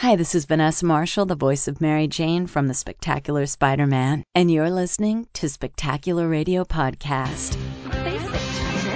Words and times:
Hi, 0.00 0.14
this 0.14 0.36
is 0.36 0.44
Vanessa 0.44 0.86
Marshall, 0.86 1.26
the 1.26 1.34
voice 1.34 1.66
of 1.66 1.80
Mary 1.80 2.06
Jane 2.06 2.46
from 2.46 2.68
The 2.68 2.74
Spectacular 2.74 3.46
Spider 3.46 3.84
Man, 3.84 4.22
and 4.32 4.48
you're 4.48 4.70
listening 4.70 5.26
to 5.32 5.48
Spectacular 5.48 6.28
Radio 6.28 6.62
Podcast. 6.62 7.56
Face 7.90 8.22
it, 8.22 8.44
China. 8.60 8.94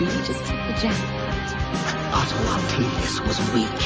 You 0.00 0.06
just 0.24 0.40
took 0.46 0.56
the 0.56 0.72
jackpot. 0.80 1.52
Otto 2.14 2.38
Octavius 2.48 3.20
was 3.20 3.38
weak. 3.52 3.80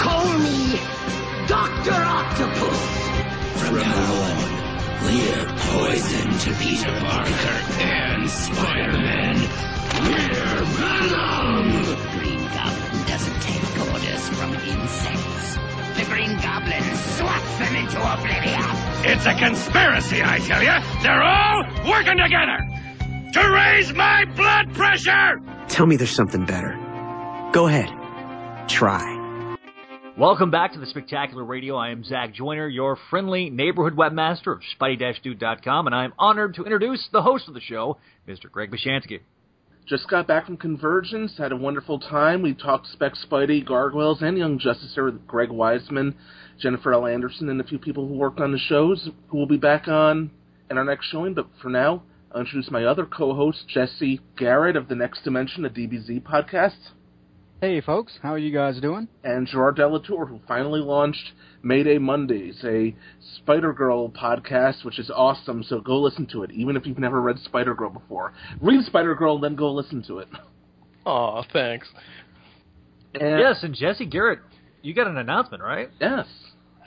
Call 0.00 0.24
me 0.38 0.80
Dr. 1.46 1.92
Octopus. 1.92 2.80
From 3.60 3.76
now 3.76 4.14
on, 4.24 4.38
we're 5.04 5.46
poison 5.68 6.30
to 6.38 6.50
Peter 6.64 6.92
Parker 6.98 7.56
and 7.82 8.30
Spider-Man. 8.30 9.36
We're 10.00 10.64
Venom! 10.64 11.84
Green 12.16 12.42
Goblin 12.54 12.87
doesn't 13.08 13.40
take 13.40 13.62
orders 13.88 14.28
from 14.28 14.54
insects. 14.54 15.56
The 15.98 16.04
Green 16.04 16.36
Goblin 16.36 16.84
swats 17.16 17.58
them 17.58 17.74
into 17.74 17.98
oblivion. 17.98 18.62
It's 19.04 19.24
a 19.24 19.34
conspiracy, 19.34 20.22
I 20.22 20.38
tell 20.38 20.62
you. 20.62 20.76
They're 21.02 21.22
all 21.22 21.64
working 21.88 22.18
together 22.18 22.58
to 23.32 23.50
raise 23.50 23.92
my 23.94 24.24
blood 24.36 24.74
pressure. 24.74 25.40
Tell 25.68 25.86
me 25.86 25.96
there's 25.96 26.10
something 26.10 26.44
better. 26.44 26.76
Go 27.52 27.66
ahead. 27.66 27.88
Try. 28.68 29.16
Welcome 30.18 30.50
back 30.50 30.72
to 30.72 30.78
the 30.78 30.86
Spectacular 30.86 31.44
Radio. 31.44 31.76
I 31.76 31.90
am 31.90 32.04
Zach 32.04 32.34
Joyner, 32.34 32.68
your 32.68 32.98
friendly 33.08 33.50
neighborhood 33.50 33.96
webmaster 33.96 34.52
of 34.52 34.62
Spidey-Dude.com, 34.78 35.86
and 35.86 35.94
I 35.94 36.04
am 36.04 36.12
honored 36.18 36.54
to 36.56 36.64
introduce 36.64 37.08
the 37.12 37.22
host 37.22 37.48
of 37.48 37.54
the 37.54 37.60
show, 37.60 37.98
Mr. 38.28 38.50
Greg 38.50 38.70
Bashansky. 38.70 39.20
Just 39.88 40.06
got 40.06 40.26
back 40.26 40.44
from 40.44 40.58
Convergence, 40.58 41.38
had 41.38 41.50
a 41.50 41.56
wonderful 41.56 41.98
time. 41.98 42.42
We 42.42 42.52
talked 42.52 42.88
Spec 42.88 43.14
Spidey, 43.14 43.64
Gargoyles, 43.64 44.20
and 44.20 44.36
Young 44.36 44.58
Justice 44.58 44.92
here 44.94 45.06
with 45.06 45.26
Greg 45.26 45.48
Weisman, 45.48 46.12
Jennifer 46.58 46.92
L. 46.92 47.06
Anderson, 47.06 47.48
and 47.48 47.58
a 47.58 47.64
few 47.64 47.78
people 47.78 48.06
who 48.06 48.12
worked 48.12 48.38
on 48.38 48.52
the 48.52 48.58
shows 48.58 49.08
who 49.28 49.38
will 49.38 49.46
be 49.46 49.56
back 49.56 49.88
on 49.88 50.30
in 50.70 50.76
our 50.76 50.84
next 50.84 51.06
showing. 51.06 51.32
But 51.32 51.46
for 51.62 51.70
now, 51.70 52.02
I'll 52.30 52.42
introduce 52.42 52.70
my 52.70 52.84
other 52.84 53.06
co-host, 53.06 53.66
Jesse 53.66 54.20
Garrett 54.36 54.76
of 54.76 54.88
the 54.88 54.94
Next 54.94 55.24
Dimension, 55.24 55.64
a 55.64 55.70
DBZ 55.70 56.22
podcast. 56.22 56.90
Hey 57.60 57.80
folks, 57.80 58.12
how 58.22 58.32
are 58.34 58.38
you 58.38 58.52
guys 58.52 58.80
doing? 58.80 59.08
and 59.24 59.46
Gerard 59.46 59.76
Delatour, 59.76 60.26
who 60.26 60.38
finally 60.46 60.80
launched 60.80 61.32
Mayday 61.62 61.98
Mondays, 61.98 62.60
a 62.64 62.94
Spider 63.36 63.72
Girl 63.72 64.08
podcast, 64.10 64.84
which 64.84 64.98
is 65.00 65.10
awesome. 65.12 65.64
So 65.64 65.80
go 65.80 65.98
listen 65.98 66.26
to 66.28 66.44
it, 66.44 66.52
even 66.52 66.76
if 66.76 66.86
you've 66.86 66.98
never 67.00 67.20
read 67.20 67.38
Spider 67.40 67.74
Girl 67.74 67.90
before. 67.90 68.32
Read 68.60 68.84
Spider 68.84 69.16
Girl, 69.16 69.40
then 69.40 69.56
go 69.56 69.72
listen 69.72 70.04
to 70.04 70.18
it. 70.20 70.28
Aw, 71.04 71.42
thanks. 71.52 71.88
And- 73.14 73.40
Yes, 73.40 73.56
and 73.62 73.74
Jesse 73.74 74.06
Garrett, 74.06 74.38
you 74.82 74.94
got 74.94 75.08
an 75.08 75.16
announcement, 75.16 75.62
right? 75.62 75.88
Yes. 76.00 76.26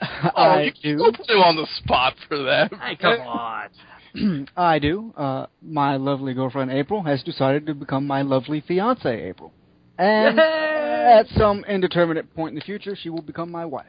Oh, 0.34 0.42
I 0.42 0.62
you 0.80 0.96
do. 0.96 0.98
don't 0.98 1.16
put 1.16 1.30
him 1.30 1.38
on 1.38 1.54
the 1.54 1.66
spot 1.76 2.14
for 2.26 2.36
that. 2.38 2.72
Hey, 2.74 2.96
come 2.96 3.20
on. 4.16 4.48
I 4.56 4.78
do. 4.80 5.12
Uh, 5.16 5.46
my 5.62 5.94
lovely 5.96 6.34
girlfriend 6.34 6.72
April 6.72 7.02
has 7.04 7.22
decided 7.22 7.66
to 7.66 7.74
become 7.74 8.04
my 8.06 8.22
lovely 8.22 8.60
fiance 8.66 9.08
April, 9.28 9.52
and 9.98 10.36
Yay! 10.38 11.18
at 11.20 11.26
some 11.38 11.64
indeterminate 11.64 12.34
point 12.34 12.50
in 12.50 12.54
the 12.56 12.60
future, 12.64 12.96
she 13.00 13.10
will 13.10 13.22
become 13.22 13.50
my 13.50 13.64
wife. 13.64 13.86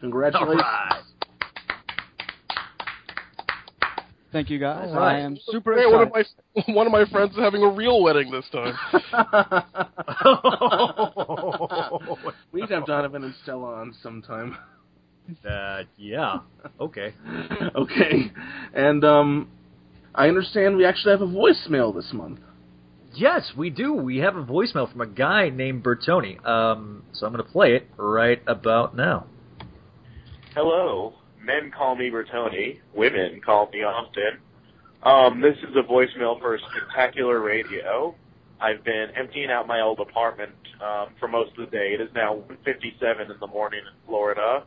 Congratulations. 0.00 0.62
right. 0.62 1.02
Thank 4.32 4.48
you 4.48 4.60
guys. 4.60 4.90
All 4.90 4.96
right. 5.00 5.16
I 5.16 5.20
am 5.20 5.36
super 5.46 5.76
Hey, 5.76 5.86
one 5.86 6.02
of 6.02 6.08
excited. 6.08 6.28
my 6.68 6.74
one 6.74 6.86
of 6.86 6.92
my 6.92 7.04
friends 7.06 7.32
is 7.32 7.38
having 7.38 7.64
a 7.64 7.68
real 7.68 8.00
wedding 8.00 8.30
this 8.30 8.44
time. 8.52 8.74
we 12.52 12.60
need 12.60 12.68
to 12.68 12.74
have 12.74 12.86
Donovan 12.86 13.24
and 13.24 13.34
Stella 13.42 13.74
on 13.80 13.92
sometime. 14.02 14.56
uh, 15.48 15.82
yeah. 15.96 16.38
Okay. 16.80 17.12
okay. 17.74 18.30
And 18.72 19.04
um, 19.04 19.48
I 20.14 20.28
understand 20.28 20.76
we 20.76 20.84
actually 20.84 21.10
have 21.10 21.22
a 21.22 21.26
voicemail 21.26 21.92
this 21.94 22.10
month. 22.12 22.38
Yes, 23.14 23.52
we 23.56 23.70
do. 23.70 23.92
We 23.92 24.18
have 24.18 24.36
a 24.36 24.44
voicemail 24.44 24.90
from 24.90 25.00
a 25.00 25.06
guy 25.06 25.50
named 25.50 25.82
Bertoni. 25.82 26.44
Um, 26.46 27.02
so 27.12 27.26
I'm 27.26 27.32
going 27.32 27.44
to 27.44 27.50
play 27.50 27.74
it 27.74 27.88
right 27.96 28.42
about 28.46 28.96
now. 28.96 29.26
Hello. 30.54 31.14
Men 31.42 31.72
call 31.76 31.96
me 31.96 32.10
Bertoni. 32.10 32.78
Women 32.94 33.40
call 33.44 33.68
me 33.72 33.82
Austin. 33.82 34.38
Um, 35.02 35.40
this 35.40 35.56
is 35.58 35.74
a 35.76 35.90
voicemail 35.90 36.38
for 36.38 36.58
Spectacular 36.70 37.40
Radio. 37.40 38.14
I've 38.60 38.84
been 38.84 39.06
emptying 39.16 39.50
out 39.50 39.66
my 39.66 39.80
old 39.80 40.00
apartment 40.00 40.52
um, 40.82 41.14
for 41.18 41.28
most 41.28 41.52
of 41.58 41.70
the 41.70 41.70
day. 41.70 41.94
It 41.94 42.00
is 42.00 42.10
now 42.14 42.34
1:57 42.34 43.30
in 43.30 43.40
the 43.40 43.46
morning 43.46 43.80
in 43.80 44.06
Florida. 44.06 44.64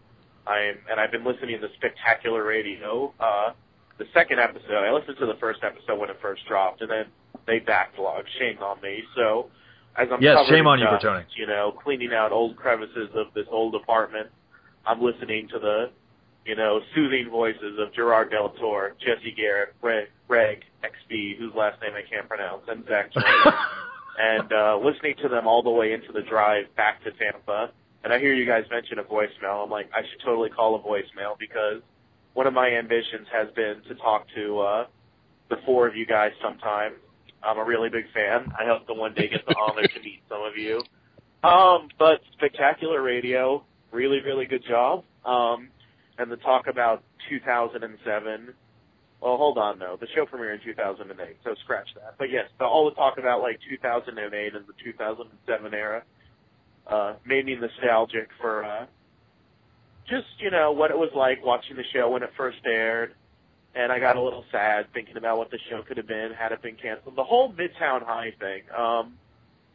I'm 0.47 0.79
and 0.89 0.99
I've 0.99 1.11
been 1.11 1.23
listening 1.23 1.61
to 1.61 1.67
Spectacular 1.75 2.43
Radio. 2.43 3.13
Uh, 3.19 3.51
the 3.99 4.05
second 4.13 4.39
episode, 4.39 4.83
I 4.83 4.91
listened 4.91 5.17
to 5.19 5.27
the 5.27 5.37
first 5.39 5.59
episode 5.63 5.99
when 5.99 6.09
it 6.09 6.17
first 6.19 6.41
dropped, 6.47 6.81
and 6.81 6.89
then 6.89 7.05
they 7.45 7.59
backlogged. 7.59 8.25
Shame 8.39 8.59
on 8.61 8.81
me. 8.81 9.03
So, 9.15 9.49
as 9.97 10.07
I'm 10.11 10.21
Yes, 10.21 10.47
shame 10.47 10.67
on 10.67 10.79
you, 10.79 10.85
Bertoni. 10.85 11.25
You 11.35 11.47
know, 11.47 11.73
cleaning 11.83 12.13
out 12.13 12.31
old 12.31 12.55
crevices 12.55 13.09
of 13.15 13.33
this 13.33 13.45
old 13.51 13.75
apartment. 13.75 14.29
I'm 14.85 15.01
listening 15.01 15.47
to 15.49 15.59
the, 15.59 15.91
you 16.45 16.55
know, 16.55 16.81
soothing 16.93 17.29
voices 17.29 17.79
of 17.79 17.93
Gerard 17.93 18.31
Delatour, 18.31 18.95
Jesse 18.99 19.33
Garrett, 19.35 19.73
Greg, 19.81 20.07
Greg 20.27 20.63
XB, 20.83 21.37
whose 21.37 21.53
last 21.55 21.81
name 21.81 21.91
I 21.95 22.01
can't 22.09 22.27
pronounce, 22.27 22.63
and 22.67 22.83
Zach 22.87 23.11
and 24.17 24.51
uh, 24.51 24.77
listening 24.83 25.15
to 25.21 25.29
them 25.29 25.47
all 25.47 25.63
the 25.63 25.69
way 25.69 25.93
into 25.93 26.11
the 26.11 26.21
drive 26.21 26.65
back 26.75 27.03
to 27.03 27.11
Tampa. 27.11 27.71
And 28.03 28.11
I 28.11 28.19
hear 28.19 28.33
you 28.33 28.45
guys 28.45 28.65
mention 28.69 28.99
a 28.99 29.03
voicemail. 29.03 29.63
I'm 29.63 29.69
like, 29.69 29.89
I 29.95 30.01
should 30.01 30.19
totally 30.25 30.49
call 30.49 30.75
a 30.75 30.79
voicemail 30.79 31.37
because 31.39 31.81
one 32.33 32.47
of 32.47 32.53
my 32.53 32.67
ambitions 32.69 33.27
has 33.31 33.47
been 33.55 33.81
to 33.87 33.95
talk 33.95 34.25
to 34.35 34.59
uh, 34.59 34.85
the 35.49 35.57
four 35.65 35.87
of 35.87 35.95
you 35.95 36.05
guys 36.05 36.31
sometime. 36.41 36.93
I'm 37.43 37.57
a 37.57 37.63
really 37.63 37.89
big 37.89 38.05
fan. 38.13 38.51
I 38.57 38.65
hope 38.65 38.87
to 38.87 38.93
one 38.93 39.13
day 39.13 39.27
get 39.27 39.45
the 39.45 39.55
honor 39.55 39.87
to 39.87 39.99
meet 39.99 40.21
some 40.29 40.41
of 40.43 40.57
you. 40.57 40.81
Um, 41.43 41.89
but 41.99 42.21
spectacular 42.33 43.01
radio, 43.01 43.63
really, 43.91 44.21
really 44.21 44.45
good 44.45 44.63
job. 44.67 45.03
Um, 45.25 45.69
and 46.17 46.31
the 46.31 46.37
talk 46.37 46.67
about 46.67 47.03
2007. 47.29 48.53
Well, 49.21 49.37
hold 49.37 49.57
on, 49.57 49.79
no. 49.79 49.97
The 49.97 50.07
show 50.15 50.25
premiered 50.25 50.55
in 50.55 50.65
2008, 50.65 51.37
so 51.43 51.55
scratch 51.63 51.87
that. 51.95 52.15
But 52.17 52.29
yes, 52.29 52.45
the, 52.59 52.65
all 52.65 52.89
the 52.89 52.95
talk 52.95 53.17
about 53.17 53.41
like 53.41 53.59
2008 53.69 54.55
and 54.55 54.65
the 54.67 54.73
2007 54.83 55.73
era 55.73 56.03
uh, 56.87 57.13
made 57.25 57.45
me 57.45 57.55
nostalgic 57.55 58.29
for 58.39 58.65
uh, 58.65 58.85
just 60.09 60.27
you 60.39 60.51
know 60.51 60.71
what 60.71 60.91
it 60.91 60.97
was 60.97 61.11
like 61.15 61.43
watching 61.43 61.77
the 61.77 61.83
show 61.93 62.09
when 62.09 62.23
it 62.23 62.29
first 62.35 62.59
aired. 62.65 63.13
And 63.75 63.91
I 63.91 63.99
got 63.99 64.15
a 64.15 64.21
little 64.21 64.45
sad 64.51 64.85
thinking 64.93 65.17
about 65.17 65.37
what 65.37 65.49
the 65.49 65.57
show 65.69 65.81
could 65.81 65.97
have 65.97 66.07
been 66.07 66.31
had 66.37 66.51
it 66.51 66.61
been 66.61 66.75
canceled. 66.75 67.15
The 67.15 67.23
whole 67.23 67.51
Midtown 67.53 68.05
High 68.05 68.33
thing. 68.39 68.63
Um, 68.77 69.13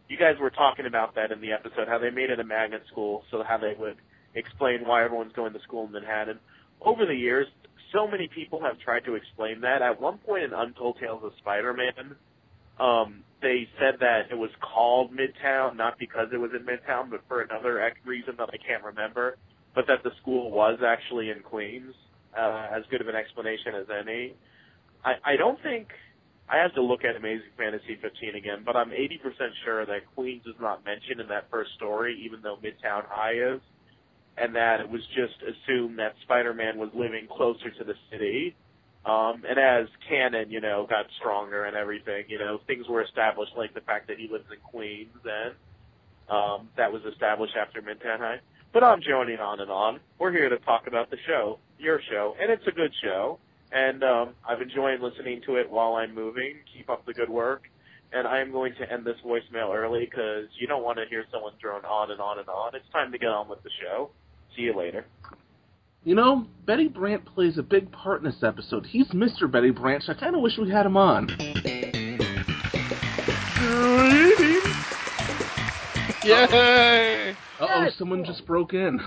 you 0.08 0.16
guys 0.16 0.36
were 0.40 0.50
talking 0.50 0.86
about 0.86 1.14
that 1.16 1.32
in 1.32 1.40
the 1.40 1.52
episode, 1.52 1.88
how 1.88 1.98
they 1.98 2.10
made 2.10 2.30
it 2.30 2.40
a 2.40 2.44
magnet 2.44 2.82
school, 2.90 3.24
so 3.30 3.42
how 3.42 3.58
they 3.58 3.74
would 3.78 3.96
explain 4.34 4.86
why 4.86 5.04
everyone's 5.04 5.32
going 5.32 5.52
to 5.52 5.60
school 5.60 5.86
in 5.86 5.92
Manhattan. 5.92 6.38
Over 6.80 7.06
the 7.06 7.14
years, 7.14 7.46
so 7.92 8.06
many 8.06 8.28
people 8.28 8.62
have 8.62 8.78
tried 8.78 9.04
to 9.04 9.14
explain 9.14 9.60
that. 9.62 9.82
At 9.82 10.00
one 10.00 10.18
point 10.18 10.44
in 10.44 10.52
Untold 10.52 10.98
Tales 11.00 11.22
of 11.24 11.32
Spider-Man, 11.38 12.16
um, 12.78 13.24
they 13.42 13.68
said 13.78 13.96
that 14.00 14.30
it 14.30 14.38
was 14.38 14.50
called 14.60 15.12
Midtown, 15.12 15.76
not 15.76 15.98
because 15.98 16.28
it 16.32 16.38
was 16.38 16.52
in 16.54 16.64
Midtown, 16.64 17.10
but 17.10 17.22
for 17.28 17.42
another 17.42 17.92
reason 18.04 18.34
that 18.38 18.50
I 18.52 18.56
can't 18.56 18.84
remember, 18.84 19.36
but 19.74 19.86
that 19.88 20.02
the 20.04 20.10
school 20.20 20.50
was 20.50 20.78
actually 20.84 21.30
in 21.30 21.40
Queens. 21.40 21.94
Uh, 22.38 22.68
as 22.70 22.84
good 22.90 23.00
of 23.00 23.08
an 23.08 23.16
explanation 23.16 23.74
as 23.74 23.86
any. 23.90 24.34
I, 25.04 25.14
I 25.24 25.36
don't 25.36 25.60
think 25.62 25.88
I 26.48 26.56
have 26.58 26.72
to 26.74 26.82
look 26.82 27.04
at 27.04 27.16
Amazing 27.16 27.50
Fantasy 27.56 27.98
15 28.00 28.36
again, 28.36 28.62
but 28.64 28.76
I'm 28.76 28.90
80% 28.90 29.18
sure 29.64 29.84
that 29.84 30.06
Queens 30.14 30.42
is 30.46 30.54
not 30.60 30.84
mentioned 30.84 31.20
in 31.20 31.26
that 31.28 31.50
first 31.50 31.70
story, 31.76 32.16
even 32.24 32.40
though 32.40 32.56
Midtown 32.56 33.04
High 33.08 33.54
is, 33.54 33.60
and 34.36 34.54
that 34.54 34.80
it 34.80 34.88
was 34.88 35.02
just 35.16 35.34
assumed 35.42 35.98
that 35.98 36.14
Spider-Man 36.22 36.78
was 36.78 36.90
living 36.94 37.26
closer 37.26 37.70
to 37.70 37.84
the 37.84 37.94
city. 38.10 38.54
Um, 39.04 39.42
and 39.48 39.58
as 39.58 39.88
canon, 40.08 40.50
you 40.50 40.60
know, 40.60 40.86
got 40.88 41.06
stronger 41.18 41.64
and 41.64 41.76
everything, 41.76 42.24
you 42.28 42.38
know, 42.38 42.60
things 42.66 42.86
were 42.88 43.02
established, 43.02 43.52
like 43.56 43.74
the 43.74 43.80
fact 43.80 44.06
that 44.08 44.18
he 44.18 44.28
lives 44.30 44.46
in 44.50 44.58
Queens, 44.70 45.16
and 45.24 45.54
um, 46.30 46.68
that 46.76 46.92
was 46.92 47.02
established 47.10 47.54
after 47.60 47.82
Midtown 47.82 48.18
High. 48.18 48.40
But 48.72 48.84
I'm 48.84 49.00
joining 49.00 49.38
on 49.38 49.60
and 49.60 49.70
on. 49.70 50.00
We're 50.18 50.32
here 50.32 50.48
to 50.48 50.58
talk 50.58 50.86
about 50.86 51.10
the 51.10 51.16
show, 51.26 51.58
your 51.78 52.00
show, 52.10 52.34
and 52.40 52.50
it's 52.50 52.66
a 52.66 52.70
good 52.70 52.92
show. 53.02 53.38
And 53.72 54.02
um, 54.02 54.34
I've 54.48 54.60
enjoyed 54.60 55.00
listening 55.00 55.40
to 55.46 55.56
it 55.56 55.70
while 55.70 55.94
I'm 55.94 56.14
moving. 56.14 56.56
Keep 56.76 56.90
up 56.90 57.04
the 57.06 57.14
good 57.14 57.28
work. 57.28 57.64
And 58.12 58.26
I 58.26 58.40
am 58.40 58.52
going 58.52 58.74
to 58.80 58.90
end 58.90 59.04
this 59.04 59.16
voicemail 59.24 59.74
early 59.74 60.06
because 60.06 60.46
you 60.58 60.66
don't 60.66 60.82
want 60.82 60.98
to 60.98 61.04
hear 61.10 61.24
someone 61.30 61.52
drone 61.60 61.84
on 61.84 62.10
and 62.10 62.20
on 62.20 62.38
and 62.38 62.48
on. 62.48 62.74
It's 62.74 62.88
time 62.92 63.12
to 63.12 63.18
get 63.18 63.28
on 63.28 63.48
with 63.48 63.62
the 63.62 63.70
show. 63.82 64.10
See 64.56 64.62
you 64.62 64.74
later. 64.76 65.04
You 66.04 66.14
know, 66.14 66.46
Betty 66.64 66.88
Brant 66.88 67.26
plays 67.26 67.58
a 67.58 67.62
big 67.62 67.92
part 67.92 68.22
in 68.22 68.24
this 68.24 68.42
episode. 68.42 68.86
He's 68.86 69.08
Mr. 69.08 69.50
Betty 69.50 69.70
Brant. 69.70 70.04
so 70.04 70.12
I 70.12 70.14
kind 70.14 70.34
of 70.34 70.40
wish 70.40 70.56
we 70.56 70.70
had 70.70 70.86
him 70.86 70.96
on. 70.96 71.28
Yay! 76.24 77.36
Uh 77.60 77.66
oh, 77.68 77.86
someone 77.98 78.24
just 78.24 78.46
broke 78.46 78.72
in. 78.74 79.00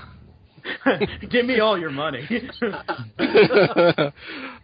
Give 1.29 1.45
me 1.45 1.59
all 1.59 1.77
your 1.77 1.89
money. 1.91 2.27
Uh, 2.29 4.11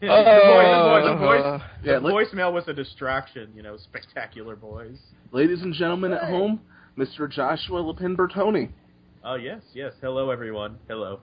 the, 0.02 0.08
voice, 0.46 1.06
the, 1.06 1.16
voice, 1.20 1.42
uh, 1.44 1.60
Yeah, 1.84 1.94
the 1.96 2.00
let- 2.02 2.14
voicemail 2.14 2.54
was 2.54 2.68
a 2.68 2.74
distraction, 2.74 3.52
you 3.56 3.64
know, 3.64 3.78
spectacular 3.78 4.56
boys. 4.56 4.98
Ladies 5.32 5.62
and 5.62 5.74
gentlemen 5.74 6.14
at 6.14 6.24
home, 6.30 6.62
Mr. 6.98 7.30
Joshua 7.30 7.80
Lepin 7.80 8.16
Bertoni. 8.16 8.70
Oh 9.24 9.36
yes, 9.36 9.62
yes. 9.74 9.94
Hello 10.02 10.30
everyone. 10.30 10.78
Hello. 10.88 11.20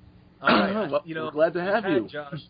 All 0.42 0.48
right, 0.48 0.90
well, 0.90 1.02
you 1.04 1.14
know, 1.14 1.24
we're 1.24 1.30
glad 1.32 1.54
to 1.54 1.60
have 1.62 1.84
you. 1.86 2.06
Josh. 2.08 2.40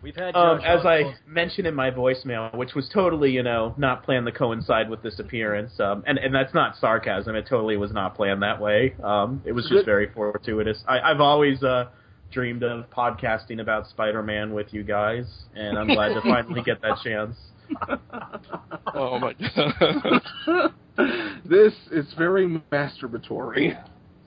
We've 0.00 0.14
had 0.14 0.36
Um, 0.36 0.60
as 0.60 0.86
I 0.86 1.02
both- 1.02 1.14
mentioned 1.26 1.66
in 1.66 1.74
my 1.74 1.90
voicemail, 1.90 2.54
which 2.54 2.74
was 2.74 2.88
totally, 2.88 3.32
you 3.32 3.42
know, 3.42 3.74
not 3.76 4.04
planned 4.04 4.26
to 4.26 4.32
coincide 4.32 4.88
with 4.88 5.02
this 5.02 5.18
appearance, 5.18 5.78
um, 5.80 6.04
and 6.06 6.18
and 6.18 6.32
that's 6.34 6.54
not 6.54 6.76
sarcasm. 6.76 7.34
It 7.34 7.46
totally 7.46 7.76
was 7.76 7.92
not 7.92 8.14
planned 8.14 8.42
that 8.42 8.60
way. 8.60 8.94
Um, 9.02 9.42
it 9.44 9.52
was 9.52 9.68
just 9.68 9.84
very 9.84 10.08
fortuitous. 10.08 10.82
I, 10.86 11.00
I've 11.00 11.20
always 11.20 11.62
uh, 11.64 11.86
dreamed 12.30 12.62
of 12.62 12.88
podcasting 12.90 13.60
about 13.60 13.88
Spider-Man 13.88 14.52
with 14.54 14.72
you 14.72 14.84
guys, 14.84 15.26
and 15.56 15.76
I'm 15.76 15.88
glad 15.88 16.14
to 16.14 16.20
finally 16.22 16.62
get 16.62 16.80
that 16.82 16.98
chance. 17.02 17.36
oh 18.94 19.18
my 19.18 19.34
god. 20.46 20.72
this 21.44 21.74
is 21.90 22.06
very 22.16 22.46
masturbatory. 22.70 23.76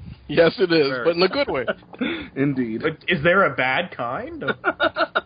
yes, 0.27 0.55
it 0.59 0.71
is, 0.71 0.87
Very. 0.87 1.03
but 1.05 1.15
in 1.15 1.23
a 1.23 1.27
good 1.27 1.49
way. 1.49 1.65
Indeed. 2.35 2.81
But 2.81 2.97
is 3.07 3.23
there 3.23 3.45
a 3.45 3.55
bad 3.55 3.91
kind? 3.95 4.43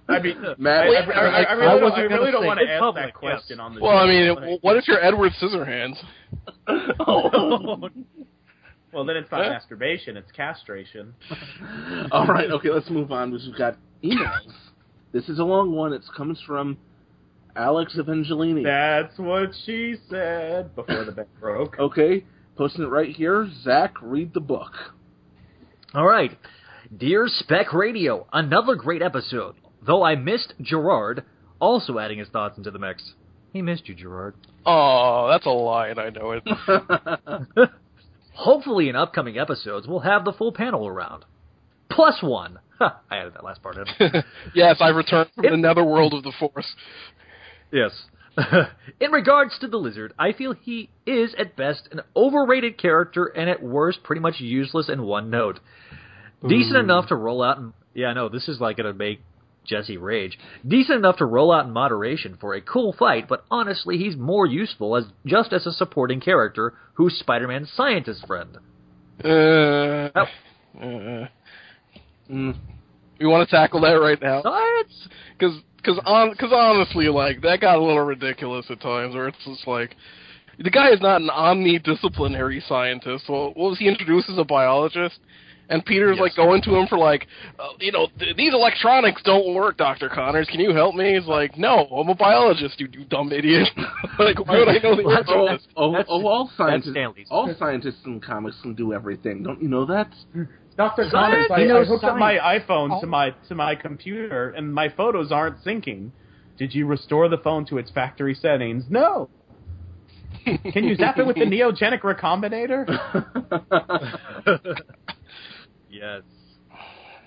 I 0.08 0.20
mean, 0.20 0.38
Matt, 0.58 0.88
I, 0.88 0.90
I, 0.90 1.00
I, 1.00 1.42
I, 1.42 1.42
I 1.44 1.54
really, 1.54 1.68
I 1.68 1.80
don't, 1.80 1.92
I 1.94 2.00
really 2.02 2.10
gonna 2.10 2.32
don't 2.32 2.46
want 2.46 2.60
to 2.60 2.64
it's 2.64 2.72
ask 2.72 2.80
public, 2.80 3.06
that 3.06 3.14
question 3.14 3.58
yes. 3.58 3.60
on 3.60 3.76
the 3.76 3.82
Well, 3.82 3.98
I 3.98 4.06
mean, 4.08 4.36
Like- 4.36 4.60
what 4.64 4.78
if 4.78 4.88
you're 4.88 5.04
Edward 5.04 5.32
Scissorhands? 5.42 5.98
Oh. 6.68 7.90
well, 8.94 9.06
then 9.06 9.18
it's 9.18 9.32
not 9.32 9.42
Yeah. 9.44 9.50
masturbation; 9.50 10.18
it's 10.18 10.32
castration. 10.32 11.14
All 12.12 12.26
right, 12.28 12.50
okay, 12.52 12.70
let's 12.70 12.90
move 12.90 13.12
on 13.12 13.32
because 13.32 13.46
we've 13.48 13.58
got 13.58 13.78
emails. 14.04 14.54
This 15.12 15.30
is 15.30 15.40
a 15.40 15.44
long 15.44 15.72
one. 15.72 15.94
It 15.94 16.04
comes 16.16 16.42
from 16.46 16.78
Alex 17.56 17.96
Evangelini. 17.98 18.64
That's 18.64 19.18
what 19.18 19.50
she 19.66 19.96
said 20.10 20.76
before 20.76 21.04
the 21.06 21.12
bank 21.12 21.30
broke. 21.40 21.78
Okay, 21.80 22.26
posting 22.58 22.84
it 22.84 22.90
right 22.90 23.16
here. 23.16 23.50
Zach, 23.64 23.94
read 24.02 24.34
the 24.34 24.40
book. 24.40 24.72
All 25.94 26.06
right. 26.06 26.38
Dear 26.96 27.26
Spec 27.28 27.74
Radio, 27.74 28.28
another 28.32 28.76
great 28.76 29.02
episode. 29.02 29.56
Though 29.86 30.04
I 30.04 30.16
missed 30.16 30.54
Gerard, 30.62 31.24
also 31.60 32.00
adding 32.00 32.20
his 32.20 32.30
thoughts 32.30 32.58
into 32.58 32.72
the 32.72 32.80
mix. 32.80 33.14
He 33.54 33.62
missed 33.62 33.88
you, 33.88 33.96
Gerard. 33.96 34.36
Oh, 34.66 35.30
that's 35.32 35.46
a 35.46 35.50
lie, 35.50 35.88
and 35.88 36.00
I 36.00 36.10
know 36.10 36.32
it. 36.32 36.44
Hopefully, 38.34 38.90
in 38.90 38.96
upcoming 38.96 39.38
episodes, 39.38 39.88
we'll 39.88 40.00
have 40.00 40.26
the 40.26 40.34
full 40.34 40.52
panel 40.52 40.88
around. 40.88 41.24
Plus 41.90 42.22
one. 42.22 42.60
Ha, 42.80 43.00
I 43.10 43.18
added 43.18 43.34
that 43.36 43.44
last 43.44 43.64
part 43.64 43.78
in. 43.78 43.86
yes, 44.54 44.78
I 44.80 44.90
returned 44.90 45.30
from 45.36 45.46
the 45.46 45.58
netherworld 45.58 46.14
of 46.14 46.24
the 46.24 46.34
Force. 46.38 46.76
Yes. 47.72 47.92
in 49.00 49.12
regards 49.12 49.58
to 49.60 49.68
the 49.68 49.78
lizard, 49.78 50.14
I 50.20 50.34
feel 50.34 50.54
he 50.54 50.90
is 51.06 51.34
at 51.38 51.56
best 51.56 51.88
an 51.92 52.02
overrated 52.16 52.78
character 52.78 53.26
and 53.26 53.50
at 53.50 53.64
worst 53.64 54.04
pretty 54.04 54.20
much 54.22 54.40
useless 54.40 54.90
in 54.90 55.04
one 55.04 55.30
note. 55.30 55.60
Decent 56.48 56.78
enough 56.78 57.08
to 57.08 57.16
roll 57.16 57.42
out 57.42 57.58
in 57.58 57.74
Yeah, 57.94 58.14
no, 58.14 58.30
this 58.30 58.48
is 58.48 58.60
like 58.60 58.78
gonna 58.78 58.94
make 58.94 59.22
Jesse 59.66 59.98
rage. 59.98 60.38
Decent 60.68 60.98
enough 61.00 61.18
to 61.18 61.26
roll 61.26 61.52
out 61.52 61.66
in 61.66 61.72
moderation 61.72 62.38
for 62.40 62.54
a 62.54 62.62
cool 62.62 62.94
fight, 62.94 63.28
but 63.28 63.46
honestly 63.50 63.98
he's 63.98 64.16
more 64.16 64.46
useful 64.46 64.96
as 64.96 65.06
just 65.26 65.54
as 65.54 65.66
a 65.66 65.72
supporting 65.72 66.20
character 66.20 66.74
who's 66.96 67.18
Spider-Man's 67.18 67.72
scientist 67.74 68.28
friend. 68.28 68.58
Uh, 69.24 70.10
Oh. 70.14 70.26
uh, 70.82 71.28
Mm. 72.30 72.56
You 73.20 73.30
want 73.30 73.48
to 73.48 73.56
tackle 73.56 73.82
that 73.82 73.94
right 73.94 74.22
now? 74.22 74.42
Science 74.44 75.08
Because 75.38 75.56
cause 75.84 76.00
on, 76.06 76.36
cause 76.36 76.52
honestly, 76.54 77.08
like, 77.10 77.42
that 77.42 77.62
got 77.62 77.78
a 77.78 77.82
little 77.84 78.04
ridiculous 78.04 78.66
at 78.70 78.82
times, 78.82 79.14
where 79.16 79.28
it's 79.28 79.38
just 79.46 79.68
like, 79.68 79.96
the 80.58 80.70
guy 80.72 80.90
is 80.92 81.02
not 81.02 81.22
an 81.22 81.30
omnidisciplinary 81.30 82.66
scientist. 82.68 83.26
Well, 83.30 83.48
what 83.56 83.70
was 83.72 83.80
he 83.80 83.88
introduced 83.88 84.30
as 84.30 84.38
a 84.38 84.44
biologist? 84.44 85.20
And 85.68 85.84
Peter's 85.84 86.18
Yes. 86.18 86.22
like 86.22 86.36
going 86.36 86.62
to 86.62 86.76
him 86.76 86.86
for 86.88 86.98
like, 87.00 87.26
uh, 87.58 87.70
you 87.80 87.92
know, 87.92 88.08
th- 88.20 88.36
these 88.38 88.54
electronics 88.54 89.22
don't 89.24 89.56
work, 89.56 89.78
Doctor 89.78 90.10
Connors. 90.10 90.48
Can 90.52 90.60
you 90.60 90.76
help 90.76 90.94
me? 90.94 91.16
He's 91.18 91.26
like, 91.26 91.58
no, 91.58 91.88
I'm 91.88 92.08
a 92.08 92.14
biologist, 92.14 92.80
you, 92.80 92.88
you 92.92 93.04
dumb 93.06 93.32
idiot. 93.32 93.68
like, 94.20 94.38
why 94.48 94.60
would 94.60 94.70
I 94.70 94.78
know 94.84 94.96
the 94.96 95.02
Well, 95.04 95.18
answer 95.18 95.34
to 95.34 95.40
Oh, 95.40 95.52
this? 95.52 95.68
oh, 95.76 95.92
That's- 95.92 96.06
oh, 96.08 96.28
all 96.28 96.52
scientists, 96.56 96.96
all 97.32 97.52
scientists 97.58 98.02
in 98.06 98.22
comics 98.22 98.62
can 98.62 98.76
do 98.76 98.94
everything. 98.94 99.42
Don't 99.42 99.60
you 99.62 99.68
know 99.68 99.86
that? 99.88 100.12
Dr. 100.78 101.10
Connors, 101.10 101.48
I, 101.50 101.58
He 101.60 101.64
I 101.64 101.68
knows 101.68 101.88
hooked 101.88 102.04
up 102.04 102.18
my 102.18 102.38
science. 102.38 102.66
iPhone 102.68 103.00
to 103.00 103.06
oh. 103.06 103.10
my 103.10 103.30
to 103.48 103.56
my 103.56 103.76
computer, 103.76 104.50
and 104.50 104.74
my 104.74 104.90
photos 104.90 105.32
aren't 105.32 105.64
syncing. 105.64 106.12
Did 106.58 106.74
you 106.74 106.86
restore 106.86 107.28
the 107.30 107.38
phone 107.38 107.66
to 107.68 107.78
its 107.78 107.92
factory 107.92 108.34
settings? 108.34 108.86
No. 108.90 109.30
Can 110.46 110.84
you 110.84 110.96
zap 110.96 111.18
it 111.18 111.26
with 111.26 111.36
the 111.36 111.46
neogenic 111.46 112.02
recombinator? 112.02 112.86
Yes. 115.96 116.24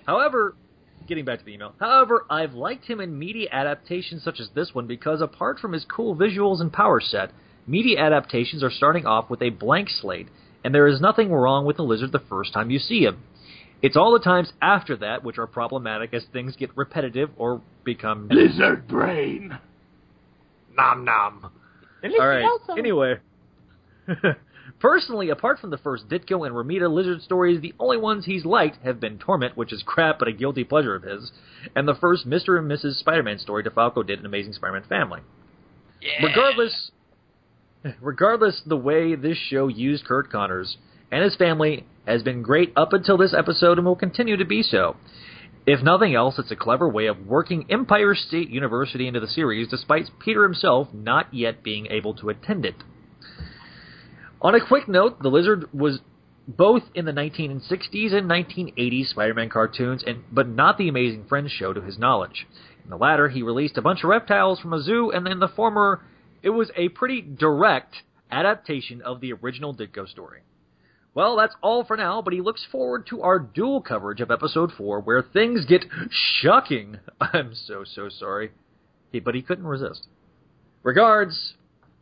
However, 0.06 0.54
getting 1.06 1.24
back 1.24 1.38
to 1.38 1.44
the 1.44 1.54
email. 1.54 1.74
However, 1.80 2.26
I've 2.28 2.52
liked 2.52 2.84
him 2.84 3.00
in 3.00 3.18
media 3.18 3.48
adaptations 3.50 4.22
such 4.22 4.40
as 4.40 4.50
this 4.54 4.74
one 4.74 4.86
because 4.86 5.22
apart 5.22 5.58
from 5.58 5.72
his 5.72 5.86
cool 5.86 6.14
visuals 6.14 6.60
and 6.60 6.70
power 6.70 7.00
set, 7.00 7.30
media 7.66 7.98
adaptations 7.98 8.62
are 8.62 8.70
starting 8.70 9.06
off 9.06 9.30
with 9.30 9.40
a 9.40 9.48
blank 9.48 9.88
slate, 9.88 10.28
and 10.62 10.74
there 10.74 10.86
is 10.86 11.00
nothing 11.00 11.32
wrong 11.32 11.64
with 11.64 11.78
the 11.78 11.82
lizard 11.82 12.12
the 12.12 12.18
first 12.18 12.52
time 12.52 12.70
you 12.70 12.78
see 12.78 13.04
him. 13.04 13.22
It's 13.80 13.96
all 13.96 14.12
the 14.12 14.18
times 14.24 14.52
after 14.60 14.96
that 14.96 15.22
which 15.22 15.38
are 15.38 15.46
problematic 15.46 16.12
as 16.12 16.24
things 16.32 16.56
get 16.56 16.76
repetitive 16.76 17.30
or 17.36 17.62
become 17.84 18.28
Lizard 18.28 18.88
brain. 18.88 19.56
nom 20.76 21.04
nom. 21.04 21.50
All 22.04 22.26
right. 22.26 22.44
Anyway, 22.78 23.18
personally, 24.80 25.30
apart 25.30 25.58
from 25.58 25.70
the 25.70 25.78
first 25.78 26.08
Ditko 26.08 26.46
and 26.46 26.54
Romita 26.54 26.92
lizard 26.92 27.22
stories, 27.22 27.60
the 27.60 27.74
only 27.78 27.96
ones 27.96 28.24
he's 28.24 28.44
liked 28.44 28.78
have 28.84 29.00
been 29.00 29.18
Torment, 29.18 29.56
which 29.56 29.72
is 29.72 29.82
crap 29.84 30.18
but 30.18 30.28
a 30.28 30.32
guilty 30.32 30.64
pleasure 30.64 30.94
of 30.94 31.02
his, 31.02 31.32
and 31.74 31.86
the 31.88 31.94
first 31.96 32.28
Mr. 32.28 32.58
and 32.58 32.70
Mrs. 32.70 32.98
Spider-Man 32.98 33.38
story 33.38 33.64
DeFalco 33.64 34.06
did 34.06 34.20
in 34.20 34.26
Amazing 34.26 34.52
Spider-Man 34.52 34.84
Family. 34.88 35.20
Regardless, 36.22 36.90
regardless, 38.00 38.62
the 38.66 38.76
way 38.76 39.14
this 39.16 39.36
show 39.50 39.66
used 39.68 40.04
Curt 40.04 40.30
Connors 40.30 40.76
and 41.10 41.22
his 41.22 41.36
family 41.36 41.86
has 42.06 42.22
been 42.22 42.42
great 42.42 42.72
up 42.76 42.92
until 42.92 43.18
this 43.18 43.34
episode 43.36 43.78
and 43.78 43.86
will 43.86 43.96
continue 43.96 44.36
to 44.36 44.44
be 44.44 44.62
so. 44.62 44.96
If 45.66 45.82
nothing 45.82 46.14
else, 46.14 46.38
it's 46.38 46.50
a 46.50 46.56
clever 46.56 46.88
way 46.88 47.06
of 47.06 47.26
working 47.26 47.66
Empire 47.68 48.14
State 48.14 48.48
University 48.48 49.06
into 49.06 49.20
the 49.20 49.26
series, 49.26 49.68
despite 49.68 50.06
Peter 50.18 50.42
himself 50.42 50.88
not 50.94 51.32
yet 51.34 51.62
being 51.62 51.88
able 51.90 52.14
to 52.14 52.30
attend 52.30 52.64
it. 52.64 52.76
On 54.40 54.54
a 54.54 54.66
quick 54.66 54.88
note, 54.88 55.22
the 55.22 55.28
Lizard 55.28 55.68
was 55.74 56.00
both 56.46 56.84
in 56.94 57.04
the 57.04 57.12
1960s 57.12 58.14
and 58.14 58.30
1980s 58.30 59.08
Spider-Man 59.08 59.50
cartoons, 59.50 60.02
and 60.06 60.24
but 60.32 60.48
not 60.48 60.78
the 60.78 60.88
Amazing 60.88 61.26
Friends 61.28 61.52
show 61.52 61.74
to 61.74 61.82
his 61.82 61.98
knowledge. 61.98 62.46
In 62.84 62.88
the 62.88 62.96
latter, 62.96 63.28
he 63.28 63.42
released 63.42 63.76
a 63.76 63.82
bunch 63.82 64.02
of 64.02 64.08
reptiles 64.08 64.58
from 64.60 64.72
a 64.72 64.80
zoo, 64.80 65.10
and 65.10 65.28
in 65.28 65.40
the 65.40 65.48
former, 65.48 66.00
it 66.42 66.50
was 66.50 66.70
a 66.76 66.88
pretty 66.88 67.20
direct 67.20 67.96
adaptation 68.30 69.02
of 69.02 69.20
the 69.20 69.34
original 69.34 69.76
Ditko 69.76 70.08
story. 70.08 70.40
Well, 71.18 71.34
that's 71.34 71.56
all 71.62 71.82
for 71.82 71.96
now, 71.96 72.22
but 72.22 72.32
he 72.32 72.40
looks 72.40 72.64
forward 72.70 73.08
to 73.08 73.22
our 73.22 73.40
dual 73.40 73.82
coverage 73.82 74.20
of 74.20 74.30
episode 74.30 74.70
4 74.78 75.00
where 75.00 75.20
things 75.20 75.64
get 75.64 75.84
shocking. 76.12 76.98
I'm 77.20 77.56
so, 77.56 77.82
so 77.82 78.08
sorry. 78.08 78.52
He, 79.10 79.18
but 79.18 79.34
he 79.34 79.42
couldn't 79.42 79.66
resist. 79.66 80.06
Regards, 80.84 81.54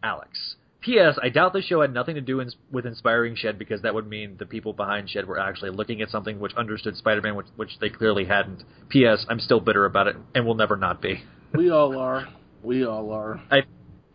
Alex. 0.03 0.57
P.S. 0.83 1.19
I 1.23 1.31
doubt 1.31 1.55
the 1.55 1.63
show 1.63 1.81
had 1.81 1.95
nothing 1.95 2.17
to 2.17 2.21
do 2.21 2.41
in, 2.41 2.51
with 2.71 2.85
inspiring 2.85 3.37
Shed 3.37 3.59
because 3.59 3.81
that 3.81 3.95
would 3.95 4.07
mean 4.07 4.37
the 4.39 4.45
people 4.45 4.75
behind 4.75 5.09
Shed 5.09 5.27
were 5.27 5.41
actually 5.41 5.71
looking 5.71 6.03
at 6.03 6.11
something 6.11 6.39
which 6.39 6.53
understood 6.53 6.95
Spider-Man, 6.99 7.37
which, 7.37 7.47
which 7.57 7.79
they 7.81 7.89
clearly 7.89 8.27
hadn't. 8.27 8.65
P.S. 8.91 9.25
I'm 9.31 9.41
still 9.41 9.61
bitter 9.61 9.87
about 9.87 10.09
it 10.09 10.17
and 10.35 10.45
will 10.45 10.57
never 10.57 10.77
not 10.77 11.01
be. 11.01 11.23
We 11.55 11.71
all 11.71 11.99
are. 11.99 12.29
We 12.63 12.85
all 12.85 13.11
are. 13.13 13.41
I, 13.51 13.63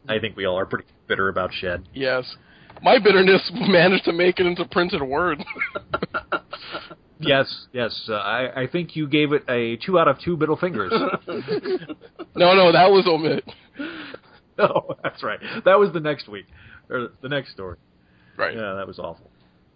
I 0.08 0.20
think 0.20 0.38
we 0.38 0.46
all 0.46 0.60
are 0.60 0.68
pretty 0.68 0.86
bitter 1.08 1.28
about 1.28 1.54
Shed. 1.54 1.90
Yes. 1.92 2.36
My 2.84 2.98
bitterness 3.00 3.50
managed 3.54 4.06
to 4.06 4.14
make 4.14 4.40
it 4.40 4.46
into 4.46 4.66
printed 4.66 5.02
word. 5.02 5.44
Yes, 7.24 7.68
yes. 7.72 8.08
Uh, 8.10 8.14
I, 8.16 8.64
I 8.64 8.68
think 8.68 8.96
you 8.96 9.08
gave 9.08 9.32
it 9.32 9.44
a 9.48 9.78
two 9.86 10.00
out 10.00 10.08
of 10.08 10.18
two 10.26 10.36
middle 10.38 10.58
fingers. 10.58 10.92
no, 12.36 12.56
no, 12.56 12.72
that 12.72 12.90
was 12.90 13.06
OMIT. 13.06 13.44
oh, 14.58 14.96
that's 15.04 15.22
right. 15.22 15.40
That 15.66 15.78
was 15.78 15.94
the 15.94 16.00
next 16.00 16.28
week 16.28 16.48
or 16.90 17.10
the 17.22 17.30
next 17.30 17.52
story. 17.52 17.78
Right. 18.38 18.56
Yeah, 18.56 18.74
that 18.74 18.88
was 18.88 18.98
awful. 18.98 19.30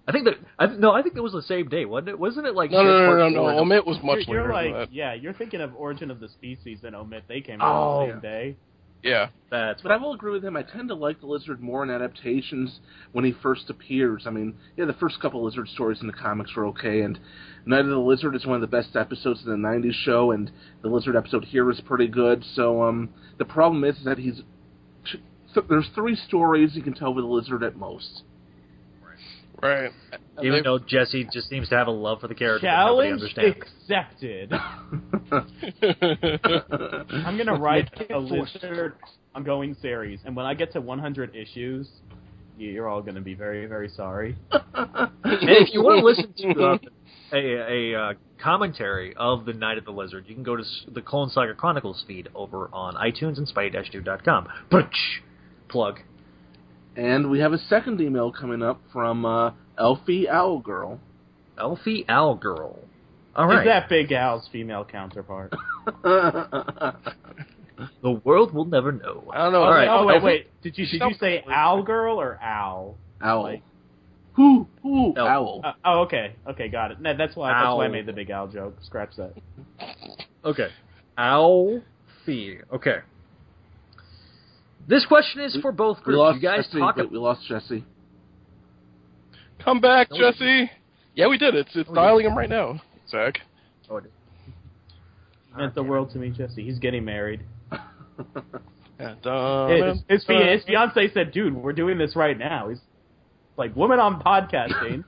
I 0.08 0.12
think 0.12 0.26
that 0.26 0.36
I, 0.58 0.66
no, 0.76 0.92
I 0.92 1.04
think 1.04 1.18
it 1.18 1.22
was 1.22 1.34
the 1.34 1.44
same 1.44 1.70
day, 1.70 1.86
wasn't 1.86 2.10
it? 2.10 2.20
Wasn't 2.20 2.48
it 2.48 2.56
like 2.56 2.72
No, 2.72 2.84
no, 2.84 3.16
no, 3.16 3.30
no, 3.30 3.30
no. 3.30 3.64
OMIT 3.64 3.86
was 3.86 4.00
much 4.04 4.28
you're, 4.28 4.42
you're 4.46 4.52
like, 4.52 4.72
than 4.72 4.80
that. 4.80 4.94
yeah, 4.94 5.14
you're 5.14 5.34
thinking 5.34 5.62
of 5.62 5.76
Origin 5.76 6.10
of 6.10 6.20
the 6.20 6.30
Species 6.30 6.80
and 6.84 6.96
OMIT. 6.96 7.22
They 7.28 7.42
came 7.42 7.62
out 7.62 7.68
on 7.76 7.76
Oh. 7.76 8.08
the 8.08 8.14
same 8.14 8.22
day. 8.22 8.56
Yeah. 9.06 9.28
That's 9.52 9.84
But 9.84 9.92
I 9.92 9.98
will 9.98 10.14
agree 10.14 10.32
with 10.32 10.44
him. 10.44 10.58
I 10.58 10.64
tend 10.64 10.90
to 10.90 10.96
like 10.96 11.20
the 11.20 11.28
lizard 11.28 11.62
more 11.62 11.84
in 11.84 11.92
adaptations 11.92 12.80
when 13.12 13.24
he 13.24 13.32
first 13.32 13.70
appears. 13.70 14.24
I 14.26 14.32
mean, 14.32 14.56
yeah, 14.76 14.86
the 14.86 14.94
first 14.94 15.22
couple 15.22 15.46
lizard 15.46 15.70
stories 15.70 16.02
in 16.02 16.08
the 16.08 16.14
comics 16.14 16.56
were 16.56 16.66
okay, 16.68 17.02
and 17.02 17.20
Night 17.68 17.82
of 17.82 17.88
the 17.88 18.00
Lizard 18.00 18.36
is 18.36 18.48
one 18.48 18.56
of 18.56 18.62
the 18.62 18.68
best 18.68 18.96
episodes 18.96 19.42
of 19.42 19.46
the 19.46 19.56
'90s 19.56 19.94
show, 19.94 20.32
and 20.32 20.52
the 20.82 20.90
lizard 20.90 21.16
episode 21.16 21.46
here 21.46 21.70
is 21.70 21.80
pretty 21.82 22.08
good. 22.08 22.44
So, 22.56 22.82
um, 22.82 23.14
the 23.38 23.46
problem 23.46 23.84
is 23.84 23.96
that 24.06 24.18
he's 24.18 24.42
th- 25.54 25.66
there's 25.70 25.90
three 25.94 26.16
stories 26.16 26.76
you 26.76 26.82
can 26.82 26.94
tell 26.96 27.14
with 27.14 27.24
the 27.24 27.30
lizard 27.30 27.62
at 27.62 27.76
most. 27.76 28.24
Right. 29.62 29.92
Even 30.44 30.64
though 30.64 30.80
Jesse 30.80 31.28
just 31.32 31.50
seems 31.50 31.70
to 31.70 31.76
have 31.76 31.88
a 31.88 31.92
love 31.92 32.22
for 32.22 32.28
the 32.28 32.36
character 32.36 32.68
that 32.68 32.86
nobody 32.86 33.34
Challenge 33.34 33.58
accepted. 33.58 34.54
I'm 37.26 37.38
gonna 37.38 37.58
write 37.58 37.90
a 38.10 38.20
lizard 38.20 38.96
ongoing 39.34 39.76
series, 39.82 40.20
and 40.26 40.36
when 40.36 40.46
I 40.46 40.54
get 40.54 40.74
to 40.74 40.82
100 40.82 41.36
issues, 41.36 41.88
you're 42.58 42.88
all 42.88 43.02
gonna 43.02 43.22
be 43.22 43.34
very, 43.34 43.66
very 43.66 43.90
sorry. 43.90 44.36
and 44.52 45.10
if 45.24 45.74
you 45.74 45.82
want 45.82 46.00
to 46.00 46.06
listen 46.06 46.34
to 46.38 46.64
uh, 46.64 46.78
a, 47.34 47.94
a 47.94 48.00
uh, 48.00 48.14
commentary 48.42 49.16
of 49.16 49.46
the 49.46 49.54
Night 49.54 49.78
of 49.78 49.86
the 49.86 49.92
Lizard, 49.92 50.26
you 50.28 50.36
can 50.36 50.44
go 50.44 50.56
to 50.56 50.64
the 50.94 51.02
Clone 51.02 51.30
Saga 51.30 51.54
Chronicles 51.54 52.04
feed 52.08 52.30
over 52.36 52.70
on 52.72 52.96
iTunes 52.96 53.38
and 53.38 53.48
Spidey-Dude.com. 53.48 54.48
Brunch. 54.72 54.94
Plug. 55.68 56.00
And 56.96 57.30
we 57.30 57.40
have 57.40 57.54
a 57.54 57.58
second 57.58 58.00
email 58.02 58.32
coming 58.32 58.62
up 58.62 58.82
from 58.94 59.26
uh, 59.26 59.52
Elfie 59.78 60.30
Owl 60.30 60.60
Girl. 60.60 61.00
Elfie 61.60 62.06
Owl 62.08 62.36
Girl. 62.36 62.80
All 63.36 63.52
Is 63.52 63.66
that 63.66 63.90
Big 63.90 64.12
Al's 64.14 64.48
female 64.52 64.86
counterpart? 64.86 65.54
The 68.02 68.12
world 68.24 68.54
will 68.54 68.66
never 68.66 68.92
know. 68.94 69.30
I 69.34 69.38
don't 69.44 69.52
know. 69.52 69.64
All 69.64 69.70
right. 69.72 69.88
Oh 69.90 70.06
wait, 70.06 70.24
wait. 70.24 70.48
Did 70.62 70.78
you 70.78 70.86
did 70.88 71.02
you 71.02 71.14
say 71.20 71.44
owl 71.50 71.84
girl 71.84 72.22
or 72.22 72.40
owl? 72.42 72.96
Owl. 73.22 73.44
Like- 73.44 73.64
Who? 74.34 74.68
Who? 74.82 75.14
Elf. 75.18 75.28
Owl. 75.28 75.62
Uh, 75.64 75.74
oh, 75.84 76.00
okay, 76.04 76.36
okay, 76.48 76.70
got 76.70 76.92
it. 76.92 77.02
No, 77.02 77.16
that's 77.18 77.36
why 77.36 77.52
that's 77.52 77.76
why 77.76 77.86
I 77.86 77.88
made 77.90 78.06
the 78.06 78.14
Big 78.14 78.30
Al 78.30 78.48
joke. 78.48 78.78
Scratch 78.84 79.12
that. 79.18 79.34
Okay. 80.46 80.70
Alfie. 81.18 82.60
Okay. 82.74 82.98
This 84.88 85.06
question 85.06 85.42
is 85.42 85.58
for 85.62 85.72
both 85.72 85.98
we 86.00 86.04
groups. 86.06 86.18
lost 86.18 86.36
You 86.36 86.42
guys 86.42 86.66
Jesse. 86.68 86.80
talk 86.80 86.96
but 86.98 87.12
we 87.12 87.18
lost 87.18 87.42
Jesse. 87.48 87.84
Come 89.64 89.80
back, 89.82 90.10
No, 90.12 90.18
Jesse. 90.32 90.70
Yeah, 91.16 91.28
we 91.28 91.38
did. 91.38 91.56
It's 91.56 91.76
it's 91.76 91.90
oh, 91.90 91.94
we 91.94 91.96
dialing 91.96 92.26
him 92.28 92.38
right 92.38 92.50
now, 92.50 92.82
Zach. 93.10 93.40
Oh, 93.90 93.98
it- 93.98 94.12
meant 95.58 95.74
the 95.74 95.84
world 95.84 96.12
to 96.12 96.18
me, 96.20 96.30
Jesse. 96.30 96.64
He's 96.64 96.80
getting 96.80 97.06
married. 97.06 97.42
Yeah, 98.98 99.16
His, 99.68 100.04
his, 100.08 100.24
fi- 100.26 100.52
his 100.54 100.64
fiance 100.64 101.12
said, 101.14 101.34
"Dude, 101.34 101.54
we're 101.54 101.74
doing 101.74 101.98
this 101.98 102.16
right 102.16 102.38
now." 102.38 102.70
He's 102.70 102.80
like, 103.58 103.76
"Woman 103.76 104.00
on 104.00 104.22
podcasting." 104.22 105.04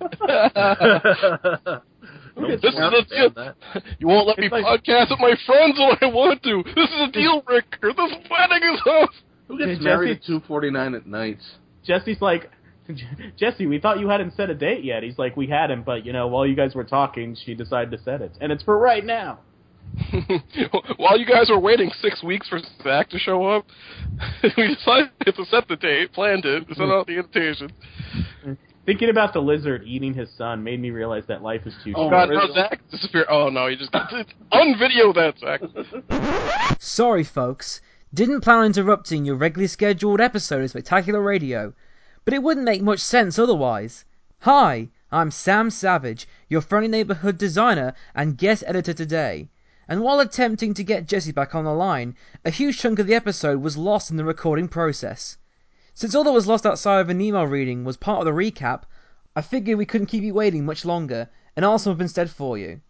This 2.36 2.62
is 2.64 2.74
a, 2.74 3.54
you 3.98 4.08
won't 4.08 4.26
let 4.26 4.38
me 4.38 4.48
like- 4.48 4.64
podcast 4.64 5.10
with 5.10 5.20
my 5.20 5.34
friends 5.46 5.78
when 5.78 5.96
I 6.00 6.06
want 6.12 6.42
to. 6.44 6.62
This 6.74 6.88
is 6.90 7.00
a 7.08 7.10
deal 7.12 7.40
breaker. 7.42 7.92
This 7.92 8.12
wedding 8.30 8.74
is 8.74 8.80
us. 8.86 9.08
Who 9.48 9.58
gets 9.58 9.72
Jesse- 9.72 9.84
married 9.84 10.16
at 10.18 10.24
two 10.24 10.40
forty 10.48 10.70
nine 10.70 10.94
at 10.94 11.06
night? 11.06 11.38
Jesse's 11.84 12.20
like, 12.20 12.50
Jesse, 13.36 13.66
we 13.66 13.78
thought 13.78 14.00
you 14.00 14.08
hadn't 14.08 14.34
set 14.34 14.50
a 14.50 14.54
date 14.54 14.84
yet. 14.84 15.02
He's 15.02 15.18
like, 15.18 15.36
we 15.36 15.46
hadn't, 15.46 15.84
but 15.84 16.06
you 16.06 16.12
know, 16.12 16.26
while 16.28 16.46
you 16.46 16.54
guys 16.56 16.74
were 16.74 16.84
talking, 16.84 17.36
she 17.44 17.54
decided 17.54 17.90
to 17.90 18.02
set 18.02 18.22
it, 18.22 18.32
and 18.40 18.50
it's 18.52 18.62
for 18.62 18.78
right 18.78 19.04
now. 19.04 19.40
While 20.96 21.18
you 21.18 21.26
guys 21.26 21.50
were 21.50 21.58
waiting 21.60 21.90
six 22.00 22.22
weeks 22.22 22.48
for 22.48 22.58
Zach 22.82 23.10
to 23.10 23.18
show 23.18 23.44
up, 23.44 23.66
we 24.56 24.74
decided 24.74 25.10
to 25.26 25.44
set 25.46 25.68
the 25.68 25.76
date, 25.76 26.12
planned 26.14 26.46
it, 26.46 26.64
sent 26.74 26.90
out 26.90 27.06
the 27.06 27.16
invitation. 27.18 27.70
Thinking 28.84 29.10
about 29.10 29.32
the 29.32 29.40
lizard 29.40 29.84
eating 29.86 30.12
his 30.12 30.28
son 30.36 30.64
made 30.64 30.80
me 30.80 30.90
realize 30.90 31.24
that 31.26 31.40
life 31.40 31.64
is 31.66 31.74
too 31.84 31.92
short. 31.92 32.12
Oh, 32.12 32.26
short. 32.26 32.30
God, 32.30 32.48
no, 32.48 32.54
Zach 32.54 32.80
disappeared. 32.90 33.26
Oh, 33.28 33.48
no, 33.48 33.68
he 33.68 33.76
just 33.76 33.92
unvideo 33.92 35.14
that, 35.14 35.38
Zach. 35.38 36.76
Sorry, 36.80 37.22
folks. 37.22 37.80
Didn't 38.12 38.40
plan 38.40 38.58
on 38.58 38.66
interrupting 38.66 39.24
your 39.24 39.36
regularly 39.36 39.68
scheduled 39.68 40.20
episode 40.20 40.64
of 40.64 40.70
Spectacular 40.70 41.22
Radio, 41.22 41.74
but 42.24 42.34
it 42.34 42.42
wouldn't 42.42 42.66
make 42.66 42.82
much 42.82 42.98
sense 42.98 43.38
otherwise. 43.38 44.04
Hi, 44.40 44.88
I'm 45.12 45.30
Sam 45.30 45.70
Savage, 45.70 46.26
your 46.48 46.60
friendly 46.60 46.88
neighborhood 46.88 47.38
designer 47.38 47.94
and 48.16 48.36
guest 48.36 48.64
editor 48.66 48.92
today. 48.92 49.48
And 49.86 50.00
while 50.00 50.18
attempting 50.18 50.74
to 50.74 50.82
get 50.82 51.06
Jesse 51.06 51.30
back 51.30 51.54
on 51.54 51.64
the 51.64 51.72
line, 51.72 52.16
a 52.44 52.50
huge 52.50 52.78
chunk 52.78 52.98
of 52.98 53.06
the 53.06 53.14
episode 53.14 53.62
was 53.62 53.76
lost 53.76 54.10
in 54.10 54.16
the 54.16 54.24
recording 54.24 54.66
process. 54.66 55.38
Since 55.94 56.14
all 56.14 56.24
that 56.24 56.32
was 56.32 56.46
lost 56.46 56.64
outside 56.64 57.00
of 57.00 57.10
an 57.10 57.20
email 57.20 57.46
reading 57.46 57.84
was 57.84 57.98
part 57.98 58.20
of 58.20 58.24
the 58.24 58.30
recap, 58.32 58.84
I 59.36 59.42
figured 59.42 59.76
we 59.76 59.84
couldn't 59.84 60.06
keep 60.06 60.22
you 60.22 60.32
waiting 60.32 60.64
much 60.64 60.86
longer 60.86 61.28
and 61.54 61.66
asked 61.66 61.84
them 61.84 61.92
up 61.92 62.00
instead 62.00 62.30
for 62.30 62.56
you. 62.56 62.80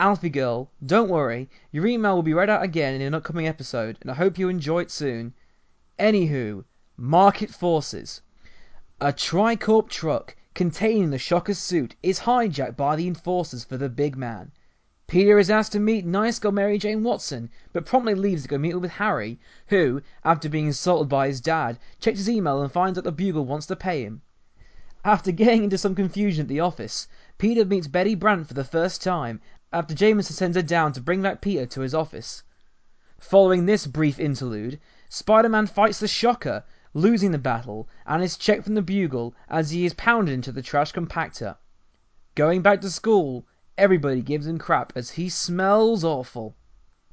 Alfie 0.00 0.28
girl, 0.28 0.72
don't 0.84 1.08
worry, 1.08 1.48
your 1.70 1.86
email 1.86 2.16
will 2.16 2.24
be 2.24 2.34
read 2.34 2.50
out 2.50 2.64
again 2.64 2.94
in 2.94 3.02
an 3.02 3.14
upcoming 3.14 3.46
episode, 3.46 3.96
and 4.00 4.10
I 4.10 4.14
hope 4.14 4.38
you 4.38 4.48
enjoy 4.48 4.80
it 4.80 4.90
soon. 4.90 5.34
Anywho, 6.00 6.64
Market 6.96 7.50
Forces. 7.50 8.22
A 9.00 9.12
Tricorp 9.12 9.88
truck 9.88 10.34
containing 10.54 11.10
the 11.10 11.18
Shocker's 11.18 11.58
suit 11.58 11.94
is 12.02 12.18
hijacked 12.18 12.76
by 12.76 12.96
the 12.96 13.06
enforcers 13.06 13.62
for 13.62 13.76
the 13.76 13.88
big 13.88 14.16
man. 14.16 14.50
Peter 15.08 15.38
is 15.38 15.48
asked 15.48 15.72
to 15.72 15.80
meet 15.80 16.04
nice 16.04 16.38
girl 16.38 16.52
Mary 16.52 16.76
Jane 16.76 17.02
Watson, 17.02 17.48
but 17.72 17.86
promptly 17.86 18.14
leaves 18.14 18.42
to 18.42 18.48
go 18.50 18.58
meet 18.58 18.74
with 18.74 18.90
Harry, 18.90 19.40
who, 19.68 20.02
after 20.22 20.50
being 20.50 20.66
insulted 20.66 21.08
by 21.08 21.28
his 21.28 21.40
dad, 21.40 21.78
checks 21.98 22.18
his 22.18 22.28
email 22.28 22.60
and 22.60 22.70
finds 22.70 22.98
out 22.98 23.04
the 23.04 23.10
Bugle 23.10 23.46
wants 23.46 23.64
to 23.64 23.74
pay 23.74 24.02
him. 24.04 24.20
After 25.06 25.32
getting 25.32 25.64
into 25.64 25.78
some 25.78 25.94
confusion 25.94 26.42
at 26.42 26.48
the 26.48 26.60
office, 26.60 27.08
Peter 27.38 27.64
meets 27.64 27.86
Betty 27.86 28.14
Brant 28.14 28.48
for 28.48 28.52
the 28.52 28.64
first 28.64 29.02
time 29.02 29.40
after 29.72 29.94
Jameson 29.94 30.36
sends 30.36 30.58
her 30.58 30.62
down 30.62 30.92
to 30.92 31.00
bring 31.00 31.22
back 31.22 31.40
Peter 31.40 31.64
to 31.64 31.80
his 31.80 31.94
office. 31.94 32.42
Following 33.18 33.64
this 33.64 33.86
brief 33.86 34.20
interlude, 34.20 34.78
Spider 35.08 35.48
Man 35.48 35.66
fights 35.66 36.00
the 36.00 36.06
Shocker, 36.06 36.64
losing 36.92 37.30
the 37.30 37.38
battle, 37.38 37.88
and 38.04 38.22
is 38.22 38.36
checked 38.36 38.64
from 38.64 38.74
the 38.74 38.82
Bugle 38.82 39.34
as 39.48 39.70
he 39.70 39.86
is 39.86 39.94
pounded 39.94 40.34
into 40.34 40.52
the 40.52 40.60
trash 40.60 40.92
compactor. 40.92 41.56
Going 42.34 42.60
back 42.60 42.82
to 42.82 42.90
school, 42.90 43.46
everybody 43.78 44.20
gives 44.20 44.46
him 44.46 44.58
crap 44.58 44.92
as 44.94 45.12
he 45.12 45.28
smells 45.28 46.04
awful. 46.04 46.56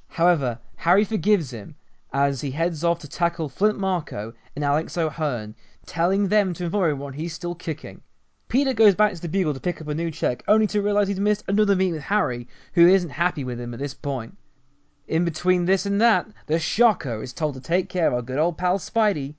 However, 0.09 0.59
Harry 0.77 1.05
forgives 1.05 1.51
him 1.51 1.75
as 2.11 2.41
he 2.41 2.51
heads 2.51 2.83
off 2.83 2.99
to 2.99 3.07
tackle 3.07 3.47
Flint 3.47 3.77
Marko 3.77 4.33
and 4.55 4.65
Alex 4.65 4.97
O'Hirn, 4.97 5.55
telling 5.85 6.27
them 6.27 6.53
to 6.53 6.65
inform 6.65 6.91
everyone 6.91 7.13
he's 7.13 7.33
still 7.33 7.55
kicking. 7.55 8.01
Peter 8.47 8.73
goes 8.73 8.95
back 8.95 9.13
to 9.13 9.21
the 9.21 9.27
Bugle 9.27 9.53
to 9.53 9.59
pick 9.59 9.81
up 9.81 9.87
a 9.87 9.93
new 9.93 10.09
check, 10.09 10.43
only 10.47 10.65
to 10.67 10.81
realize 10.81 11.07
he's 11.07 11.19
missed 11.19 11.43
another 11.47 11.75
meeting 11.75 11.93
with 11.93 12.03
Harry, 12.03 12.47
who 12.73 12.87
isn't 12.87 13.11
happy 13.11 13.43
with 13.43 13.59
him 13.59 13.73
at 13.73 13.79
this 13.79 13.93
point. 13.93 14.37
In 15.07 15.23
between 15.25 15.65
this 15.65 15.85
and 15.85 16.01
that, 16.01 16.27
the 16.47 16.57
Shocker 16.57 17.21
is 17.21 17.33
told 17.33 17.53
to 17.53 17.61
take 17.61 17.89
care 17.89 18.07
of 18.07 18.13
our 18.13 18.21
good 18.21 18.39
old 18.39 18.57
pal 18.57 18.79
Spidey. 18.79 19.35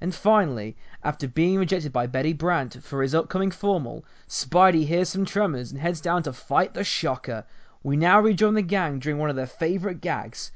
And 0.00 0.14
finally, 0.14 0.76
after 1.02 1.26
being 1.28 1.58
rejected 1.58 1.92
by 1.92 2.06
Betty 2.06 2.32
Brant 2.32 2.82
for 2.82 3.02
his 3.02 3.14
upcoming 3.14 3.50
formal, 3.50 4.04
Spidey 4.28 4.86
hears 4.86 5.08
some 5.08 5.24
tremors 5.24 5.70
and 5.70 5.80
heads 5.80 6.00
down 6.00 6.22
to 6.24 6.32
fight 6.32 6.74
the 6.74 6.84
Shocker. 6.84 7.44
We 7.82 7.96
now 7.96 8.20
rejoin 8.20 8.54
the 8.54 8.62
gang 8.62 8.98
during 8.98 9.18
one 9.18 9.30
of 9.30 9.36
their 9.36 9.46
favorite 9.46 10.00
gags. 10.00 10.50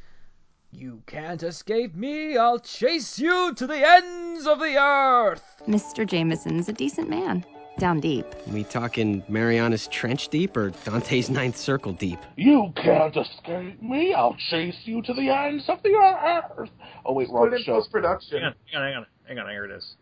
You 0.71 1.03
can't 1.07 1.43
escape 1.43 1.95
me, 1.95 2.37
I'll 2.37 2.59
chase 2.59 3.19
you 3.19 3.55
to 3.55 3.67
the 3.67 3.89
ends 3.89 4.47
of 4.47 4.59
the 4.59 4.77
earth! 4.77 5.63
Mr. 5.67 6.07
Jameson's 6.07 6.69
a 6.69 6.75
decent 6.75 7.09
man. 7.09 7.45
Down 7.79 8.01
deep. 8.01 8.27
We 8.49 8.65
talking 8.65 9.23
Mariana's 9.29 9.87
Trench 9.89 10.29
deep 10.29 10.57
or 10.57 10.71
Dante's 10.85 11.31
Ninth 11.31 11.57
Circle 11.57 11.93
deep? 11.93 12.19
You 12.37 12.73
can't 12.75 13.17
escape 13.17 13.81
me. 13.81 14.13
I'll 14.13 14.35
chase 14.51 14.81
you 14.85 15.01
to 15.03 15.15
the 15.15 15.31
ends 15.31 15.69
of 15.69 15.81
the 15.83 15.95
earth. 15.95 16.71
Oh 17.07 17.13
wait, 17.15 17.31
wrong 17.31 17.45
Put 17.49 17.55
it 17.55 17.57
in 17.61 17.65
show. 17.65 17.75
post 17.75 17.93
production. 17.93 18.43
Hang 18.43 18.53
on, 18.75 18.83
hang 18.83 18.95
on, 18.97 19.07
hang 19.29 19.39
on. 19.39 19.49
Here 19.51 19.65
it 19.67 19.71
is. 19.71 19.95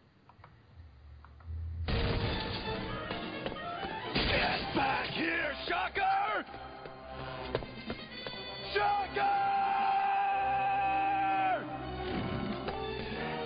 Get 4.14 4.74
back 4.74 5.06
here, 5.10 5.52
Shocker! 5.68 6.44
Shocker! 8.74 9.22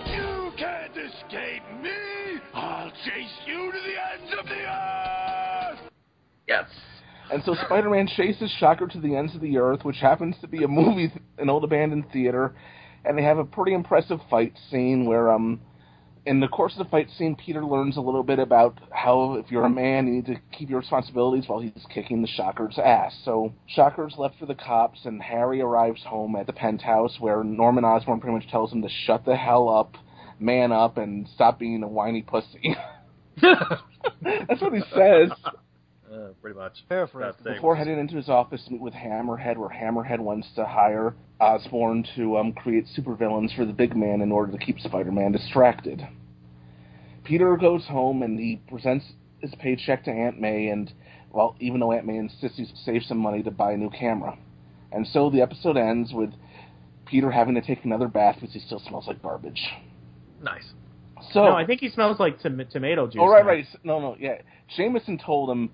You 0.07 0.51
can't 0.57 0.91
escape 0.97 1.63
me! 1.81 2.39
I'll 2.53 2.91
chase 3.05 3.37
you 3.45 3.71
to 3.71 3.79
the 3.79 3.95
ends 4.13 4.33
of 4.39 4.45
the 4.45 4.63
earth! 4.65 5.91
Yes. 6.47 6.65
And 7.31 7.43
so 7.43 7.55
Spider-Man 7.65 8.07
chases 8.15 8.51
Shocker 8.59 8.87
to 8.87 8.99
the 8.99 9.15
ends 9.15 9.33
of 9.35 9.41
the 9.41 9.57
earth, 9.57 9.83
which 9.83 9.97
happens 9.97 10.35
to 10.41 10.47
be 10.47 10.63
a 10.63 10.67
movie, 10.67 11.11
an 11.37 11.49
old 11.49 11.63
abandoned 11.63 12.11
theater, 12.11 12.53
and 13.05 13.17
they 13.17 13.23
have 13.23 13.37
a 13.37 13.45
pretty 13.45 13.73
impressive 13.73 14.19
fight 14.29 14.53
scene 14.69 15.05
where 15.05 15.31
um, 15.31 15.61
in 16.25 16.39
the 16.39 16.47
course 16.47 16.73
of 16.73 16.79
the 16.79 16.89
fight 16.91 17.07
scene, 17.17 17.35
Peter 17.35 17.65
learns 17.65 17.97
a 17.97 18.01
little 18.01 18.23
bit 18.23 18.39
about 18.39 18.79
how 18.91 19.35
if 19.35 19.49
you're 19.49 19.63
a 19.63 19.67
mm-hmm. 19.67 19.75
man, 19.75 20.07
you 20.07 20.13
need 20.13 20.25
to 20.27 20.35
keep 20.55 20.69
your 20.69 20.79
responsibilities 20.79 21.45
while 21.47 21.59
he's 21.59 21.85
kicking 21.93 22.21
the 22.21 22.27
Shocker's 22.27 22.77
ass. 22.77 23.13
So 23.25 23.53
Shocker's 23.67 24.15
left 24.17 24.37
for 24.39 24.45
the 24.45 24.55
cops, 24.55 24.99
and 25.05 25.21
Harry 25.21 25.61
arrives 25.61 26.03
home 26.03 26.35
at 26.35 26.45
the 26.45 26.53
penthouse 26.53 27.17
where 27.19 27.43
Norman 27.43 27.85
Osborn 27.85 28.19
pretty 28.19 28.35
much 28.35 28.49
tells 28.49 28.71
him 28.71 28.81
to 28.83 28.89
shut 29.05 29.25
the 29.25 29.35
hell 29.35 29.67
up, 29.69 29.95
man 30.39 30.71
up, 30.71 30.97
and 30.97 31.27
stop 31.33 31.57
being 31.57 31.81
a 31.83 31.87
whiny 31.87 32.21
pussy. 32.21 32.75
That's 33.41 34.61
what 34.61 34.73
he 34.73 34.81
says. 34.93 35.31
Uh, 36.11 36.29
pretty 36.41 36.57
much. 36.57 36.73
Paraphrase. 36.89 37.35
Before 37.43 37.75
heading 37.75 37.97
into 37.97 38.15
his 38.15 38.27
office 38.27 38.61
to 38.65 38.71
meet 38.73 38.81
with 38.81 38.93
Hammerhead, 38.93 39.57
where 39.57 39.69
Hammerhead 39.69 40.19
wants 40.19 40.47
to 40.55 40.65
hire 40.65 41.15
Osborn 41.39 42.05
to 42.15 42.37
um, 42.37 42.51
create 42.51 42.85
supervillains 42.97 43.55
for 43.55 43.65
the 43.65 43.71
big 43.71 43.95
man 43.95 44.21
in 44.21 44.31
order 44.31 44.51
to 44.51 44.57
keep 44.57 44.79
Spider-Man 44.79 45.31
distracted. 45.31 46.05
Peter 47.23 47.55
goes 47.55 47.85
home 47.85 48.23
and 48.23 48.37
he 48.37 48.61
presents 48.67 49.05
his 49.39 49.53
paycheck 49.59 50.03
to 50.03 50.11
Aunt 50.11 50.39
May, 50.39 50.67
and 50.67 50.91
well, 51.31 51.55
even 51.59 51.79
though 51.79 51.93
Aunt 51.93 52.05
May 52.05 52.17
insists 52.17 52.57
he 52.57 52.67
save 52.83 53.03
some 53.03 53.17
money 53.17 53.41
to 53.43 53.51
buy 53.51 53.71
a 53.71 53.77
new 53.77 53.89
camera, 53.89 54.37
and 54.91 55.07
so 55.07 55.29
the 55.29 55.41
episode 55.41 55.77
ends 55.77 56.11
with 56.13 56.31
Peter 57.05 57.31
having 57.31 57.55
to 57.55 57.61
take 57.61 57.85
another 57.85 58.07
bath 58.07 58.35
because 58.39 58.53
he 58.53 58.59
still 58.59 58.81
smells 58.85 59.07
like 59.07 59.21
garbage. 59.21 59.61
Nice. 60.41 60.73
So, 61.31 61.45
no, 61.45 61.51
I 61.53 61.65
think 61.65 61.79
he 61.79 61.89
smells 61.89 62.19
like 62.19 62.41
tom- 62.41 62.61
tomato 62.71 63.05
juice. 63.05 63.21
oh 63.21 63.29
right, 63.29 63.43
now. 63.43 63.51
right, 63.51 63.65
no, 63.83 63.99
no, 63.99 64.17
yeah. 64.19 64.41
Jameson 64.75 65.19
told 65.23 65.49
him 65.49 65.69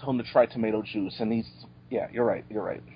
told 0.00 0.18
him 0.18 0.24
to 0.24 0.30
try 0.32 0.46
tomato 0.46 0.82
juice, 0.82 1.16
and 1.20 1.32
he's 1.32 1.48
yeah, 1.90 2.08
you're 2.12 2.24
right, 2.24 2.44
you're 2.50 2.62
right. 2.62 2.82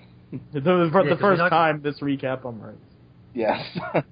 The, 0.52 0.60
the, 0.60 0.88
for 0.90 1.02
Yeah, 1.04 1.10
the 1.10 1.16
'cause 1.16 1.20
first 1.20 1.38
not- 1.38 1.50
time 1.50 1.82
this 1.82 2.00
recap, 2.00 2.44
I'm 2.46 2.60
right. 2.60 2.74
Yes. 3.34 3.60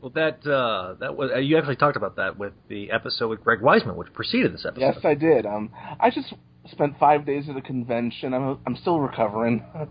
Well, 0.00 0.12
that 0.14 0.46
uh, 0.46 0.94
that 1.00 1.16
was 1.16 1.32
uh, 1.34 1.38
you 1.38 1.58
actually 1.58 1.74
talked 1.74 1.96
about 1.96 2.14
that 2.16 2.38
with 2.38 2.52
the 2.68 2.92
episode 2.92 3.30
with 3.30 3.42
Greg 3.42 3.58
Weisman, 3.58 3.96
which 3.96 4.12
preceded 4.12 4.54
this 4.54 4.64
episode. 4.64 4.80
Yes, 4.94 4.96
I 5.04 5.14
did. 5.14 5.44
Um, 5.44 5.70
I 5.98 6.10
just 6.10 6.32
spent 6.70 6.96
five 7.00 7.26
days 7.26 7.48
at 7.48 7.56
a 7.56 7.60
convention. 7.60 8.32
I'm 8.32 8.60
I'm 8.64 8.76
still 8.76 9.00
recovering. 9.00 9.64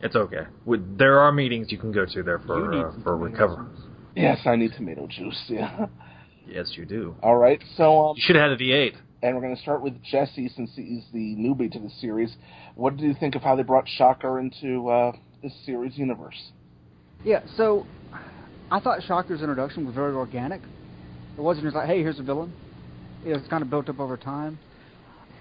It's 0.00 0.14
okay. 0.14 0.42
With, 0.64 0.96
there 0.98 1.18
are 1.18 1.32
meetings 1.32 1.72
you 1.72 1.78
can 1.78 1.90
go 1.92 2.04
to 2.06 2.22
there 2.22 2.38
for 2.40 2.72
uh, 2.72 2.92
for 3.02 3.16
recovery. 3.16 3.66
yes, 4.14 4.38
I 4.44 4.54
need 4.54 4.72
tomato 4.76 5.06
juice. 5.08 5.42
Yeah. 5.48 5.86
Yes, 6.46 6.72
you 6.76 6.84
do. 6.84 7.16
All 7.22 7.36
right. 7.36 7.60
So 7.76 8.08
um, 8.10 8.16
You 8.16 8.22
should 8.26 8.36
have 8.36 8.50
had 8.50 8.60
a 8.60 8.62
V8. 8.62 8.94
And 9.22 9.34
we're 9.34 9.42
going 9.42 9.54
to 9.56 9.60
start 9.62 9.82
with 9.82 9.94
Jesse 10.02 10.48
since 10.54 10.70
he's 10.74 11.04
the 11.12 11.34
newbie 11.36 11.70
to 11.72 11.78
the 11.78 11.90
series. 12.00 12.34
What 12.76 12.96
did 12.96 13.04
you 13.06 13.14
think 13.18 13.34
of 13.34 13.42
how 13.42 13.56
they 13.56 13.62
brought 13.62 13.88
Shocker 13.88 14.38
into 14.38 14.88
uh, 14.88 15.12
this 15.42 15.52
series 15.66 15.96
universe? 15.98 16.50
Yeah, 17.24 17.40
so 17.56 17.86
I 18.70 18.80
thought 18.80 19.02
Shocker's 19.02 19.40
introduction 19.40 19.84
was 19.86 19.94
very 19.94 20.14
organic. 20.14 20.60
It 21.36 21.40
wasn't 21.40 21.66
just 21.66 21.76
like, 21.76 21.86
hey, 21.88 21.98
here's 22.00 22.18
a 22.18 22.22
villain. 22.22 22.52
It 23.26 23.32
was 23.32 23.42
kind 23.50 23.62
of 23.62 23.70
built 23.70 23.88
up 23.88 23.98
over 23.98 24.16
time. 24.16 24.58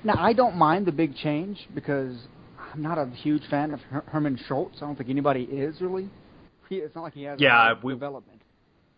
Now, 0.03 0.15
I 0.17 0.33
don't 0.33 0.55
mind 0.55 0.85
the 0.85 0.91
big 0.91 1.15
change 1.15 1.59
because 1.75 2.15
I'm 2.73 2.81
not 2.81 2.97
a 2.97 3.05
huge 3.07 3.43
fan 3.49 3.73
of 3.73 3.79
Her- 3.81 4.03
Herman 4.07 4.39
Schultz. 4.47 4.77
I 4.77 4.85
don't 4.85 4.95
think 4.95 5.09
anybody 5.09 5.43
is 5.43 5.79
really. 5.81 6.09
He, 6.69 6.77
it's 6.77 6.95
not 6.95 7.01
like 7.03 7.13
he 7.13 7.23
has 7.23 7.39
Yeah, 7.39 7.71
a 7.71 7.75
we- 7.85 7.93
development. 7.93 8.41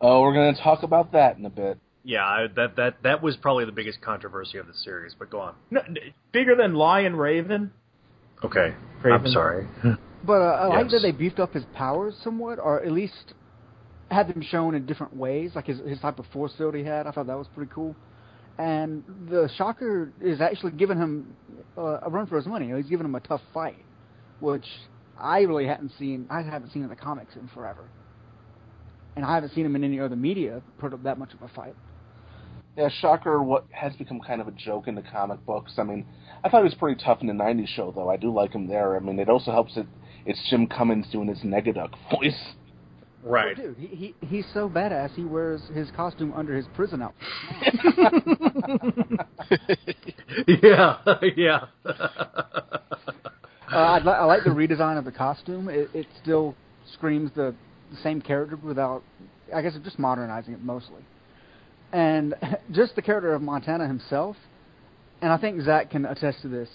Oh, 0.01 0.21
we're 0.21 0.33
going 0.33 0.55
to 0.55 0.61
talk 0.61 0.83
about 0.83 1.11
that 1.11 1.37
in 1.37 1.45
a 1.45 1.49
bit. 1.49 1.77
Yeah, 2.03 2.23
I, 2.23 2.47
that 2.55 2.75
that 2.77 3.03
that 3.03 3.21
was 3.21 3.35
probably 3.37 3.65
the 3.65 3.71
biggest 3.71 4.01
controversy 4.01 4.57
of 4.57 4.67
the 4.67 4.73
series. 4.73 5.15
But 5.17 5.29
go 5.29 5.41
on. 5.41 5.55
No, 5.69 5.81
bigger 6.31 6.55
than 6.55 6.73
Lion 6.73 7.15
Raven. 7.15 7.71
Okay, 8.43 8.73
I'm 9.03 9.27
sorry. 9.27 9.67
But 10.21 10.41
uh, 10.41 10.45
I 10.45 10.67
like 10.81 10.89
that 10.89 10.99
they 10.99 11.11
beefed 11.11 11.39
up 11.39 11.53
his 11.53 11.63
powers 11.75 12.13
somewhat, 12.23 12.59
or 12.59 12.83
at 12.83 12.91
least 12.91 13.33
had 14.11 14.27
them 14.27 14.41
shown 14.41 14.75
in 14.75 14.85
different 14.85 15.15
ways, 15.15 15.51
like 15.55 15.67
his 15.67 15.79
his 15.87 15.99
type 15.99 16.19
of 16.19 16.25
force 16.33 16.51
field 16.57 16.75
he 16.75 16.83
had. 16.83 17.07
I 17.07 17.11
thought 17.11 17.27
that 17.27 17.37
was 17.37 17.47
pretty 17.55 17.71
cool. 17.73 17.95
And 18.57 19.03
the 19.29 19.49
Shocker 19.55 20.11
is 20.19 20.41
actually 20.41 20.73
giving 20.73 20.97
him 20.97 21.33
uh, 21.77 21.99
a 22.01 22.09
run 22.09 22.27
for 22.27 22.35
his 22.35 22.45
money. 22.45 22.65
You 22.65 22.71
know, 22.71 22.77
he's 22.77 22.89
giving 22.89 23.05
him 23.05 23.15
a 23.15 23.21
tough 23.21 23.41
fight, 23.53 23.77
which 24.41 24.65
I 25.17 25.39
really 25.41 25.65
hadn't 25.65 25.93
seen. 25.97 26.27
I 26.29 26.41
haven't 26.41 26.71
seen 26.73 26.83
in 26.83 26.89
the 26.89 26.95
comics 26.97 27.35
in 27.35 27.47
forever, 27.53 27.85
and 29.15 29.23
I 29.23 29.35
haven't 29.35 29.53
seen 29.53 29.65
him 29.65 29.75
in 29.77 29.83
any 29.85 30.01
other 30.01 30.17
media 30.17 30.61
put 30.79 30.93
up 30.93 31.03
that 31.03 31.17
much 31.17 31.33
of 31.33 31.41
a 31.41 31.47
fight. 31.47 31.75
Yeah, 32.79 32.87
Shocker 33.01 33.43
what 33.43 33.65
has 33.71 33.93
become 33.97 34.21
kind 34.21 34.39
of 34.39 34.47
a 34.47 34.51
joke 34.51 34.87
in 34.87 34.95
the 34.95 35.01
comic 35.01 35.45
books. 35.45 35.73
I 35.77 35.83
mean, 35.83 36.05
I 36.45 36.49
thought 36.49 36.59
he 36.59 36.63
was 36.63 36.75
pretty 36.75 37.03
tough 37.03 37.19
in 37.19 37.27
the 37.27 37.33
'90s 37.33 37.67
show, 37.67 37.91
though. 37.91 38.09
I 38.09 38.15
do 38.15 38.31
like 38.33 38.53
him 38.53 38.67
there. 38.67 38.95
I 38.95 38.99
mean, 38.99 39.19
it 39.19 39.27
also 39.27 39.51
helps 39.51 39.75
that 39.75 39.85
it's 40.25 40.39
Jim 40.49 40.65
Cummings 40.65 41.09
doing 41.11 41.27
his 41.27 41.39
Negaduck 41.39 41.89
voice. 42.09 42.39
Right. 43.21 43.57
Oh, 43.59 43.63
dude, 43.63 43.77
he, 43.77 43.87
he 43.87 44.15
he's 44.25 44.45
so 44.53 44.69
badass. 44.69 45.13
He 45.13 45.25
wears 45.25 45.61
his 45.73 45.91
costume 45.91 46.31
under 46.33 46.55
his 46.55 46.67
prison 46.73 47.01
outfit. 47.01 47.27
yeah, 50.63 50.99
yeah. 51.35 51.65
Uh, 53.71 53.75
I, 53.75 53.99
li- 53.99 54.11
I 54.13 54.25
like 54.25 54.43
the 54.43 54.49
redesign 54.49 54.97
of 54.97 55.05
the 55.05 55.11
costume. 55.11 55.69
It, 55.69 55.91
it 55.93 56.07
still 56.23 56.55
screams 56.91 57.29
the, 57.35 57.53
the 57.91 57.97
same 57.97 58.19
character 58.19 58.55
without, 58.55 59.03
I 59.53 59.61
guess, 59.61 59.77
just 59.83 59.99
modernizing 59.99 60.55
it 60.55 60.63
mostly. 60.63 61.03
And 61.91 62.35
just 62.71 62.95
the 62.95 63.01
character 63.01 63.33
of 63.33 63.41
Montana 63.41 63.87
himself, 63.87 64.35
and 65.21 65.31
I 65.31 65.37
think 65.37 65.61
Zach 65.61 65.89
can 65.91 66.05
attest 66.05 66.41
to 66.43 66.47
this, 66.47 66.69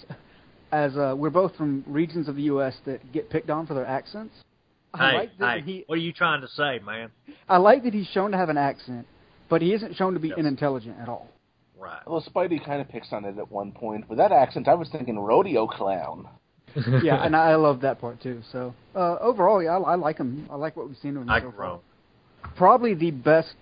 as 0.71 0.95
uh, 0.97 1.13
we're 1.17 1.29
both 1.29 1.55
from 1.55 1.83
regions 1.87 2.27
of 2.27 2.35
the 2.35 2.43
U.S. 2.43 2.75
that 2.85 3.11
get 3.11 3.29
picked 3.29 3.49
on 3.49 3.65
for 3.65 3.73
their 3.73 3.85
accents. 3.85 4.33
I 4.93 5.09
hey, 5.11 5.17
like 5.17 5.37
that 5.39 5.59
hey, 5.59 5.65
he, 5.65 5.83
what 5.87 5.95
are 5.95 6.01
you 6.01 6.13
trying 6.13 6.41
to 6.41 6.47
say, 6.47 6.79
man? 6.85 7.11
I 7.49 7.57
like 7.57 7.83
that 7.83 7.93
he's 7.93 8.07
shown 8.07 8.31
to 8.31 8.37
have 8.37 8.49
an 8.49 8.57
accent, 8.57 9.05
but 9.49 9.61
he 9.61 9.73
isn't 9.73 9.95
shown 9.95 10.13
to 10.13 10.19
be 10.19 10.29
Yes. 10.29 10.37
unintelligent 10.39 10.97
at 11.01 11.09
all. 11.09 11.29
Right. 11.77 11.99
Well, 12.07 12.23
Spidey 12.33 12.63
kind 12.65 12.81
of 12.81 12.87
picks 12.87 13.11
on 13.11 13.25
it 13.25 13.37
at 13.37 13.51
one 13.51 13.71
point. 13.73 14.09
With 14.09 14.17
that 14.19 14.31
accent, 14.31 14.67
I 14.67 14.73
was 14.73 14.87
thinking 14.89 15.19
rodeo 15.19 15.67
clown. 15.67 16.27
yeah, 17.03 17.23
and 17.25 17.35
I 17.35 17.55
love 17.55 17.81
that 17.81 17.99
part 17.99 18.21
too. 18.21 18.41
So 18.51 18.73
uh, 18.95 19.17
overall, 19.19 19.61
yeah, 19.61 19.77
I, 19.77 19.91
I 19.91 19.95
like 19.95 20.17
him. 20.17 20.47
I 20.49 20.55
like 20.55 20.75
what 20.75 20.87
we've 20.87 20.97
seen 20.97 21.15
of 21.17 21.23
him 21.23 21.29
I 21.29 21.39
so 21.39 21.43
far. 21.45 21.51
grow. 21.51 21.81
Probably 22.55 22.93
the 22.93 23.11
best 23.11 23.53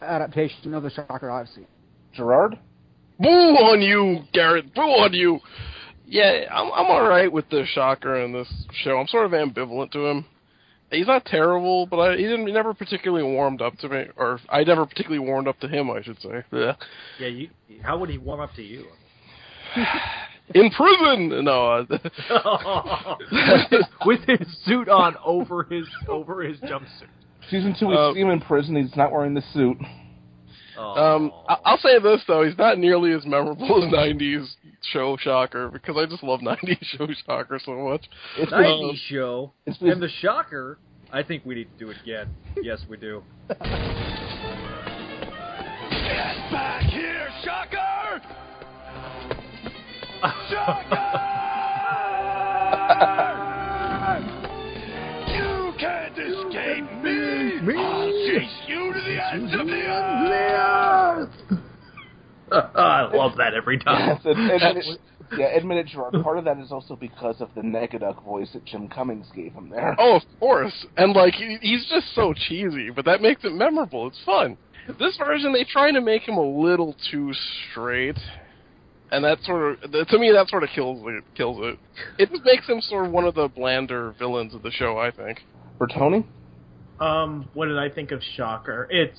adaptation 0.00 0.74
of 0.74 0.82
the 0.82 0.90
Shocker 0.90 1.30
I've 1.30 1.48
seen. 1.48 1.66
Gerard? 2.14 2.58
Boo 3.18 3.26
on 3.28 3.82
you, 3.82 4.20
Garrett. 4.32 4.74
Boo 4.74 4.82
on 4.82 5.12
you. 5.12 5.40
Yeah, 6.06 6.44
I'm 6.50 6.72
I'm 6.72 6.86
all 6.86 7.06
right 7.06 7.30
with 7.30 7.48
the 7.50 7.64
Shocker 7.66 8.22
in 8.22 8.32
this 8.32 8.48
show. 8.82 8.98
I'm 8.98 9.06
sort 9.08 9.26
of 9.26 9.32
ambivalent 9.32 9.90
to 9.92 10.06
him. 10.06 10.24
He's 10.90 11.06
not 11.06 11.26
terrible, 11.26 11.86
but 11.86 11.98
I, 11.98 12.16
he 12.16 12.22
didn't 12.22 12.46
he 12.46 12.52
never 12.52 12.72
particularly 12.72 13.24
warmed 13.24 13.60
up 13.60 13.76
to 13.78 13.88
me, 13.88 14.06
or 14.16 14.40
I 14.48 14.64
never 14.64 14.86
particularly 14.86 15.26
warmed 15.26 15.46
up 15.46 15.58
to 15.60 15.68
him, 15.68 15.90
I 15.90 16.02
should 16.02 16.20
say. 16.22 16.44
Yeah. 16.50 16.72
Yeah, 17.20 17.28
you. 17.28 17.50
How 17.82 17.98
would 17.98 18.08
he 18.08 18.16
warm 18.16 18.40
up 18.40 18.54
to 18.54 18.62
you? 18.62 18.86
In 20.54 20.70
prison, 20.70 21.44
no. 21.44 21.66
Uh, 21.66 23.16
with, 23.30 23.70
his, 23.70 23.84
with 24.06 24.20
his 24.26 24.64
suit 24.64 24.88
on 24.88 25.14
over 25.22 25.64
his 25.64 25.86
over 26.08 26.42
his 26.42 26.58
jumpsuit. 26.60 27.08
Season 27.50 27.74
two, 27.78 27.86
we 27.88 27.96
Uh, 27.96 28.12
see 28.12 28.20
him 28.20 28.30
in 28.30 28.40
prison. 28.40 28.76
He's 28.76 28.94
not 28.96 29.10
wearing 29.12 29.34
the 29.34 29.42
suit. 29.52 29.78
Um, 30.78 31.32
I- 31.48 31.58
I'll 31.64 31.78
say 31.78 31.98
this 31.98 32.22
though, 32.28 32.44
he's 32.44 32.56
not 32.56 32.78
nearly 32.78 33.12
as 33.12 33.26
memorable 33.26 33.82
as 33.84 33.90
'90s 33.92 34.56
show 34.92 35.16
Shocker 35.16 35.68
because 35.70 35.96
I 35.96 36.06
just 36.06 36.22
love 36.22 36.40
'90s 36.44 36.78
show 36.82 37.08
Shocker 37.26 37.58
so 37.58 37.72
much. 37.88 38.08
It's 38.36 38.52
Um, 38.52 38.62
90s 38.62 38.96
show. 39.08 39.52
it's 39.66 39.80
and 39.80 40.00
the 40.00 40.08
shocker, 40.08 40.78
I 41.12 41.22
think 41.24 41.44
we 41.44 41.54
need 41.56 41.68
to 41.78 41.84
do 41.84 41.90
it 41.90 41.96
again. 42.02 42.28
Yes, 42.62 42.84
we 42.88 42.96
do. 42.96 43.22
Get 43.48 43.56
back 46.52 46.82
here, 46.84 47.28
Shocker! 47.44 48.20
Shocker! 50.50 51.04
Me! 57.68 57.76
I'll 57.76 58.10
chase 58.10 58.62
you 58.66 58.92
to 58.92 59.00
the 59.00 59.34
ends 59.34 59.52
of 59.54 59.66
the 59.66 59.72
earth! 59.72 61.30
I 62.74 63.10
love 63.14 63.36
that 63.36 63.54
every 63.54 63.78
time. 63.78 64.08
Yes, 64.08 64.20
and, 64.24 64.50
and, 64.50 64.62
and, 64.62 64.98
yeah, 65.36 65.46
admit 65.56 65.78
it, 65.78 65.86
Gerard. 65.88 66.14
Part 66.22 66.38
of 66.38 66.44
that 66.44 66.58
is 66.58 66.72
also 66.72 66.96
because 66.96 67.40
of 67.40 67.50
the 67.54 67.60
Negaduck 67.60 68.24
voice 68.24 68.48
that 68.54 68.64
Jim 68.64 68.88
Cummings 68.88 69.26
gave 69.34 69.52
him 69.52 69.68
there. 69.68 69.94
Oh, 69.98 70.16
of 70.16 70.22
course. 70.40 70.86
And 70.96 71.14
like 71.14 71.34
he's 71.34 71.86
just 71.90 72.14
so 72.14 72.32
cheesy, 72.32 72.90
but 72.90 73.04
that 73.04 73.20
makes 73.20 73.44
it 73.44 73.52
memorable. 73.52 74.06
It's 74.06 74.20
fun. 74.24 74.56
This 74.98 75.18
version 75.18 75.52
they 75.52 75.64
try 75.64 75.92
to 75.92 76.00
make 76.00 76.22
him 76.22 76.36
a 76.36 76.42
little 76.42 76.96
too 77.10 77.32
straight. 77.70 78.18
And 79.10 79.24
that 79.24 79.38
sort 79.42 79.82
of 79.82 79.90
to 80.08 80.18
me 80.18 80.32
that 80.32 80.48
sort 80.48 80.62
of 80.62 80.70
kills 80.74 81.02
it 81.06 81.24
kills 81.34 81.58
it. 81.60 81.78
It 82.18 82.30
just 82.30 82.44
makes 82.44 82.66
him 82.66 82.80
sort 82.80 83.06
of 83.06 83.12
one 83.12 83.24
of 83.24 83.34
the 83.34 83.48
blander 83.48 84.14
villains 84.18 84.54
of 84.54 84.62
the 84.62 84.70
show, 84.70 84.98
I 84.98 85.10
think. 85.10 85.40
Bertoni? 85.78 86.24
Um, 87.00 87.48
what 87.54 87.66
did 87.66 87.78
I 87.78 87.88
think 87.88 88.10
of 88.10 88.20
Shocker? 88.36 88.88
It's 88.90 89.18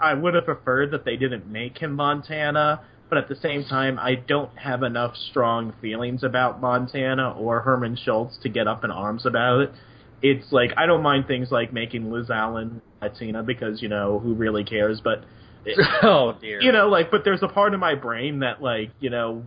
I 0.00 0.14
would 0.14 0.34
have 0.34 0.44
preferred 0.44 0.90
that 0.92 1.04
they 1.04 1.16
didn't 1.16 1.46
make 1.46 1.78
him 1.78 1.92
Montana, 1.92 2.82
but 3.08 3.18
at 3.18 3.28
the 3.28 3.36
same 3.36 3.64
time, 3.64 3.98
I 3.98 4.14
don't 4.14 4.56
have 4.58 4.82
enough 4.82 5.14
strong 5.30 5.74
feelings 5.80 6.24
about 6.24 6.60
Montana 6.60 7.32
or 7.32 7.60
Herman 7.60 7.96
Schultz 8.02 8.38
to 8.42 8.48
get 8.48 8.66
up 8.66 8.84
in 8.84 8.90
arms 8.90 9.26
about 9.26 9.60
it. 9.60 9.72
It's 10.22 10.50
like 10.52 10.70
I 10.76 10.86
don't 10.86 11.02
mind 11.02 11.26
things 11.26 11.50
like 11.50 11.72
making 11.72 12.10
Liz 12.10 12.30
Allan 12.30 12.80
Latina 13.00 13.42
because 13.42 13.82
you 13.82 13.88
know 13.88 14.18
who 14.18 14.34
really 14.34 14.64
cares, 14.64 15.00
but 15.02 15.24
oh 16.02 16.36
dear. 16.40 16.60
You 16.60 16.72
know, 16.72 16.88
like, 16.88 17.10
but 17.10 17.22
there's 17.24 17.42
a 17.42 17.48
part 17.48 17.74
of 17.74 17.80
my 17.80 17.94
brain 17.94 18.40
that, 18.40 18.62
like, 18.62 18.90
you 19.00 19.10
know, 19.10 19.44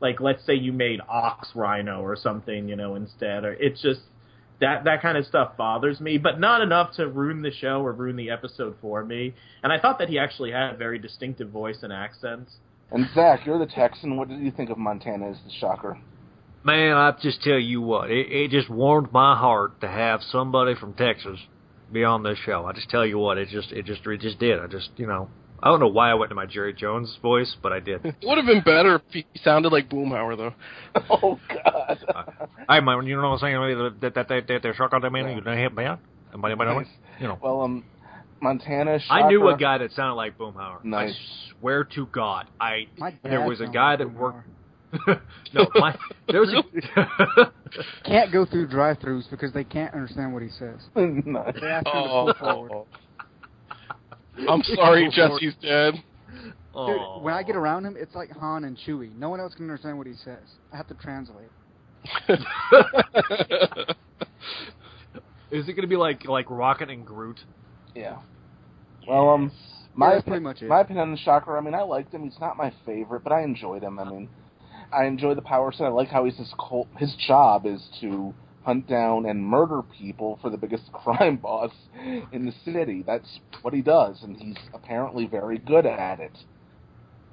like 0.00 0.20
let's 0.20 0.44
say 0.46 0.54
you 0.54 0.72
made 0.72 1.00
Ox 1.08 1.50
Rhino 1.54 2.00
or 2.00 2.16
something, 2.16 2.68
you 2.68 2.76
know, 2.76 2.94
instead, 2.94 3.44
or 3.44 3.52
it's 3.52 3.82
just 3.82 4.00
that 4.60 4.84
that 4.84 5.02
kind 5.02 5.16
of 5.16 5.26
stuff 5.26 5.56
bothers 5.56 6.00
me, 6.00 6.18
but 6.18 6.38
not 6.38 6.60
enough 6.60 6.94
to 6.96 7.08
ruin 7.08 7.42
the 7.42 7.50
show 7.50 7.82
or 7.82 7.92
ruin 7.92 8.16
the 8.16 8.30
episode 8.30 8.76
for 8.80 9.04
me. 9.04 9.34
And 9.62 9.72
I 9.72 9.78
thought 9.78 9.98
that 9.98 10.08
he 10.08 10.18
actually 10.18 10.52
had 10.52 10.74
a 10.74 10.76
very 10.76 10.98
distinctive 10.98 11.50
voice 11.50 11.78
and 11.82 11.92
accent. 11.92 12.48
And 12.90 13.06
Zach, 13.14 13.46
you're 13.46 13.58
the 13.58 13.66
Texan. 13.66 14.16
What 14.16 14.28
did 14.28 14.40
you 14.40 14.50
think 14.50 14.70
of 14.70 14.78
Montana 14.78 15.30
as 15.30 15.36
the 15.44 15.52
shocker? 15.60 15.98
Man, 16.62 16.94
I 16.94 17.12
just 17.22 17.42
tell 17.42 17.58
you 17.58 17.80
what, 17.80 18.10
it, 18.10 18.30
it 18.30 18.50
just 18.50 18.68
warmed 18.68 19.12
my 19.12 19.34
heart 19.36 19.80
to 19.80 19.88
have 19.88 20.20
somebody 20.30 20.74
from 20.74 20.92
Texas 20.92 21.38
be 21.90 22.04
on 22.04 22.22
this 22.22 22.38
show. 22.44 22.66
I 22.66 22.72
just 22.72 22.90
tell 22.90 23.04
you 23.04 23.18
what, 23.18 23.38
it 23.38 23.48
just 23.48 23.72
it 23.72 23.84
just 23.84 24.06
it 24.06 24.20
just 24.20 24.38
did. 24.38 24.60
I 24.60 24.66
just 24.66 24.90
you 24.96 25.06
know 25.06 25.28
I 25.62 25.68
don't 25.68 25.80
know 25.80 25.88
why 25.88 26.10
I 26.10 26.14
went 26.14 26.30
to 26.30 26.34
my 26.34 26.46
Jerry 26.46 26.72
Jones 26.72 27.18
voice, 27.20 27.54
but 27.62 27.72
I 27.72 27.80
did. 27.80 28.04
It 28.04 28.14
would 28.22 28.38
have 28.38 28.46
been 28.46 28.62
better 28.62 28.96
if 28.96 29.02
he 29.12 29.26
sounded 29.44 29.72
like 29.72 29.88
Boomhauer, 29.90 30.36
though. 30.36 30.54
Oh 31.10 31.38
God! 31.48 31.98
I 32.68 32.80
man, 32.80 33.06
you 33.06 33.16
know 33.16 33.22
what 33.30 33.34
I'm 33.34 33.38
saying? 33.38 34.00
That 34.00 34.14
that 34.14 34.28
that 34.28 34.46
that, 34.48 34.62
that 34.62 34.74
shock 34.76 34.92
on 34.92 35.02
that 35.02 35.10
man, 35.10 35.36
you 35.36 35.40
know 35.40 35.52
him, 35.54 35.74
man. 35.74 35.98
Anybody, 36.32 36.54
anybody, 36.54 36.88
you 37.20 37.26
know. 37.28 37.38
Well, 37.42 37.62
um, 37.62 37.84
Montana. 38.40 38.98
Shocker. 39.00 39.24
I 39.24 39.28
knew 39.28 39.48
a 39.48 39.56
guy 39.56 39.78
that 39.78 39.92
sounded 39.92 40.14
like 40.14 40.38
Boomhauer. 40.38 40.82
Nice. 40.84 41.14
I 41.14 41.60
swear 41.60 41.84
to 41.84 42.06
God, 42.06 42.46
I 42.60 42.86
there 43.22 43.42
was 43.46 43.60
a 43.60 43.66
guy 43.66 43.96
that 43.96 44.12
worked. 44.12 44.48
no, 45.52 45.68
my 45.76 45.96
there 46.28 46.40
was 46.40 46.52
a. 46.52 47.52
Can't 48.04 48.32
go 48.32 48.44
through 48.44 48.66
drive-throughs 48.66 49.30
because 49.30 49.52
they 49.52 49.62
can't 49.62 49.94
understand 49.94 50.32
what 50.32 50.42
he 50.42 50.48
says. 50.48 50.80
nice. 50.96 51.54
They 51.60 51.66
ask 51.68 51.86
him 51.86 51.92
to 51.92 51.98
Oh. 52.10 52.32
pull 52.38 52.54
forward. 52.68 52.86
I'm 54.48 54.62
sorry, 54.62 55.08
Jesse's 55.12 55.54
dead. 55.60 55.94
Dude, 56.72 57.22
when 57.22 57.34
I 57.34 57.42
get 57.42 57.56
around 57.56 57.84
him, 57.84 57.96
it's 57.98 58.14
like 58.14 58.30
Han 58.30 58.64
and 58.64 58.78
Chewie. 58.78 59.14
No 59.16 59.28
one 59.28 59.40
else 59.40 59.54
can 59.54 59.64
understand 59.64 59.98
what 59.98 60.06
he 60.06 60.14
says. 60.14 60.38
I 60.72 60.76
have 60.76 60.86
to 60.88 60.94
translate. 60.94 61.48
Is 65.50 65.68
it 65.68 65.72
going 65.72 65.82
to 65.82 65.88
be 65.88 65.96
like 65.96 66.26
like 66.26 66.48
Rocket 66.48 66.90
and 66.90 67.04
Groot? 67.04 67.40
Yeah. 67.94 68.18
Well, 69.06 69.30
um, 69.30 69.52
my 69.94 70.14
that's 70.14 70.24
pretty 70.24 70.40
much 70.40 70.62
it. 70.62 70.68
my 70.68 70.80
opinion 70.82 71.10
on 71.10 71.16
Shocker. 71.16 71.58
I 71.58 71.60
mean, 71.60 71.74
I 71.74 71.82
liked 71.82 72.14
him. 72.14 72.22
He's 72.22 72.38
not 72.40 72.56
my 72.56 72.72
favorite, 72.86 73.24
but 73.24 73.32
I 73.32 73.42
enjoyed 73.42 73.82
him. 73.82 73.98
I 73.98 74.04
mean, 74.04 74.28
I 74.92 75.06
enjoy 75.06 75.34
the 75.34 75.42
power 75.42 75.72
set. 75.72 75.86
I 75.86 75.88
like 75.88 76.08
how 76.08 76.24
he's 76.24 76.36
his 76.36 76.54
cult. 76.56 76.88
His 76.96 77.14
job 77.26 77.66
is 77.66 77.82
to 78.00 78.32
hunt 78.70 78.86
down 78.86 79.26
and 79.26 79.44
murder 79.44 79.82
people 79.98 80.38
for 80.40 80.48
the 80.48 80.56
biggest 80.56 80.92
crime 80.92 81.36
boss 81.36 81.72
in 82.30 82.46
the 82.46 82.52
city. 82.64 83.02
That's 83.04 83.40
what 83.62 83.74
he 83.74 83.82
does, 83.82 84.22
and 84.22 84.36
he's 84.36 84.56
apparently 84.72 85.26
very 85.26 85.58
good 85.58 85.86
at 85.86 86.20
it. 86.20 86.38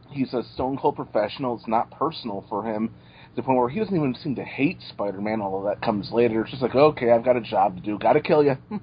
He's 0.10 0.34
a 0.34 0.42
stone 0.56 0.80
cold 0.82 0.96
professional. 0.96 1.56
It's 1.56 1.68
not 1.68 1.92
personal 1.92 2.44
for 2.50 2.66
him. 2.66 2.88
To 2.88 3.36
the 3.36 3.44
point 3.44 3.60
where 3.60 3.70
he 3.70 3.78
doesn't 3.78 3.96
even 3.96 4.16
seem 4.16 4.34
to 4.36 4.44
hate 4.44 4.80
Spider-Man, 4.90 5.40
although 5.40 5.68
that 5.68 5.80
comes 5.80 6.10
later. 6.12 6.42
It's 6.42 6.50
just 6.50 6.64
like, 6.64 6.74
okay, 6.74 7.12
I've 7.12 7.24
got 7.26 7.38
a 7.38 7.42
job 7.42 7.76
to 7.76 7.84
do. 7.84 8.00
Got 8.00 8.14
to 8.14 8.22
kill 8.22 8.44
you. 8.44 8.58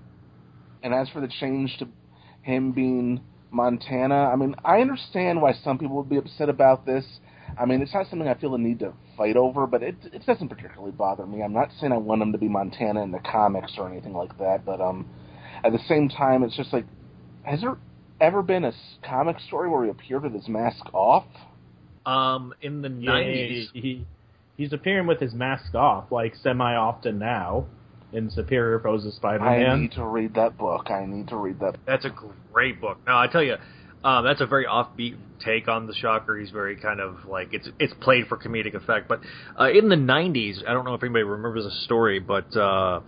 and 0.84 0.94
as 0.94 1.08
for 1.08 1.20
the 1.20 1.32
change 1.40 1.76
to 1.78 1.88
him 2.42 2.70
being 2.70 3.20
Montana, 3.50 4.30
I 4.32 4.36
mean, 4.36 4.54
I 4.64 4.80
understand 4.80 5.42
why 5.42 5.54
some 5.64 5.76
people 5.76 5.96
would 5.96 6.08
be 6.08 6.18
upset 6.18 6.48
about 6.48 6.86
this. 6.86 7.04
I 7.59 7.64
mean, 7.66 7.83
it's 7.83 7.94
not 7.94 8.09
something 8.09 8.28
I 8.28 8.35
feel 8.35 8.50
the 8.52 8.59
need 8.59 8.80
to 8.80 8.92
fight 9.16 9.37
over, 9.37 9.66
but 9.66 9.83
it 9.83 9.96
it 10.12 10.26
doesn't 10.26 10.48
particularly 10.48 10.92
bother 10.92 11.26
me. 11.26 11.42
I'm 11.42 11.52
not 11.52 11.70
saying 11.78 11.92
I 11.92 11.96
want 11.98 12.22
him 12.22 12.33
to 12.33 12.38
be 12.38 12.48
Montana 12.48 13.02
in 13.02 13.11
the 13.12 13.20
comics 13.20 13.74
or 13.78 13.88
anything 13.88 14.12
like 14.14 14.37
that, 14.38 14.64
but 14.64 14.80
um, 14.80 15.07
at 15.62 15.72
the 15.72 15.78
same 15.88 16.09
time, 16.09 16.42
it's 16.42 16.57
just 16.57 16.72
like, 16.72 16.85
has 17.42 17.61
there 17.61 17.76
ever 18.20 18.42
been 18.42 18.64
a 18.64 18.72
comic 19.02 19.38
story 19.40 19.68
where 19.68 19.85
he 19.85 19.90
appeared 19.90 20.22
with 20.22 20.35
his 20.35 20.48
mask 20.48 20.85
off? 20.92 21.26
Um, 22.07 22.52
in 22.61 22.83
the 22.83 22.88
Yeah, 22.88 23.12
nineties. 23.12 23.70
he, 23.72 24.07
he's 24.57 24.72
appearing 24.72 25.07
with 25.07 25.20
his 25.20 25.33
mask 25.33 25.74
off, 25.74 26.11
like 26.11 26.35
semi 26.35 26.74
often 26.74 27.18
now, 27.18 27.66
in 28.12 28.30
Superior 28.30 28.78
Foes 28.80 29.04
of 29.07 29.14
Spider-Man. 29.14 29.66
I 29.66 29.80
need 29.80 29.92
to 29.92 30.04
read 30.04 30.35
that 30.35 30.57
book. 30.59 30.90
I 30.90 31.07
need 31.07 31.28
to 31.28 31.37
read 31.37 31.61
that. 31.61 31.76
That's 31.87 32.04
a 32.04 32.14
great 32.52 32.80
book. 32.80 32.98
No, 33.07 33.16
I 33.16 33.26
tell 33.26 33.42
you, 33.42 33.57
um, 34.04 34.22
that's 34.22 34.42
a 34.42 34.46
very 34.46 34.66
offbeat 34.66 35.16
take 35.42 35.66
on 35.66 35.86
the 35.86 35.94
Shocker. 35.94 36.36
He's 36.36 36.50
very 36.50 36.76
kind 36.76 37.00
of 37.00 37.24
like 37.26 37.48
it's 37.52 37.68
it's 37.78 37.94
played 38.00 38.26
for 38.28 38.36
comedic 38.36 38.74
effect. 38.74 39.08
But 39.08 39.20
uh, 39.58 39.70
in 39.70 39.88
the 39.88 39.96
'90s, 39.96 40.58
I 40.68 40.74
don't 40.74 40.84
know 40.84 40.92
if 40.92 41.02
anybody 41.02 41.24
remembers 41.24 41.64
the 41.64 41.70
story, 41.84 42.20
but 42.20 42.54
uh, 42.54 43.00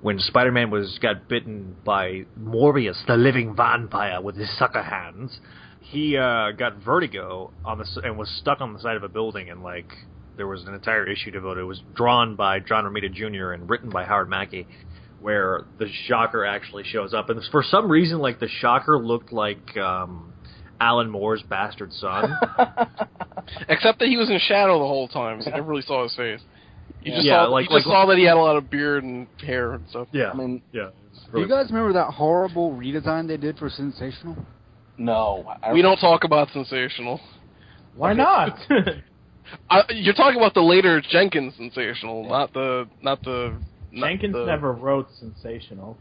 when 0.00 0.20
Spider-Man 0.20 0.70
was 0.70 0.96
got 1.02 1.28
bitten 1.28 1.74
by 1.84 2.26
Morbius, 2.38 3.04
the 3.06 3.16
living 3.16 3.56
vampire, 3.56 4.20
with 4.22 4.36
his 4.36 4.48
sucker 4.56 4.82
hands, 4.82 5.40
he 5.80 6.16
uh, 6.16 6.52
got 6.52 6.76
vertigo 6.84 7.52
on 7.64 7.78
the 7.78 8.00
and 8.04 8.16
was 8.16 8.28
stuck 8.40 8.60
on 8.60 8.74
the 8.74 8.78
side 8.78 8.96
of 8.96 9.02
a 9.02 9.08
building, 9.08 9.50
and 9.50 9.64
like 9.64 9.90
there 10.36 10.46
was 10.46 10.62
an 10.66 10.74
entire 10.74 11.04
issue 11.04 11.32
devoted. 11.32 11.62
It 11.62 11.64
was 11.64 11.82
drawn 11.96 12.36
by 12.36 12.60
John 12.60 12.84
Romita 12.84 13.12
Jr. 13.12 13.50
and 13.50 13.68
written 13.68 13.90
by 13.90 14.04
Howard 14.04 14.28
Mackie 14.28 14.68
where 15.20 15.62
the 15.78 15.88
Shocker 16.06 16.44
actually 16.44 16.84
shows 16.84 17.14
up, 17.14 17.30
and 17.30 17.40
for 17.50 17.62
some 17.62 17.90
reason, 17.90 18.18
like 18.18 18.40
the 18.40 18.48
Shocker 18.60 18.98
looked 18.98 19.32
like 19.32 19.74
um, 19.78 20.33
Alan 20.80 21.10
Moore's 21.10 21.42
bastard 21.42 21.92
son. 21.92 22.32
Except 23.68 23.98
that 23.98 24.08
he 24.08 24.16
was 24.16 24.30
in 24.30 24.38
shadow 24.38 24.78
the 24.78 24.86
whole 24.86 25.08
time, 25.08 25.40
so 25.42 25.50
you 25.50 25.56
never 25.56 25.68
really 25.70 25.82
saw 25.82 26.02
his 26.02 26.14
face. 26.14 26.40
You 27.02 27.12
just 27.12 27.26
Yeah, 27.26 27.44
saw, 27.44 27.50
like- 27.50 27.62
you 27.70 27.76
just 27.76 27.86
like- 27.86 27.94
saw 27.94 28.06
that 28.06 28.18
he 28.18 28.24
had 28.24 28.36
a 28.36 28.40
lot 28.40 28.56
of 28.56 28.70
beard 28.70 29.04
and 29.04 29.26
hair 29.40 29.72
and 29.74 29.88
stuff. 29.88 30.08
yeah, 30.12 30.30
I 30.30 30.34
mean, 30.34 30.62
yeah. 30.72 30.90
Do 31.32 31.40
you 31.40 31.48
guys 31.48 31.66
remember 31.70 31.92
that 31.94 32.10
horrible 32.12 32.72
redesign 32.72 33.26
they 33.28 33.36
did 33.36 33.58
for 33.58 33.68
Sensational? 33.70 34.36
no. 34.96 35.44
I, 35.62 35.72
We 35.72 35.82
don't 35.82 35.98
talk 35.98 36.24
about 36.24 36.50
sensational. 36.52 37.20
Why 37.94 38.12
not? 38.12 38.58
Uh, 39.68 39.82
you're 39.90 40.14
talking 40.14 40.38
about 40.40 40.54
the 40.54 40.62
later 40.62 41.02
Jenkins 41.10 41.54
sensational, 41.56 42.26
not 42.26 42.52
the 42.54 42.88
not 43.02 43.22
the. 43.22 43.54
Not 43.92 44.06
Jenkins 44.08 44.32
the, 44.32 44.46
never 44.46 44.72
wrote 44.72 45.06
Sensational. 45.20 45.98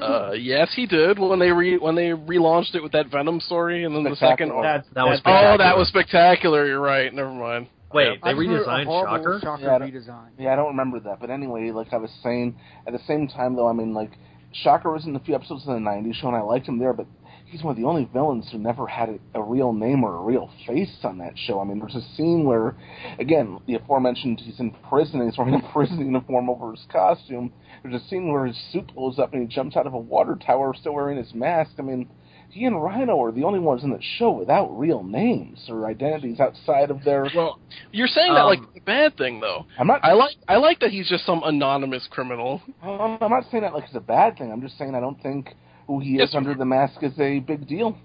Uh, 0.00 0.32
yes, 0.32 0.72
he 0.74 0.86
did 0.86 1.18
when 1.18 1.38
they 1.38 1.50
re 1.50 1.76
when 1.76 1.94
they 1.94 2.08
relaunched 2.10 2.74
it 2.74 2.82
with 2.82 2.92
that 2.92 3.08
Venom 3.10 3.38
story, 3.40 3.84
and 3.84 3.94
then 3.94 4.02
the 4.02 4.16
second. 4.16 4.48
Spectacular. 4.48 4.62
That's, 4.62 4.88
That 4.94 5.04
was 5.04 5.20
Oh, 5.26 5.56
that 5.58 5.76
was 5.76 5.88
spectacular. 5.88 6.66
You're 6.66 6.80
right. 6.80 7.12
Never 7.12 7.30
mind. 7.30 7.68
Wait, 7.92 8.18
I 8.22 8.32
they 8.32 8.38
just 8.38 8.38
remember 8.40 8.62
a 8.62 8.66
redesigned 8.66 8.84
horrible 8.86 9.40
Shocker. 9.40 9.62
Yeah, 9.62 9.74
I 9.74 9.78
don't- 9.78 9.92
redesign. 9.92 10.28
Yeah, 10.38 10.52
I 10.52 10.56
don't 10.56 10.68
remember 10.68 11.00
that. 11.00 11.20
But 11.20 11.30
anyway, 11.30 11.70
like 11.70 11.92
I 11.92 11.96
was 11.98 12.10
saying, 12.22 12.56
at 12.86 12.92
the 12.92 12.98
same 13.06 13.28
time, 13.28 13.54
though, 13.54 13.68
I 13.68 13.72
mean, 13.72 13.94
like, 13.94 14.10
Shocker 14.52 14.90
was 14.90 15.06
in 15.06 15.14
a 15.14 15.20
few 15.20 15.34
episodes 15.34 15.62
of 15.68 15.74
the 15.74 15.80
90s 15.80 16.14
show, 16.16 16.26
and 16.28 16.36
I 16.36 16.40
liked 16.40 16.66
him 16.66 16.78
there, 16.78 16.92
but 16.92 17.06
he's 17.54 17.62
one 17.62 17.70
of 17.70 17.80
the 17.80 17.86
only 17.86 18.08
villains 18.12 18.48
who 18.50 18.58
never 18.58 18.84
had 18.84 19.08
a, 19.08 19.38
a 19.38 19.42
real 19.42 19.72
name 19.72 20.02
or 20.02 20.16
a 20.16 20.20
real 20.20 20.50
face 20.66 20.96
on 21.04 21.18
that 21.18 21.34
show. 21.36 21.60
I 21.60 21.64
mean, 21.64 21.78
there's 21.78 21.94
a 21.94 22.02
scene 22.16 22.44
where, 22.44 22.74
again, 23.20 23.60
the 23.68 23.76
aforementioned, 23.76 24.40
he's 24.40 24.58
in 24.58 24.72
prison, 24.88 25.20
and 25.20 25.30
he's 25.30 25.38
wearing 25.38 25.54
a 25.54 25.62
prison 25.72 26.00
uniform 26.00 26.50
over 26.50 26.72
his 26.72 26.84
costume. 26.90 27.52
There's 27.84 28.02
a 28.02 28.04
scene 28.08 28.32
where 28.32 28.46
his 28.46 28.60
suit 28.72 28.92
blows 28.92 29.20
up, 29.20 29.32
and 29.32 29.42
he 29.42 29.54
jumps 29.54 29.76
out 29.76 29.86
of 29.86 29.94
a 29.94 29.98
water 29.98 30.34
tower 30.34 30.74
still 30.74 30.94
wearing 30.94 31.16
his 31.16 31.32
mask. 31.32 31.74
I 31.78 31.82
mean, 31.82 32.08
he 32.50 32.64
and 32.64 32.82
Rhino 32.82 33.22
are 33.22 33.30
the 33.30 33.44
only 33.44 33.60
ones 33.60 33.84
in 33.84 33.90
the 33.90 34.02
show 34.18 34.32
without 34.32 34.76
real 34.76 35.04
names 35.04 35.64
or 35.68 35.86
identities 35.86 36.40
outside 36.40 36.90
of 36.90 37.04
their. 37.04 37.28
Well, 37.36 37.60
You're 37.92 38.08
saying 38.08 38.34
that 38.34 38.40
Um, 38.40 38.48
like 38.48 38.60
a 38.76 38.80
bad 38.80 39.16
thing 39.16 39.38
though. 39.38 39.64
I'm 39.78 39.86
not. 39.86 40.04
I 40.04 40.14
like 40.14 40.34
I 40.48 40.56
like 40.56 40.80
that 40.80 40.90
he's 40.90 41.08
just 41.08 41.24
some 41.24 41.42
anonymous 41.44 42.08
criminal. 42.10 42.62
I'm 42.82 43.18
I'm 43.20 43.30
not 43.30 43.44
saying 43.52 43.62
that 43.62 43.74
like 43.74 43.84
it's 43.84 43.94
a 43.94 44.00
bad 44.00 44.38
thing. 44.38 44.50
I'm 44.50 44.60
just 44.60 44.76
saying 44.76 44.94
I 44.96 45.00
don't 45.00 45.20
think 45.22 45.54
who 45.86 46.00
he 46.00 46.16
is 46.16 46.34
under 46.34 46.54
the 46.54 46.64
mask 46.64 47.02
is 47.02 47.18
a 47.18 47.40
big 47.40 47.66
deal. 47.66 47.98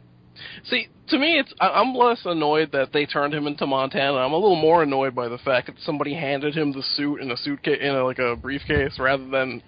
See, 0.63 0.88
to 1.10 1.18
me, 1.18 1.39
it's 1.39 1.54
I'm 1.60 1.94
less 1.94 2.22
annoyed 2.26 2.72
that 2.72 2.94
they 2.94 3.06
turned 3.06 3.34
him 3.34 3.48
into 3.48 3.65
Montana. 3.65 4.18
I'm 4.18 4.32
a 4.32 4.38
little 4.38 4.56
more 4.56 4.84
annoyed 4.84 5.15
by 5.15 5.28
the 5.28 5.38
fact 5.38 5.68
that 5.68 5.76
somebody 5.84 6.13
handed 6.13 6.56
him 6.56 6.72
the 6.72 6.84
suit 6.96 7.22
in 7.22 7.32
a 7.32 7.38
suitcase 7.38 7.80
in 7.82 7.89
a, 7.96 8.04
like 8.04 8.20
a 8.20 8.36
briefcase 8.36 8.98
rather 9.00 9.28
than 9.28 9.62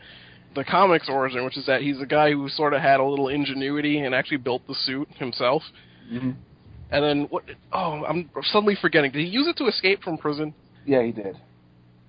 the 0.56 0.64
comics 0.64 1.10
origin, 1.10 1.44
which 1.46 1.58
is 1.58 1.66
that 1.66 1.82
he's 1.82 2.00
a 2.02 2.06
guy 2.06 2.32
who 2.32 2.48
sort 2.50 2.74
of 2.74 2.82
had 2.82 3.00
a 3.00 3.04
little 3.04 3.30
ingenuity 3.30 4.00
and 4.00 4.14
actually 4.14 4.38
built 4.38 4.66
the 4.68 4.76
suit 4.76 5.08
himself. 5.16 5.64
Mm-hmm. 6.12 6.32
And 6.92 7.04
then 7.04 7.28
what? 7.30 7.44
Oh, 7.72 8.04
I'm 8.06 8.30
suddenly 8.44 8.78
forgetting. 8.80 9.12
Did 9.12 9.26
he 9.26 9.30
use 9.30 9.48
it 9.48 9.58
to 9.58 9.68
escape 9.68 10.04
from 10.04 10.18
prison? 10.18 10.54
Yeah, 10.86 11.04
he 11.04 11.12
did. 11.12 11.38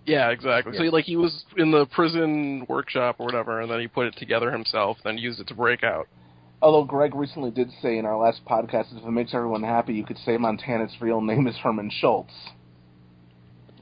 Yeah, 0.04 0.30
exactly. 0.30 0.76
So 0.76 0.82
like 0.84 1.04
he 1.04 1.16
was 1.16 1.44
in 1.56 1.70
the 1.70 1.86
prison 1.86 2.66
workshop 2.68 3.16
or 3.18 3.26
whatever, 3.26 3.60
and 3.60 3.70
then 3.70 3.80
he 3.80 3.88
put 3.88 4.06
it 4.06 4.16
together 4.16 4.50
himself, 4.50 4.98
then 5.04 5.18
used 5.18 5.40
it 5.40 5.46
to 5.48 5.54
break 5.54 5.84
out. 5.84 6.08
Although 6.60 6.84
Greg 6.84 7.14
recently 7.14 7.50
did 7.50 7.70
say 7.80 7.98
in 7.98 8.04
our 8.04 8.16
last 8.16 8.44
podcast, 8.44 8.96
if 8.96 9.04
it 9.04 9.10
makes 9.10 9.34
everyone 9.34 9.62
happy, 9.62 9.94
you 9.94 10.04
could 10.04 10.18
say 10.18 10.36
Montana's 10.36 10.92
real 11.00 11.20
name 11.20 11.46
is 11.46 11.56
Herman 11.56 11.90
Schultz. 11.90 12.32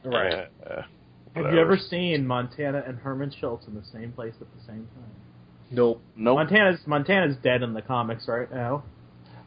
Right. 0.05 0.49
Have 1.35 1.53
you 1.53 1.61
ever 1.61 1.77
seen 1.77 2.27
Montana 2.27 2.83
and 2.87 2.99
Herman 2.99 3.33
Schultz 3.39 3.67
in 3.67 3.75
the 3.75 3.85
same 3.93 4.13
place 4.13 4.35
at 4.41 4.47
the 4.57 4.65
same 4.67 4.89
time? 4.95 5.11
nope. 5.71 6.03
Nope. 6.17 6.37
Montana's 6.37 6.81
Montana's 6.87 7.37
dead 7.43 7.63
in 7.63 7.75
the 7.75 7.83
comics 7.83 8.27
right 8.27 8.51
now. 8.51 8.83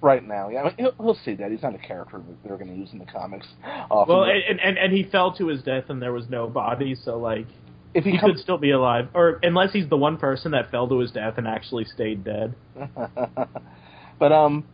Right 0.03 0.27
now, 0.27 0.49
yeah, 0.49 0.59
I 0.59 0.63
mean, 0.65 0.73
he'll, 0.77 0.91
he'll 0.99 1.19
see 1.23 1.33
that 1.35 1.49
he's 1.49 1.61
not 1.61 1.75
a 1.75 1.77
character 1.77 2.17
that 2.17 2.43
they're 2.43 2.57
going 2.57 2.69
to 2.69 2.75
use 2.75 2.89
in 2.91 2.99
the 2.99 3.05
comics. 3.05 3.47
Often. 3.89 4.13
Well, 4.13 4.25
and, 4.25 4.59
and 4.59 4.77
and 4.77 4.91
he 4.91 5.03
fell 5.03 5.33
to 5.37 5.47
his 5.47 5.63
death, 5.63 5.85
and 5.87 6.01
there 6.01 6.11
was 6.11 6.27
no 6.27 6.45
body, 6.45 6.93
so 6.93 7.17
like 7.17 7.47
if 7.93 8.03
he, 8.03 8.11
he 8.11 8.19
comes, 8.19 8.33
could 8.33 8.41
still 8.41 8.57
be 8.57 8.71
alive, 8.71 9.07
or 9.13 9.39
unless 9.43 9.71
he's 9.71 9.87
the 9.87 9.95
one 9.95 10.17
person 10.17 10.51
that 10.51 10.69
fell 10.71 10.89
to 10.89 10.99
his 10.99 11.11
death 11.11 11.35
and 11.37 11.47
actually 11.47 11.85
stayed 11.85 12.25
dead. 12.25 12.53
but 14.19 14.31
um, 14.33 14.65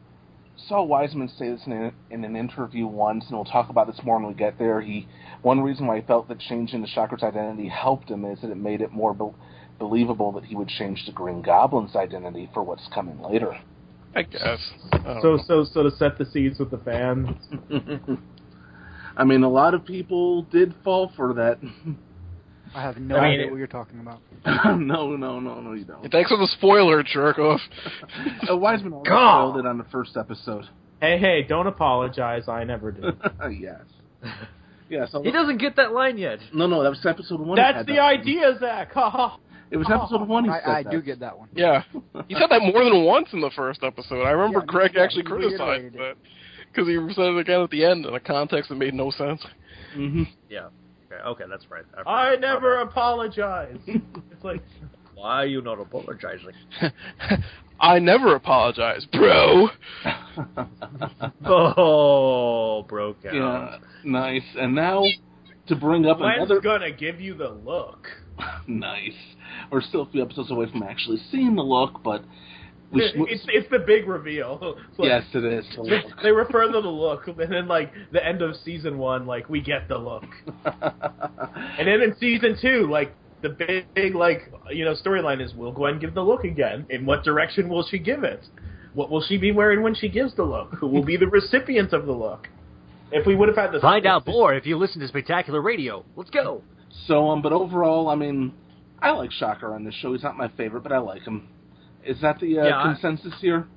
saw 0.68 0.84
Weisman 0.84 1.30
say 1.38 1.52
this 1.52 1.62
in, 1.68 1.74
a, 1.74 1.94
in 2.10 2.24
an 2.24 2.36
interview 2.36 2.88
once, 2.88 3.26
and 3.28 3.38
we'll 3.38 3.46
talk 3.46 3.70
about 3.70 3.86
this 3.86 4.00
more 4.04 4.18
when 4.18 4.30
we 4.30 4.34
get 4.34 4.58
there. 4.58 4.82
He 4.82 5.08
one 5.44 5.62
reason 5.62 5.86
why 5.86 5.98
he 5.98 6.08
felt 6.08 6.28
that 6.30 6.40
changing 6.40 6.82
the 6.82 6.88
Shocker's 6.88 7.22
identity 7.22 7.68
helped 7.68 8.10
him 8.10 8.26
is 8.26 8.42
that 8.42 8.50
it 8.50 8.58
made 8.58 8.82
it 8.82 8.92
more 8.92 9.14
be- 9.14 9.38
believable 9.78 10.32
that 10.32 10.46
he 10.46 10.56
would 10.56 10.70
change 10.70 11.04
the 11.06 11.12
Green 11.12 11.44
Goblin's 11.44 11.96
identity 11.96 12.50
for 12.52 12.64
what's 12.64 12.90
coming 12.92 13.22
later. 13.22 13.56
I 14.16 14.24
guess. 14.24 14.60
Um, 14.94 15.20
So 15.22 15.38
so 15.48 15.64
so 15.64 15.84
to 15.84 15.92
set 15.92 16.18
the 16.18 16.26
seeds 16.26 16.60
with 16.60 16.72
the 16.72 16.78
fans. 16.80 17.30
I 19.18 19.24
mean, 19.24 19.44
a 19.44 19.50
lot 19.50 19.74
of 19.74 19.86
people 19.86 20.44
did 20.44 20.74
fall 20.84 21.12
for 21.16 21.34
that. 21.34 21.60
I 22.74 22.82
have 22.82 22.98
no 22.98 23.18
I 23.18 23.22
mean, 23.22 23.32
idea 23.32 23.46
it- 23.48 23.52
what 23.52 23.58
you're 23.58 23.68
talking 23.68 24.00
about. 24.00 24.20
no, 24.80 25.16
no, 25.16 25.40
no, 25.40 25.60
no, 25.60 25.74
you 25.74 25.84
don't. 25.84 26.10
Thanks 26.12 26.30
for 26.30 26.38
the 26.38 26.48
spoiler, 26.58 27.04
jerk 27.04 27.38
off. 27.40 27.60
Weisman 28.48 28.94
already 28.94 29.10
God. 29.10 29.50
spoiled 29.52 29.58
it 29.58 29.66
on 29.68 29.78
the 29.78 29.84
first 29.86 30.16
episode. 30.16 30.66
Hey 31.02 31.18
hey, 31.18 31.44
don't 31.44 31.68
apologize. 31.68 32.48
I 32.48 32.64
never 32.64 32.92
did. 32.92 33.16
yes. 33.60 33.82
Yeah, 34.90 35.06
so 35.08 35.22
He 35.22 35.32
doesn't 35.32 35.58
get 35.60 35.76
that 35.76 35.92
line 35.94 36.18
yet. 36.18 36.40
no, 36.54 36.68
no, 36.68 36.82
that 36.84 36.90
was 36.90 37.06
episode 37.06 37.40
one. 37.42 37.56
That's 37.58 37.86
the 37.86 37.94
that. 37.94 38.02
idea, 38.02 38.58
Zach. 38.60 38.92
Ha 38.94 39.10
ha. 39.10 39.38
It 39.72 39.78
was 39.78 39.88
episode 39.90 40.28
one. 40.28 40.46
He 40.46 40.52
said 40.52 40.62
I, 40.66 40.80
I 40.80 40.84
that. 40.84 40.92
do 40.92 41.02
get 41.02 41.20
that 41.20 41.38
one. 41.38 41.50
Yeah, 41.54 41.84
he 42.28 42.34
said 42.36 42.48
that 42.50 42.62
more 42.62 42.84
than 42.84 43.04
once 43.04 43.30
in 43.34 43.42
the 43.42 43.52
first 43.56 43.84
episode. 43.84 44.24
I 44.24 44.32
remember 44.32 44.60
Yeah, 44.60 44.66
Greg 44.66 44.92
yeah, 44.96 45.04
actually 45.04 45.24
criticized 45.24 45.60
reiterated 45.60 45.94
that 45.94 46.16
because 46.74 46.88
he 46.88 47.14
said 47.14 47.26
it 47.26 47.38
again 47.38 47.62
at 47.62 47.70
the 47.70 47.86
end 47.86 48.06
in 48.06 48.14
a 48.14 48.20
context 48.20 48.70
that 48.70 48.76
made 48.76 48.94
no 48.94 49.12
sense. 49.12 49.46
hmm 49.94 50.24
Yeah. 50.50 50.68
Okay, 51.12 51.22
okay 51.24 51.44
that's 51.50 51.70
right. 51.70 51.84
I 52.06 52.36
never 52.36 52.80
forgot. 52.80 52.92
apologize. 52.92 53.78
it's 53.88 54.44
like 54.44 54.62
Why 55.16 55.44
are 55.44 55.46
you 55.46 55.62
not 55.62 55.80
apologizing? 55.80 56.54
I 57.80 57.98
never 58.00 58.36
apologize, 58.36 59.06
bro. 59.12 59.70
Oh, 61.46 62.84
broke 62.88 63.26
out. 63.26 63.34
Yeah, 63.34 63.78
nice. 64.04 64.44
And 64.56 64.76
now 64.76 65.04
to 65.68 65.76
bring 65.76 66.06
up 66.06 66.18
Gwen's 66.18 66.38
another 66.38 66.62
gonna 66.62 66.92
give 66.92 67.22
you 67.22 67.36
the 67.36 67.50
look. 67.50 68.08
nice. 68.68 69.14
We're 69.72 69.82
still 69.82 70.04
a 70.04 70.10
few 70.10 70.22
episodes 70.22 70.52
away 70.52 70.70
from 70.72 70.84
actually 70.84 71.20
seeing 71.32 71.56
the 71.56 71.64
look, 71.64 72.02
but 72.04 72.24
we 72.92 73.04
It- 73.04 73.14
it's 73.18 73.46
it's 73.50 73.70
the 73.70 73.80
big 73.80 74.08
reveal. 74.08 74.78
Like- 74.98 75.08
yes, 75.08 75.24
it 75.34 75.44
is. 75.46 75.66
the 75.76 75.84
They, 75.84 75.90
look. 75.90 76.22
they 76.24 76.32
refer 76.32 76.66
to 76.72 76.82
the 76.82 76.88
look, 76.90 77.28
and 77.28 77.38
then 77.52 77.68
like 77.68 77.92
the 78.12 78.26
end 78.26 78.42
of 78.42 78.56
season 78.58 78.98
one, 78.98 79.26
like 79.26 79.50
we 79.50 79.62
get 79.62 79.88
the 79.88 79.98
look, 79.98 80.26
and 80.66 81.88
then 81.88 82.02
in 82.02 82.16
season 82.20 82.58
two, 82.62 82.88
like 82.90 83.14
the 83.42 83.50
big, 83.50 83.86
big 83.94 84.16
like 84.16 84.52
you 84.72 84.86
know 84.86 84.94
storyline 84.96 85.42
is 85.42 85.54
will 85.54 85.72
Gwen 85.72 86.00
give 86.00 86.14
the 86.14 86.24
look 86.24 86.44
again? 86.44 86.86
In 86.90 87.06
what 87.06 87.24
direction 87.24 87.70
will 87.70 87.86
she 87.88 88.00
give 88.00 88.24
it? 88.24 88.46
What 88.94 89.10
will 89.12 89.22
she 89.22 89.38
be 89.38 89.52
wearing 89.52 89.82
when 89.84 89.94
she 89.96 90.10
gives 90.10 90.36
the 90.36 90.44
look? 90.44 90.74
Who 90.76 90.88
will 90.88 91.04
be 91.04 91.16
the 91.16 91.28
recipient 91.28 91.94
of 91.94 92.06
the 92.06 92.12
look? 92.12 92.48
If 93.12 93.26
we 93.26 93.36
would 93.36 93.48
have 93.48 93.58
had 93.58 93.72
the 93.72 93.80
Find 93.80 94.06
out 94.06 94.28
more 94.28 94.54
if 94.54 94.66
you 94.66 94.78
listen 94.78 95.00
to 95.02 95.08
Spectacular 95.08 95.62
Radio. 95.62 96.04
Let's 96.16 96.30
go. 96.32 96.62
So, 97.08 97.30
um, 97.30 97.42
but 97.42 97.52
overall, 97.54 98.10
I 98.10 98.16
mean, 98.16 98.54
I 99.02 99.12
like 99.12 99.32
Shocker 99.32 99.74
on 99.74 99.84
this 99.84 99.94
show. 99.96 100.14
He's 100.14 100.24
not 100.24 100.38
my 100.38 100.50
favorite, 100.58 100.82
but 100.84 100.92
I 100.92 100.98
like 101.00 101.22
him. 101.24 101.48
Is 102.06 102.20
that 102.22 102.40
the 102.40 102.60
uh, 102.60 102.66
Yeah, 102.68 102.80
I- 102.80 102.84
consensus 102.84 103.34
here? 103.42 103.68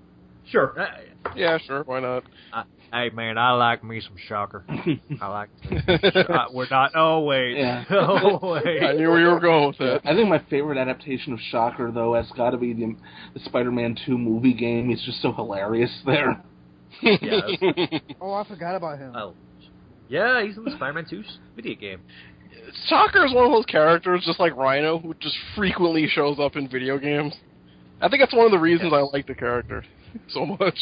Sure. 0.50 0.74
Yeah, 1.36 1.58
sure, 1.58 1.84
why 1.84 2.00
not? 2.00 2.24
I, 2.52 2.64
hey 2.92 3.10
man, 3.14 3.38
I 3.38 3.52
like 3.52 3.84
me 3.84 4.00
some 4.00 4.16
shocker. 4.28 4.64
I 5.20 5.28
like. 5.28 5.50
uh, 5.70 6.46
we're 6.52 6.66
not. 6.68 6.90
Oh 6.96 7.20
wait. 7.20 7.56
Yeah. 7.56 7.84
Oh 7.90 8.54
wait. 8.54 8.82
I 8.82 8.92
knew 8.94 9.08
where 9.08 9.20
you 9.20 9.28
were 9.28 9.38
going 9.38 9.68
with 9.68 9.78
that. 9.78 10.00
I 10.04 10.14
think 10.16 10.28
my 10.28 10.42
favorite 10.50 10.78
adaptation 10.78 11.32
of 11.32 11.38
Shocker, 11.52 11.92
though, 11.92 12.14
has 12.14 12.28
got 12.36 12.50
to 12.50 12.56
be 12.56 12.72
the, 12.72 12.96
the 13.34 13.40
Spider-Man 13.44 13.96
2 14.04 14.18
movie 14.18 14.52
game. 14.52 14.88
He's 14.88 15.02
just 15.04 15.22
so 15.22 15.32
hilarious 15.32 15.92
there. 16.04 16.42
Yes. 17.02 17.42
Oh, 18.20 18.32
I 18.32 18.46
forgot 18.46 18.74
about 18.74 18.98
him. 18.98 19.14
Oh. 19.14 19.34
Yeah, 20.08 20.44
he's 20.44 20.56
in 20.56 20.64
the 20.64 20.72
Spider-Man 20.72 21.06
2 21.08 21.22
video 21.54 21.74
game. 21.76 22.00
Shocker 22.88 23.24
is 23.26 23.32
one 23.34 23.46
of 23.46 23.52
those 23.52 23.66
characters, 23.66 24.22
just 24.26 24.40
like 24.40 24.56
Rhino, 24.56 24.98
who 24.98 25.14
just 25.20 25.36
frequently 25.54 26.06
shows 26.08 26.38
up 26.38 26.56
in 26.56 26.68
video 26.68 26.98
games. 26.98 27.34
I 28.00 28.08
think 28.08 28.20
that's 28.20 28.34
one 28.34 28.46
of 28.46 28.50
the 28.52 28.58
reasons 28.58 28.92
I 28.92 29.00
like 29.12 29.26
the 29.26 29.34
character 29.34 29.84
so 30.28 30.44
much. 30.44 30.76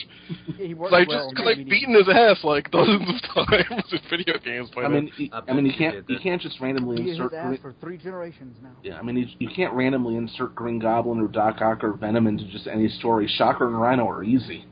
he 0.57 0.68
'Cause 0.74 0.76
works 0.79 0.94
I 0.94 1.05
well 1.07 1.07
just 1.07 1.29
in 1.29 1.35
because 1.35 1.46
I've 1.59 1.68
beaten 1.68 1.94
his 1.94 2.09
ass 2.09 2.42
like 2.44 2.70
dozens 2.72 3.03
of 3.09 3.46
times 3.46 3.85
in 3.92 3.98
video 4.09 4.38
games. 4.38 4.70
By 4.74 4.85
I 4.85 4.88
mean, 4.88 5.11
you, 5.16 5.29
I 5.33 5.42
I 5.48 5.53
mean, 5.53 5.66
you 5.66 5.72
can't 5.76 6.09
you 6.09 6.18
can't 6.18 6.40
just 6.40 6.59
randomly 6.61 6.96
He 6.96 7.03
hit 7.03 7.11
his 7.11 7.18
insert. 7.18 7.35
ass 7.35 7.46
Green, 7.48 7.59
for 7.61 7.74
three 7.81 7.98
generations 7.98 8.57
now. 8.62 8.70
yeah, 8.83 8.98
I 8.98 9.03
mean, 9.03 9.16
you, 9.18 9.26
you 9.38 9.48
can't 9.55 9.72
randomly 9.74 10.16
insert 10.16 10.55
Green 10.55 10.79
Goblin 10.79 11.20
or 11.20 11.29
Doc 11.29 11.61
Ock 11.61 11.85
or 11.85 11.92
Venom 11.92 12.26
into 12.26 12.44
just 12.50 12.66
any 12.66 12.88
story. 12.88 13.29
Shocker 13.37 13.66
and 13.66 13.81
Rhino 13.81 14.09
are 14.09 14.24
easy. 14.24 14.64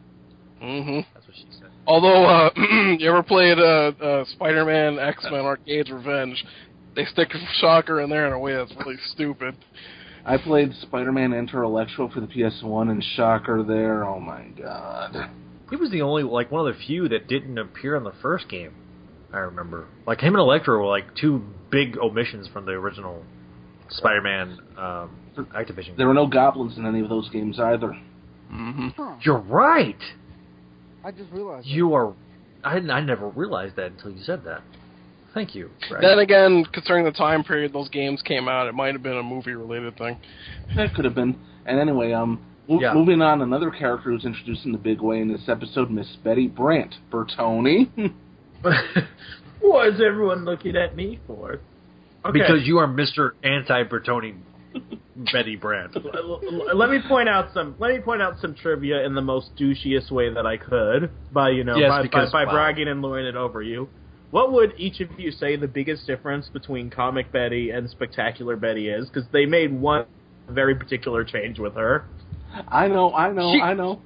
hmm 0.60 1.00
That's 1.14 1.26
what 1.26 1.36
she 1.36 1.44
said. 1.60 1.68
Although, 1.86 2.24
uh, 2.24 2.50
you 2.98 3.08
ever 3.08 3.22
played 3.22 3.58
uh, 3.58 3.92
uh, 4.02 4.24
Spider-Man 4.34 4.98
X-Men 4.98 5.40
Arcade's 5.44 5.90
Revenge? 5.90 6.44
They 6.98 7.04
stick 7.04 7.30
Shocker 7.60 8.00
in 8.00 8.10
there 8.10 8.26
in 8.26 8.32
a 8.32 8.38
way 8.40 8.56
that's 8.56 8.74
really 8.76 8.96
stupid. 9.12 9.54
I 10.26 10.36
played 10.36 10.74
Spider-Man 10.82 11.32
Enter 11.32 11.62
Electro 11.62 12.08
for 12.08 12.18
the 12.18 12.26
PS1 12.26 12.90
and 12.90 13.04
Shocker 13.14 13.62
there. 13.62 14.04
Oh 14.04 14.18
my 14.18 14.46
god. 14.60 15.30
He 15.70 15.76
was 15.76 15.92
the 15.92 16.02
only 16.02 16.24
like 16.24 16.50
one 16.50 16.66
of 16.66 16.74
the 16.74 16.82
few 16.86 17.08
that 17.08 17.28
didn't 17.28 17.56
appear 17.56 17.94
in 17.94 18.02
the 18.02 18.14
first 18.20 18.48
game. 18.48 18.74
I 19.32 19.38
remember. 19.38 19.86
Like 20.08 20.18
him 20.20 20.34
and 20.34 20.40
Electro 20.40 20.76
were 20.76 20.88
like 20.88 21.14
two 21.14 21.44
big 21.70 21.96
omissions 21.98 22.48
from 22.48 22.66
the 22.66 22.72
original 22.72 23.22
Spider-Man 23.90 24.58
um, 24.76 25.16
Activision. 25.56 25.96
There 25.96 26.08
were 26.08 26.14
no 26.14 26.26
goblins 26.26 26.78
in 26.78 26.84
any 26.84 26.98
of 26.98 27.08
those 27.08 27.30
games 27.30 27.60
either. 27.60 27.92
hmm 28.50 28.88
Huh. 28.96 29.18
You're 29.22 29.38
right. 29.38 30.02
I 31.04 31.12
just 31.12 31.30
realized. 31.30 31.64
that. 31.68 31.70
You 31.70 31.94
are. 31.94 32.12
I 32.64 32.78
I 32.78 33.00
never 33.02 33.28
realized 33.28 33.76
that 33.76 33.92
until 33.92 34.10
you 34.10 34.24
said 34.24 34.42
that. 34.46 34.62
Thank 35.38 35.54
you. 35.54 35.70
Greg. 35.88 36.02
Then 36.02 36.18
again, 36.18 36.64
considering 36.72 37.04
the 37.04 37.12
time 37.12 37.44
period 37.44 37.72
those 37.72 37.88
games 37.90 38.20
came 38.22 38.48
out, 38.48 38.66
it 38.66 38.74
might 38.74 38.92
have 38.94 39.04
been 39.04 39.16
a 39.18 39.22
movie-related 39.22 39.96
thing. 39.96 40.16
That 40.74 40.94
could 40.94 41.04
have 41.04 41.14
been. 41.14 41.38
And 41.64 41.78
anyway, 41.78 42.10
um, 42.12 42.40
mo- 42.68 42.80
Yeah. 42.80 42.92
moving 42.92 43.22
on, 43.22 43.40
another 43.40 43.70
character 43.70 44.10
who's 44.10 44.24
introduced 44.24 44.66
in 44.66 44.72
the 44.72 44.78
big 44.78 45.00
way 45.00 45.20
in 45.20 45.28
this 45.28 45.48
episode, 45.48 45.90
Miss 45.92 46.08
Betty 46.24 46.48
Brant, 46.48 46.96
Bertoni. 47.12 47.88
What 49.60 49.88
is 49.88 50.00
everyone 50.04 50.44
looking 50.44 50.76
at 50.76 50.96
me 50.96 51.20
for? 51.26 51.60
Okay. 52.24 52.32
Because 52.32 52.62
you 52.64 52.78
are 52.78 52.86
Mr. 52.88 53.30
Anti-Bertoni 53.44 54.34
Betty 55.32 55.56
Brant. 55.56 55.96
L- 55.96 56.40
l- 56.44 56.76
let 56.76 56.90
me 56.90 56.98
point 57.08 57.28
out 57.28 57.48
some 57.54 57.74
let 57.78 57.92
me 57.94 58.00
point 58.00 58.22
out 58.22 58.38
some 58.40 58.54
trivia 58.54 59.04
in 59.04 59.14
the 59.14 59.20
most 59.22 59.50
douchiest 59.56 60.10
way 60.10 60.32
that 60.32 60.46
I 60.46 60.56
could 60.56 61.10
by 61.32 61.50
you 61.50 61.64
know 61.64 61.76
Yes, 61.76 61.88
by, 61.90 62.02
because, 62.02 62.32
by, 62.32 62.44
by 62.44 62.46
wow. 62.46 62.52
bragging 62.56 62.88
and 62.88 63.02
luring 63.02 63.26
it 63.26 63.36
over 63.36 63.62
you. 63.62 63.88
What 64.30 64.52
would 64.52 64.74
each 64.76 65.00
of 65.00 65.18
you 65.18 65.30
say 65.30 65.56
the 65.56 65.68
biggest 65.68 66.06
difference 66.06 66.48
between 66.48 66.90
Comic 66.90 67.32
Betty 67.32 67.70
and 67.70 67.88
Spectacular 67.88 68.56
Betty 68.56 68.88
is? 68.90 69.08
Because 69.08 69.28
they 69.32 69.46
made 69.46 69.72
one 69.72 70.04
very 70.48 70.74
particular 70.74 71.24
change 71.24 71.58
with 71.58 71.74
her. 71.74 72.04
I 72.68 72.88
know, 72.88 73.12
I 73.14 73.32
know, 73.32 73.52
She- 73.54 73.60
I 73.60 73.74
know. 73.74 74.00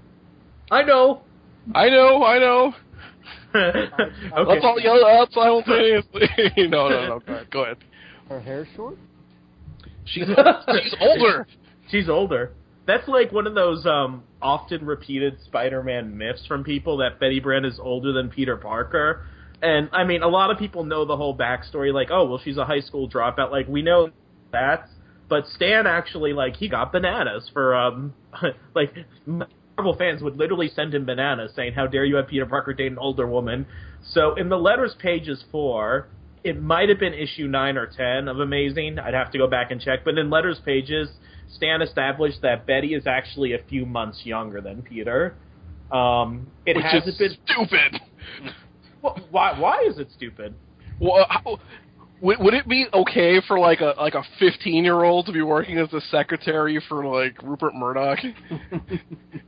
I 0.70 0.82
know. 0.82 1.22
I 1.74 1.88
know, 1.88 2.24
I 2.24 2.38
know. 2.38 2.74
okay. 3.54 3.90
Let's 4.34 4.64
all 4.64 4.80
yell 4.80 5.04
out 5.04 5.30
simultaneously. 5.32 6.22
no, 6.68 6.88
no, 6.88 7.06
no. 7.08 7.20
Go 7.20 7.32
ahead. 7.34 7.50
Go 7.50 7.64
ahead. 7.64 7.76
Her 8.28 8.40
hair 8.40 8.66
short? 8.74 8.96
She's 10.04 10.24
she's 10.26 10.94
older. 11.00 11.46
She's 11.90 12.08
older. 12.08 12.52
That's 12.86 13.06
like 13.06 13.32
one 13.32 13.46
of 13.46 13.54
those 13.54 13.84
um, 13.84 14.22
often 14.40 14.86
repeated 14.86 15.36
Spider-Man 15.44 16.16
myths 16.16 16.46
from 16.46 16.64
people 16.64 16.96
that 16.98 17.20
Betty 17.20 17.38
Brant 17.38 17.66
is 17.66 17.78
older 17.78 18.12
than 18.12 18.30
Peter 18.30 18.56
Parker. 18.56 19.26
And 19.62 19.88
I 19.92 20.02
mean, 20.04 20.22
a 20.22 20.28
lot 20.28 20.50
of 20.50 20.58
people 20.58 20.84
know 20.84 21.04
the 21.04 21.16
whole 21.16 21.36
backstory, 21.36 21.94
like, 21.94 22.08
oh, 22.10 22.26
well, 22.26 22.40
she's 22.42 22.56
a 22.56 22.64
high 22.64 22.80
school 22.80 23.08
dropout. 23.08 23.52
Like, 23.52 23.68
we 23.68 23.80
know 23.80 24.10
that, 24.50 24.88
but 25.28 25.46
Stan 25.46 25.86
actually, 25.86 26.32
like, 26.32 26.56
he 26.56 26.68
got 26.68 26.90
bananas 26.90 27.48
for, 27.52 27.74
um, 27.74 28.12
like, 28.74 28.92
Marvel 29.24 29.96
fans 29.96 30.20
would 30.20 30.36
literally 30.36 30.68
send 30.68 30.92
him 30.92 31.06
bananas 31.06 31.52
saying, 31.54 31.74
how 31.74 31.86
dare 31.86 32.04
you 32.04 32.16
have 32.16 32.26
Peter 32.26 32.44
Parker 32.44 32.74
date 32.74 32.90
an 32.90 32.98
older 32.98 33.26
woman? 33.26 33.64
So 34.10 34.34
in 34.34 34.48
the 34.48 34.58
letters 34.58 34.96
pages 34.98 35.44
four, 35.52 36.08
it 36.42 36.60
might 36.60 36.88
have 36.88 36.98
been 36.98 37.14
issue 37.14 37.46
nine 37.46 37.76
or 37.76 37.86
ten 37.86 38.26
of 38.26 38.40
Amazing. 38.40 38.98
I'd 38.98 39.14
have 39.14 39.30
to 39.30 39.38
go 39.38 39.46
back 39.46 39.70
and 39.70 39.80
check. 39.80 40.00
But 40.04 40.18
in 40.18 40.28
letters 40.28 40.60
pages, 40.64 41.08
Stan 41.54 41.82
established 41.82 42.42
that 42.42 42.66
Betty 42.66 42.94
is 42.94 43.06
actually 43.06 43.52
a 43.52 43.62
few 43.68 43.86
months 43.86 44.22
younger 44.24 44.60
than 44.60 44.82
Peter. 44.82 45.36
Um, 45.92 46.48
it 46.66 46.76
which 46.76 46.84
hasn't 46.84 47.08
is 47.08 47.16
been. 47.18 47.36
stupid. 47.46 48.00
Wh- 49.02 49.32
Why? 49.32 49.58
Why 49.58 49.84
is 49.88 49.98
it 49.98 50.08
stupid? 50.14 50.54
Well, 51.00 51.22
uh, 51.22 51.26
how, 51.28 51.58
would, 52.20 52.38
would 52.38 52.54
it 52.54 52.68
be 52.68 52.86
okay 52.94 53.40
for 53.46 53.58
like 53.58 53.80
a 53.80 53.94
like 53.98 54.14
a 54.14 54.22
fifteen 54.38 54.84
year 54.84 55.02
old 55.02 55.26
to 55.26 55.32
be 55.32 55.42
working 55.42 55.78
as 55.78 55.90
the 55.90 56.00
secretary 56.10 56.80
for 56.88 57.04
like 57.04 57.42
Rupert 57.42 57.74
Murdoch? 57.74 58.18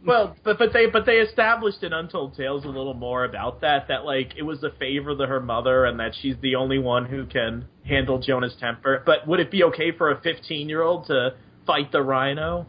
Well, 0.07 0.37
but 0.45 0.59
but 0.59 0.75
they 0.75 0.85
but 0.85 1.07
they 1.07 1.15
established 1.15 1.83
in 1.83 1.95
Untold 1.95 2.37
Tales 2.37 2.65
a 2.65 2.69
little 2.69 2.93
more 2.93 3.25
about 3.25 3.63
that. 3.63 3.89
That 3.89 4.05
like 4.05 4.35
it 4.37 4.43
was 4.43 4.63
a 4.63 4.71
favor 4.79 5.17
to 5.17 5.27
her 5.27 5.41
mother, 5.41 5.87
and 5.87 5.99
that 5.99 6.13
she's 6.21 6.35
the 6.43 6.57
only 6.57 6.79
one 6.79 7.07
who 7.07 7.25
can 7.25 7.65
handle 7.87 8.19
Jonah's 8.19 8.55
temper. 8.61 9.03
But 9.07 9.27
would 9.27 9.41
it 9.41 9.51
be 9.51 9.63
okay 9.65 9.93
for 9.97 10.11
a 10.11 10.21
fifteen 10.21 10.69
year 10.69 10.83
old 10.83 11.07
to 11.07 11.37
fight 11.67 11.91
the 11.91 12.03
Rhino? 12.03 12.67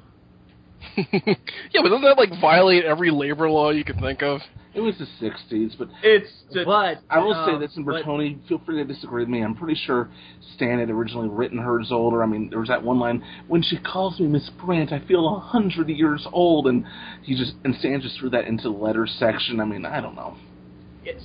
yeah, 0.96 1.02
but 1.14 1.90
doesn't 1.90 2.04
that 2.04 2.18
like 2.18 2.30
violate 2.40 2.86
every 2.86 3.12
labor 3.12 3.50
law 3.50 3.72
you 3.72 3.84
could 3.84 4.00
think 4.00 4.24
of? 4.24 4.40
It 4.76 4.82
was 4.82 4.96
the 4.98 5.08
'60s, 5.26 5.78
but 5.80 5.88
it's 6.04 6.30
just, 6.54 6.66
but 6.66 7.00
I 7.10 7.20
will 7.20 7.46
say 7.48 7.58
this, 7.58 7.76
and 7.78 7.86
but- 7.86 8.04
Bertoni, 8.04 8.46
feel 8.48 8.62
free 8.66 8.76
to 8.76 8.84
disagree 8.84 9.24
with 9.24 9.30
me. 9.30 9.42
I'm 9.42 9.56
pretty 9.56 9.80
sure 9.86 10.10
Stan 10.56 10.80
had 10.80 10.90
originally 10.90 11.30
written 11.30 11.58
her 11.60 11.80
as 11.80 11.94
older. 11.94 12.22
I 12.22 12.26
mean, 12.26 12.50
there 12.50 12.60
was 12.60 12.68
that 12.68 12.84
one 12.84 13.00
line 13.00 13.24
when 13.48 13.64
she 13.64 13.78
calls 13.78 14.20
me 14.20 14.28
Miss 14.28 14.50
Brant, 14.64 14.92
I 14.92 15.00
feel 15.00 15.34
a 15.34 15.40
hundred 15.40 15.88
years 15.88 16.28
old, 16.34 16.68
and 16.68 16.86
he 17.24 17.38
just 17.38 17.54
and 17.64 17.74
Stan 17.76 18.02
just 18.02 18.20
threw 18.20 18.30
that 18.32 18.46
into 18.46 18.64
the 18.64 18.76
letter 18.76 19.08
section. 19.08 19.62
I 19.62 19.66
mean, 19.66 19.86
I 19.86 20.02
don't 20.02 20.16
know. 20.16 20.36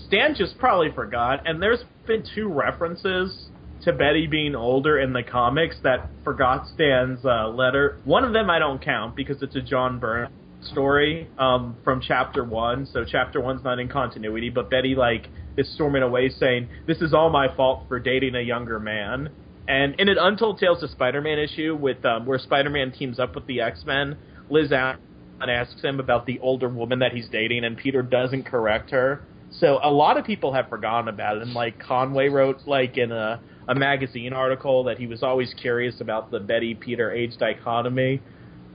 Stan 0.06 0.34
just 0.36 0.56
probably 0.58 0.92
forgot, 0.92 1.46
and 1.46 1.60
there's 1.60 1.82
been 2.06 2.22
two 2.34 2.48
references 2.48 3.48
to 3.82 3.92
Betty 3.92 4.26
being 4.26 4.54
older 4.54 4.98
in 4.98 5.12
the 5.12 5.22
comics 5.22 5.76
that 5.82 6.08
forgot 6.22 6.66
Stan's 6.74 7.24
uh, 7.24 7.48
letter. 7.48 7.98
One 8.04 8.24
of 8.24 8.32
them 8.32 8.50
I 8.50 8.58
don't 8.58 8.80
count 8.80 9.16
because 9.16 9.42
it's 9.42 9.56
a 9.56 9.62
John 9.62 9.98
Byrne 9.98 10.30
story 10.62 11.28
um, 11.38 11.76
from 11.84 12.00
chapter 12.00 12.44
one. 12.44 12.86
So 12.86 13.04
chapter 13.04 13.40
one's 13.40 13.64
not 13.64 13.78
in 13.78 13.88
continuity, 13.88 14.50
but 14.50 14.70
Betty 14.70 14.94
like 14.94 15.28
is 15.56 15.72
storming 15.74 16.02
away 16.02 16.28
saying, 16.28 16.68
"This 16.86 16.98
is 16.98 17.14
all 17.14 17.30
my 17.30 17.54
fault 17.54 17.84
for 17.88 17.98
dating 17.98 18.34
a 18.34 18.40
younger 18.40 18.78
man." 18.78 19.30
And 19.68 19.94
in 20.00 20.08
an 20.08 20.16
Untold 20.18 20.58
Tales 20.58 20.82
of 20.82 20.90
Spider-Man 20.90 21.38
issue 21.38 21.76
with 21.80 22.04
um, 22.04 22.26
where 22.26 22.38
Spider-Man 22.38 22.92
teams 22.92 23.20
up 23.20 23.34
with 23.36 23.46
the 23.46 23.60
X-Men, 23.60 24.16
Liz 24.48 24.72
Allan 24.72 24.98
asks 25.40 25.80
him 25.80 26.00
about 26.00 26.26
the 26.26 26.40
older 26.40 26.68
woman 26.68 26.98
that 26.98 27.12
he's 27.12 27.28
dating, 27.28 27.64
and 27.64 27.76
Peter 27.76 28.02
doesn't 28.02 28.44
correct 28.46 28.90
her. 28.90 29.22
So 29.52 29.78
a 29.82 29.90
lot 29.90 30.16
of 30.16 30.24
people 30.24 30.52
have 30.52 30.68
forgotten 30.68 31.08
about 31.08 31.36
it. 31.36 31.42
And 31.42 31.52
like 31.52 31.78
Conway 31.78 32.28
wrote, 32.28 32.66
like 32.66 32.96
in 32.96 33.12
a 33.12 33.40
a 33.68 33.74
magazine 33.74 34.32
article, 34.32 34.84
that 34.84 34.98
he 34.98 35.06
was 35.06 35.22
always 35.22 35.54
curious 35.54 36.00
about 36.00 36.32
the 36.32 36.40
Betty 36.40 36.74
Peter 36.74 37.12
age 37.12 37.36
dichotomy. 37.38 38.20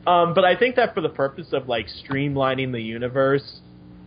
Um, 0.08 0.34
but 0.34 0.46
I 0.46 0.56
think 0.56 0.76
that 0.76 0.94
for 0.94 1.02
the 1.02 1.10
purpose 1.10 1.48
of 1.52 1.68
like 1.68 1.88
streamlining 2.08 2.72
the 2.72 2.82
universe 2.82 3.62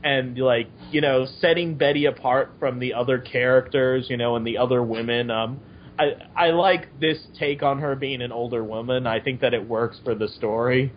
and 0.05 0.39
like 0.39 0.69
you 0.93 1.01
know 1.01 1.27
setting 1.41 1.75
Betty 1.77 2.05
apart 2.07 2.51
from 2.59 2.79
the 2.79 2.95
other 2.95 3.19
characters, 3.19 4.07
you 4.09 4.17
know, 4.17 4.37
and 4.37 4.47
the 4.47 4.59
other 4.59 4.83
women, 4.83 5.31
um, 5.31 5.61
I 5.99 6.13
I 6.37 6.51
like 6.51 7.01
this 7.01 7.19
take 7.39 7.63
on 7.63 7.81
her 7.81 7.97
being 7.97 8.23
an 8.23 8.31
older 8.33 8.63
woman. 8.63 9.07
I 9.07 9.21
think 9.21 9.41
that 9.41 9.55
it 9.55 9.69
works 9.69 10.01
for 10.05 10.15
the 10.15 10.29
story, 10.29 10.93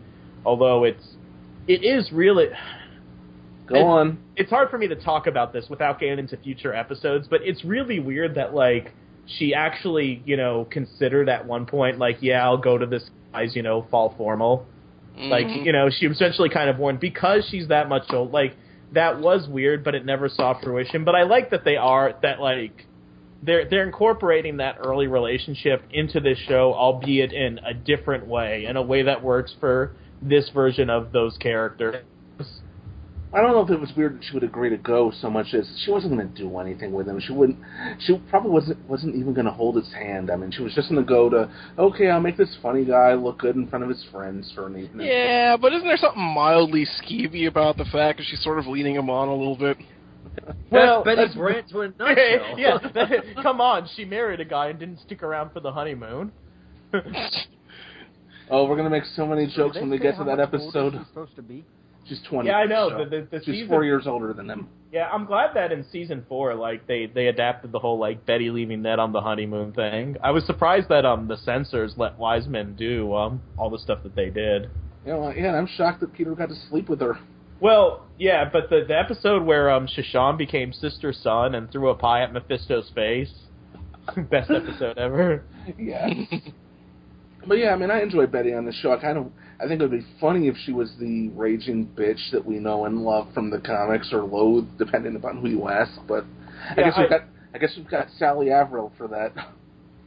although 0.46 0.84
it's 0.84 1.04
it 1.68 1.84
is 1.84 2.12
really 2.12 2.50
Go 3.68 3.76
It- 3.76 3.84
on. 3.84 4.18
it's 4.36 4.50
hard 4.50 4.70
for 4.70 4.78
me 4.78 4.88
to 4.88 4.96
talk 4.96 5.28
about 5.28 5.54
this 5.54 5.70
without 5.70 6.00
getting 6.00 6.20
into 6.20 6.38
future 6.38 6.74
episodes, 6.74 7.28
but 7.28 7.42
it's 7.44 7.64
really 7.64 8.00
weird 8.00 8.36
that 8.36 8.54
like 8.54 8.92
she 9.26 9.54
actually, 9.54 10.22
you 10.26 10.36
know, 10.36 10.66
considered 10.70 11.30
at 11.30 11.46
one 11.46 11.66
point 11.66 11.98
like, 12.00 12.18
yeah, 12.22 12.44
I'll 12.44 12.58
go 12.58 12.78
to 12.78 12.86
this 12.86 13.10
guy's, 13.32 13.56
you 13.56 13.62
know, 13.64 13.84
fall 13.90 14.14
formal. 14.18 14.66
Like, 15.18 15.48
Mhm. 15.48 15.66
you 15.66 15.72
know, 15.72 15.90
she 15.90 16.06
essentially 16.08 16.50
kind 16.50 16.70
of 16.70 16.80
warned 16.80 17.00
because 17.00 17.46
she's 17.50 17.68
that 17.68 17.90
much 17.90 18.12
old. 18.12 18.32
Like 18.32 18.56
that 18.94 19.20
was 19.20 19.48
weird, 19.48 19.84
but 19.84 19.96
it 19.96 20.06
never 20.06 20.28
saw 20.30 20.54
fruition. 20.54 21.04
But 21.04 21.16
I 21.16 21.24
like 21.24 21.50
that 21.52 21.64
they 21.64 21.78
are 21.78 22.14
that 22.22 22.42
like 22.42 22.86
they're 23.44 23.66
they're 23.66 23.84
incorporating 23.84 24.58
that 24.58 24.78
early 24.80 25.08
relationship 25.08 25.84
into 25.92 26.20
this 26.20 26.38
show, 26.38 26.74
albeit 26.74 27.34
in 27.34 27.60
a 27.66 27.74
different 27.74 28.28
way, 28.28 28.66
in 28.66 28.78
a 28.78 28.82
way 28.82 29.04
that 29.04 29.24
works 29.24 29.54
for 29.60 29.92
this 30.22 30.50
version 30.50 30.90
of 30.90 31.12
those 31.12 31.38
characters. 31.38 31.96
I 33.34 33.40
don't 33.42 33.52
know 33.52 33.62
if 33.62 33.70
it 33.70 33.80
was 33.80 33.92
weird 33.96 34.18
that 34.18 34.26
she 34.26 34.34
would 34.34 34.44
agree 34.44 34.70
to 34.70 34.78
go 34.78 35.12
so 35.22 35.30
much 35.30 35.54
as 35.54 35.66
she 35.86 35.92
wasn't 35.92 36.14
going 36.18 36.28
to 36.30 36.38
do 36.38 36.58
anything 36.60 36.92
with 36.92 37.08
him. 37.08 37.18
She 37.22 37.32
wouldn't. 37.32 37.58
She 38.00 38.18
probably 38.30 38.52
wasn't 38.52 38.90
wasn't 38.90 39.16
even 39.16 39.34
going 39.34 39.46
to 39.46 39.52
hold 39.52 39.78
his 39.78 39.92
hand. 39.94 40.30
I 40.30 40.36
mean, 40.36 40.52
she 40.52 40.62
was 40.62 40.74
just 40.74 40.90
going 40.90 41.02
to 41.02 41.08
go 41.08 41.30
to 41.30 41.50
okay, 41.80 42.10
I'll 42.10 42.20
make 42.20 42.36
this 42.36 42.58
funny 42.62 42.84
guy 42.84 43.14
look 43.14 43.40
good 43.40 43.56
in 43.56 43.68
front 43.70 43.84
of 43.84 43.90
his 43.90 44.04
friends 44.12 44.52
for 44.54 44.68
an 44.68 44.78
evening. 44.78 45.08
Yeah, 45.08 45.56
but 45.56 45.72
isn't 45.72 45.88
there 45.88 45.98
something 45.98 46.22
mildly 46.22 46.86
skeevy 47.02 47.48
about 47.48 47.78
the 47.78 47.86
fact 47.86 48.18
that 48.18 48.26
she's 48.30 48.44
sort 48.44 48.60
of 48.60 48.68
leading 48.68 48.96
him 48.96 49.10
on 49.10 49.30
a 49.30 49.36
little 49.36 49.58
bit? 49.58 49.78
Well, 50.70 51.04
Betty 51.04 51.16
that's- 51.16 51.36
Brant 51.36 51.70
to 51.70 51.82
a 51.82 51.88
nutshell. 52.00 52.58
yeah, 52.60 52.78
that- 52.94 53.24
come 53.42 53.62
on. 53.62 53.88
She 53.96 54.04
married 54.04 54.42
a 54.42 54.46
guy 54.46 54.68
and 54.68 54.80
didn't 54.80 55.00
stick 55.00 55.24
around 55.24 55.52
for 55.54 55.62
the 55.62 55.72
honeymoon. 55.72 56.32
Oh, 58.50 58.66
we're 58.66 58.76
going 58.76 58.84
to 58.84 58.90
make 58.90 59.06
so 59.16 59.26
many 59.26 59.48
jokes 59.48 59.76
when 59.78 59.90
we 59.90 59.98
get 59.98 60.18
to 60.18 60.26
that 60.26 60.40
episode. 60.40 60.94
Supposed 61.08 61.36
to 61.38 61.42
be. 61.42 61.64
She's 62.12 62.22
twenty. 62.28 62.50
Yeah, 62.50 62.58
I 62.58 62.66
know, 62.66 62.90
so 62.90 62.98
the- 63.06 63.10
the- 63.10 63.28
the 63.32 63.38
she's 63.40 63.56
season- 63.56 63.70
four 63.70 63.86
years 63.86 64.06
older 64.06 64.34
than 64.34 64.50
him. 64.50 64.68
Yeah, 64.92 65.08
I'm 65.10 65.24
glad 65.26 65.54
that 65.54 65.72
in 65.72 65.86
season 65.86 66.26
four, 66.28 66.54
like 66.56 66.86
they 66.86 67.06
they 67.06 67.28
adapted 67.28 67.72
the 67.72 67.80
whole 67.80 67.98
like 67.98 68.26
Betty 68.26 68.50
leaving 68.50 68.82
Ned 68.82 69.00
on 69.00 69.14
the 69.14 69.22
honeymoon 69.22 69.72
thing. 69.72 70.18
I 70.22 70.32
was 70.32 70.46
surprised 70.46 70.90
that 70.90 71.06
um 71.06 71.30
the 71.30 71.38
censors 71.38 71.94
let 71.98 72.20
Weisman 72.20 72.76
do 72.76 73.14
um 73.16 73.42
all 73.58 73.70
the 73.70 73.80
stuff 73.80 74.04
that 74.04 74.16
they 74.16 74.30
did. 74.30 74.70
Yeah, 75.06 75.16
well, 75.16 75.34
yeah, 75.34 75.56
I'm 75.58 75.68
shocked 75.68 76.02
that 76.02 76.12
Peter 76.12 76.36
got 76.36 76.50
to 76.50 76.56
sleep 76.70 76.90
with 76.90 77.00
her. 77.00 77.18
Well, 77.62 78.06
yeah, 78.20 78.50
but 78.52 78.70
the 78.70 78.84
the 78.86 78.98
episode 79.00 79.44
where 79.44 79.70
um 79.70 79.88
Shashan 79.88 80.38
became 80.38 80.74
sister 80.74 81.14
son 81.14 81.56
and 81.56 81.72
threw 81.72 81.88
a 81.90 81.96
pie 81.96 82.24
at 82.24 82.34
Mephisto's 82.34 82.90
face, 82.94 83.32
best 84.30 84.52
episode 84.52 84.98
ever. 84.98 85.44
Yeah. 85.78 86.10
but 87.48 87.58
yeah, 87.60 87.74
I 87.74 87.78
mean, 87.78 87.92
I 87.92 88.02
enjoy 88.02 88.26
Betty 88.28 88.54
on 88.54 88.66
the 88.66 88.74
show. 88.74 88.92
I 88.92 88.98
kind 88.98 89.18
of, 89.18 89.32
I 89.64 89.68
think 89.68 89.80
it 89.80 89.84
would 89.90 90.00
be 90.00 90.06
funny 90.20 90.48
if 90.48 90.56
she 90.66 90.72
was 90.74 90.92
the 91.00 91.30
raging 91.30 91.88
bitch 91.96 92.32
that 92.32 92.44
we 92.44 92.56
know 92.58 92.86
and 92.86 93.04
love 93.04 93.28
from 93.34 93.50
the 93.52 93.60
comics, 93.60 94.12
or 94.12 94.24
loathe, 94.24 94.68
depending 94.80 95.16
upon 95.16 95.38
who 95.38 95.50
you 95.50 95.70
ask. 95.70 95.92
But 96.08 96.26
I 96.70 96.74
Yeah, 96.80 96.90
guess 96.90 96.98
we've 96.98 97.06
I- 97.06 97.10
got, 97.10 97.24
I 97.54 97.58
guess 97.60 97.74
we've 97.78 97.88
got 97.90 98.10
Sally 98.18 98.52
Avril 98.52 98.92
for 98.98 99.08
that. 99.10 99.34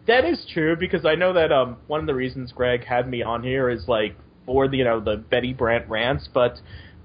That 0.07 0.25
is 0.25 0.45
true 0.53 0.77
because 0.77 1.07
I 1.07 1.15
know 1.15 1.33
that 1.33 1.51
um 1.53 1.77
one 1.87 2.01
of 2.01 2.07
the 2.07 2.15
reasons 2.15 2.53
Greg 2.53 2.85
had 2.85 3.09
me 3.09 3.23
on 3.23 3.43
here 3.43 3.71
is 3.71 3.89
like 3.89 4.17
for 4.45 4.69
the 4.69 4.77
you 4.79 4.85
know 4.85 5.01
the 5.01 5.17
Betty 5.17 5.55
Brant 5.55 5.89
rants, 5.89 6.29
but 6.35 6.61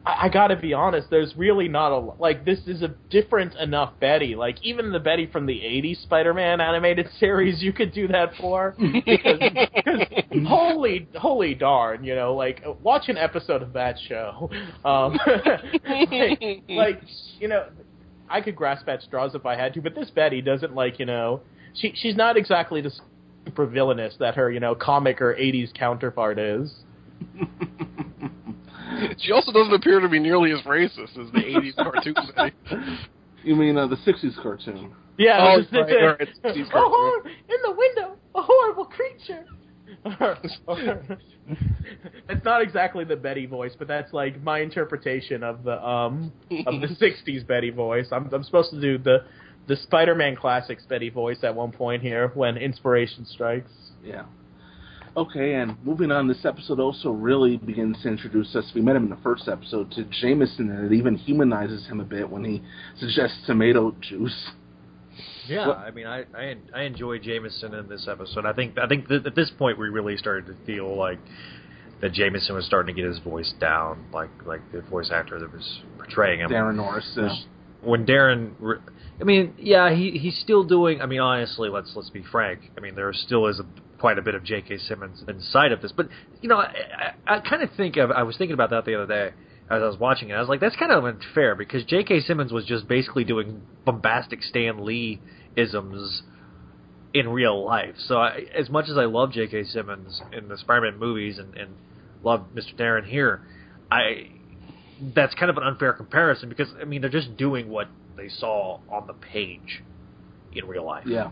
I, 0.06 0.26
I 0.26 0.30
got 0.30 0.48
to 0.48 0.56
be 0.56 0.74
honest, 0.74 1.10
there's 1.10 1.36
really 1.36 1.68
not 1.68 1.92
a 1.92 2.00
like 2.20 2.46
this 2.46 2.60
is 2.68 2.82
a 2.82 2.90
different 3.10 3.56
enough 3.56 3.94
Betty. 4.00 4.36
Like 4.36 4.58
even 4.64 4.92
the 4.92 5.00
Betty 5.00 5.28
from 5.28 5.46
the 5.46 5.54
'80s 5.54 6.02
Spider-Man 6.04 6.62
animated 6.62 7.08
series, 7.20 7.62
you 7.62 7.74
could 7.74 7.94
do 7.94 8.08
that 8.10 8.34
for 8.40 8.76
because, 8.78 9.40
because 9.40 10.08
holy 10.48 11.08
holy 11.16 11.54
darn, 11.54 12.04
you 12.04 12.16
know, 12.16 12.36
like 12.36 12.64
watch 12.82 13.10
an 13.10 13.18
episode 13.18 13.62
of 13.62 13.74
that 13.74 13.98
show. 14.08 14.50
Um, 14.86 15.20
like, 15.90 16.64
like 16.70 17.02
you 17.40 17.48
know, 17.48 17.68
I 18.30 18.42
could 18.42 18.56
grasp 18.56 18.88
at 18.88 19.02
straws 19.02 19.36
if 19.36 19.46
I 19.46 19.56
had 19.56 19.74
to, 19.74 19.82
but 19.82 19.96
this 19.96 20.10
Betty 20.10 20.42
doesn't 20.42 20.74
like 20.74 21.00
you 21.00 21.06
know 21.06 21.42
she 21.74 21.94
she's 21.96 22.16
not 22.16 22.38
exactly 22.38 22.82
the 22.82 22.92
super 23.46 23.66
villainous 23.66 24.16
that 24.20 24.36
her 24.36 24.52
you 24.52 24.60
know 24.60 24.76
comic 24.76 25.22
or 25.22 25.34
'80s 25.36 25.74
counterpart 25.74 26.40
is. 26.40 26.74
She 29.20 29.32
also 29.32 29.52
doesn't 29.52 29.74
appear 29.74 30.00
to 30.00 30.10
be 30.10 30.20
nearly 30.20 30.52
as 30.52 30.60
racist 30.62 31.18
as 31.18 31.32
the 31.32 31.40
'80s 31.40 31.76
cartoon 31.76 32.16
You 33.44 33.56
mean 33.56 33.78
uh, 33.78 33.88
the 33.88 33.96
'60s 33.98 34.36
cartoon? 34.42 34.94
Yeah, 35.18 35.38
Oh, 35.42 35.60
it's- 35.60 35.68
it's- 35.74 35.92
right, 35.92 36.06
right, 36.06 36.22
it's- 36.22 36.38
it's 36.44 36.70
oh, 36.74 37.22
in 37.26 37.58
the 37.64 37.72
window, 37.76 38.16
a 38.36 38.42
horrible 38.42 38.86
creature. 38.86 39.46
it's 42.30 42.46
not 42.46 42.62
exactly 42.62 43.04
the 43.04 43.16
Betty 43.16 43.46
voice, 43.46 43.74
but 43.78 43.88
that's 43.88 44.14
like 44.14 44.42
my 44.44 44.60
interpretation 44.60 45.44
of 45.44 45.64
the 45.64 45.84
um 45.86 46.32
of 46.68 46.80
the 46.82 46.88
'60s 46.88 47.46
Betty 47.48 47.70
voice. 47.72 48.08
I'm 48.12 48.32
I'm 48.34 48.44
supposed 48.44 48.72
to 48.72 48.80
do 48.80 48.98
the 48.98 49.26
the 49.68 49.76
Spider-Man 49.76 50.36
classics 50.36 50.84
Betty 50.88 51.10
voice 51.10 51.44
at 51.44 51.54
one 51.56 51.72
point 51.72 52.02
here 52.02 52.30
when 52.34 52.58
inspiration 52.58 53.26
strikes. 53.26 53.72
Yeah. 54.04 54.26
Okay, 55.18 55.56
and 55.56 55.76
moving 55.84 56.12
on, 56.12 56.28
this 56.28 56.46
episode 56.46 56.80
also 56.80 57.12
really 57.12 57.58
begins 57.58 58.02
to 58.04 58.08
introduce 58.08 58.56
us. 58.56 58.72
We 58.74 58.82
met 58.82 58.96
him 58.96 59.04
in 59.06 59.10
the 59.10 59.18
first 59.18 59.48
episode 59.48 59.92
to 59.92 60.04
Jameson, 60.06 60.70
and 60.70 60.92
it 60.92 60.96
even 60.96 61.16
humanizes 61.16 61.88
him 61.88 62.00
a 62.00 62.04
bit 62.04 62.30
when 62.30 62.44
he 62.46 62.62
suggests 62.98 63.38
tomato 63.46 63.96
juice. 64.02 64.52
Yeah, 65.48 65.72
I 65.72 65.92
mean, 65.92 66.06
I, 66.06 66.26
I 66.36 66.56
I 66.76 66.82
enjoy 66.84 67.18
Jameson 67.18 67.74
in 67.74 67.90
this 67.90 68.08
episode. 68.08 68.46
I 68.46 68.54
think 68.54 68.78
I 68.78 68.88
think 68.88 69.08
that 69.08 69.26
at 69.26 69.36
this 69.36 69.50
point 69.58 69.80
we 69.80 69.90
really 69.90 70.16
started 70.16 70.46
to 70.46 70.66
feel 70.66 70.96
like 70.96 71.18
that 72.02 72.14
Jameson 72.14 72.56
was 72.56 72.66
starting 72.66 72.96
to 72.96 73.02
get 73.02 73.10
his 73.10 73.20
voice 73.20 73.52
down, 73.60 74.06
like 74.14 74.30
like 74.46 74.62
the 74.72 74.82
voice 74.82 75.10
actor 75.12 75.40
that 75.40 75.52
was 75.52 75.82
portraying 75.98 76.42
him. 76.42 76.52
Daran 76.52 76.76
Norris. 76.76 77.18
Uh, 77.18 77.36
When 77.82 78.06
Daran, 78.06 78.52
I 79.20 79.24
mean, 79.24 79.54
yeah, 79.58 79.94
he 79.94 80.12
he's 80.12 80.38
still 80.40 80.64
doing. 80.64 81.02
I 81.02 81.08
mean, 81.08 81.20
honestly, 81.20 81.68
let's 81.68 81.94
let's 81.96 82.12
be 82.12 82.24
frank. 82.32 82.72
I 82.78 82.82
mean, 82.82 82.96
there 82.96 83.12
still 83.12 83.48
is 83.48 83.60
a, 83.60 83.66
quite 84.00 84.18
a 84.18 84.22
bit 84.22 84.36
of 84.36 84.44
J.K. 84.44 84.78
Simmons 84.80 85.24
inside 85.28 85.72
of 85.72 85.82
this, 85.82 85.92
but 85.92 86.10
you 86.42 86.50
know, 86.50 86.58
I 86.58 87.14
I, 87.28 87.38
I 87.38 87.40
kind 87.42 87.62
of 87.64 87.70
think 87.76 87.98
of, 87.98 88.12
I 88.12 88.24
was 88.24 88.38
thinking 88.38 88.54
about 88.54 88.72
that 88.72 88.86
the 88.86 88.96
other 88.96 89.08
day 89.08 89.36
as 89.70 89.84
I 89.84 89.86
was 89.86 89.98
watching 90.00 90.30
it. 90.30 90.34
I 90.34 90.40
was 90.40 90.50
like, 90.50 90.60
that's 90.60 90.76
kind 90.76 90.92
of 90.92 91.06
unfair 91.06 91.56
because 91.56 91.84
J.K. 91.86 92.22
Simmons 92.22 92.52
was 92.52 92.66
just 92.66 92.88
basically 92.88 93.24
doing 93.24 93.62
bombastic 93.86 94.42
Stan 94.42 94.84
Lee 94.84 95.22
isms 95.56 96.24
in 97.14 97.30
real 97.30 97.64
life. 97.64 97.96
So 98.08 98.18
I, 98.18 98.46
as 98.56 98.70
much 98.70 98.90
as 98.90 98.98
I 98.98 99.06
love 99.06 99.32
J.K. 99.32 99.66
Simmons 99.66 100.22
in 100.32 100.48
the 100.48 100.58
Spider-Man 100.58 101.00
movies 101.00 101.38
and, 101.38 101.56
and 101.56 101.76
love 102.24 102.48
Mr. 102.56 102.76
Daran 102.76 103.08
here, 103.08 103.42
I 103.92 104.32
that's 105.02 105.34
kind 105.36 105.50
of 105.50 105.56
an 105.58 105.64
unfair 105.64 105.94
comparison 105.94 106.50
because 106.50 106.68
I 106.80 106.84
mean 106.84 107.02
they're 107.02 107.10
just 107.10 107.38
doing 107.38 107.70
what 107.70 107.88
they 108.18 108.28
saw 108.28 108.80
on 108.92 109.08
the 109.08 109.14
page 109.14 109.82
in 110.52 110.68
real 110.68 110.86
life. 110.86 111.06
Yeah. 111.08 111.30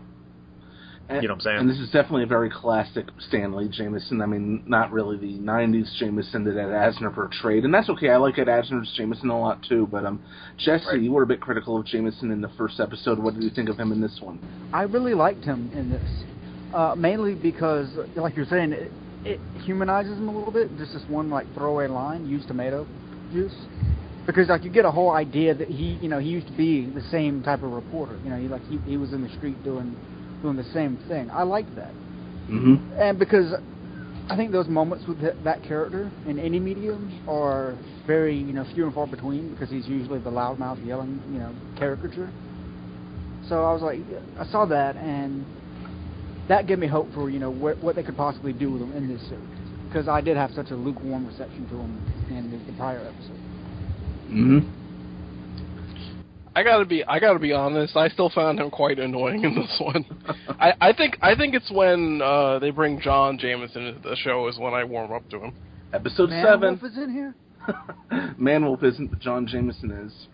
And, 1.08 1.22
You 1.22 1.28
know 1.28 1.34
what 1.34 1.38
I'm 1.38 1.40
saying? 1.40 1.58
And 1.60 1.70
this 1.70 1.78
is 1.78 1.90
definitely 1.90 2.24
a 2.24 2.26
very 2.26 2.50
classic 2.50 3.06
Stan 3.28 3.54
Lee 3.54 3.68
Jameson. 3.68 4.20
I 4.20 4.26
mean, 4.26 4.62
not 4.66 4.92
really 4.92 5.16
the 5.16 5.38
'90s 5.38 5.90
Jameson 5.98 6.44
that 6.44 6.56
Ed 6.58 6.68
Asner 6.68 7.14
portrayed, 7.14 7.64
and 7.64 7.72
that's 7.72 7.88
okay. 7.88 8.10
I 8.10 8.16
like 8.16 8.38
Ed 8.38 8.48
Asner's 8.48 8.92
Jameson 8.94 9.30
a 9.30 9.40
lot 9.40 9.62
too. 9.66 9.88
But 9.90 10.04
um, 10.04 10.20
Jesse, 10.58 10.84
Right. 10.86 11.00
you 11.00 11.12
were 11.12 11.22
a 11.22 11.26
bit 11.26 11.40
critical 11.40 11.78
of 11.78 11.86
Jameson 11.86 12.30
in 12.30 12.42
the 12.42 12.50
first 12.58 12.78
episode. 12.78 13.18
What 13.18 13.34
did 13.34 13.42
you 13.42 13.50
think 13.50 13.70
of 13.70 13.78
him 13.78 13.90
in 13.90 14.02
this 14.02 14.18
one? 14.20 14.38
I 14.72 14.82
really 14.82 15.14
liked 15.14 15.44
him 15.44 15.70
in 15.74 15.88
this, 15.88 16.10
uh, 16.74 16.94
mainly 16.94 17.34
because, 17.34 17.88
like 18.14 18.36
you're 18.36 18.44
saying, 18.44 18.72
it, 18.72 18.92
it 19.24 19.40
humanizes 19.64 20.12
him 20.18 20.28
a 20.28 20.36
little 20.36 20.52
bit. 20.52 20.68
Just 20.76 20.92
this 20.92 21.02
one 21.08 21.30
like 21.30 21.46
throwaway 21.54 21.86
line: 21.86 22.28
use 22.28 22.44
tomato 22.46 22.86
juice, 23.32 23.54
because 24.26 24.48
like 24.48 24.62
you 24.62 24.70
get 24.70 24.84
a 24.84 24.90
whole 24.90 25.12
idea 25.12 25.54
that 25.54 25.68
he, 25.68 25.98
you 26.02 26.10
know, 26.10 26.18
he 26.18 26.28
used 26.28 26.48
to 26.48 26.56
be 26.56 26.84
the 26.84 27.02
same 27.10 27.42
type 27.42 27.62
of 27.62 27.72
reporter. 27.72 28.18
You 28.24 28.28
know, 28.30 28.36
he 28.38 28.46
like 28.48 28.62
he, 28.68 28.76
he 28.86 28.98
was 28.98 29.14
in 29.14 29.22
the 29.22 29.34
street 29.36 29.62
doing 29.64 29.96
doing 30.42 30.56
the 30.56 30.64
same 30.72 30.98
thing. 31.08 31.30
I 31.30 31.42
liked 31.42 31.74
that, 31.76 31.92
Mm-hmm. 32.50 32.98
and 32.98 33.18
because 33.18 33.52
I 34.30 34.36
think 34.36 34.52
those 34.52 34.68
moments 34.68 35.06
with 35.06 35.20
that, 35.20 35.42
that 35.44 35.62
character 35.62 36.10
in 36.26 36.38
any 36.38 36.58
medium 36.58 37.12
are 37.28 37.76
very, 38.06 38.36
you 38.36 38.54
know, 38.54 38.64
few 38.74 38.86
and 38.86 38.94
far 38.94 39.06
between 39.06 39.52
because 39.52 39.68
he's 39.70 39.86
usually 39.86 40.18
the 40.18 40.30
loudmouth 40.30 40.84
yelling, 40.86 41.20
you 41.30 41.38
know, 41.38 41.54
caricature. 41.78 42.30
So 43.48 43.64
I 43.64 43.72
was 43.72 43.82
like, 43.82 44.00
I 44.38 44.44
saw 44.50 44.64
that, 44.66 44.96
and 44.96 45.44
that 46.48 46.66
gave 46.66 46.78
me 46.78 46.86
hope 46.86 47.12
for 47.14 47.30
you 47.30 47.38
know 47.38 47.50
what, 47.50 47.78
what 47.78 47.96
they 47.96 48.02
could 48.02 48.16
possibly 48.16 48.52
do 48.52 48.70
with 48.70 48.82
him 48.82 48.92
in 48.92 49.08
this 49.08 49.20
series. 49.28 49.44
Because 49.88 50.08
I 50.08 50.20
did 50.20 50.36
have 50.36 50.50
such 50.52 50.70
a 50.70 50.74
lukewarm 50.76 51.26
reception 51.26 51.66
to 51.68 51.76
him 51.76 51.98
in 52.30 52.50
the, 52.50 52.72
the 52.72 52.76
prior 52.78 53.00
episode. 53.00 53.40
Mm-hmm. 54.28 54.77
I 56.54 56.62
gotta 56.62 56.84
be 56.84 57.04
I 57.04 57.18
gotta 57.18 57.38
be 57.38 57.52
honest. 57.52 57.96
I 57.96 58.08
still 58.08 58.30
found 58.30 58.58
him 58.60 58.70
quite 58.70 58.98
annoying 58.98 59.44
in 59.44 59.54
this 59.54 59.80
one. 59.80 60.04
I, 60.60 60.72
I 60.80 60.92
think 60.92 61.18
I 61.22 61.34
think 61.34 61.54
it's 61.54 61.70
when 61.70 62.20
uh, 62.22 62.58
they 62.58 62.70
bring 62.70 63.00
John 63.00 63.38
Jameson 63.38 63.86
into 63.86 64.08
the 64.08 64.16
show 64.16 64.48
is 64.48 64.58
when 64.58 64.74
I 64.74 64.84
warm 64.84 65.12
up 65.12 65.28
to 65.30 65.38
him. 65.40 65.54
Episode 65.92 66.30
Man 66.30 66.44
seven. 66.44 66.78
Wolf 66.80 66.92
is 66.92 66.98
in 66.98 67.12
here. 67.12 67.34
Manwolf 68.40 68.82
isn't, 68.82 69.08
but 69.08 69.20
John 69.20 69.46
Jameson 69.46 69.90
is. 69.90 70.28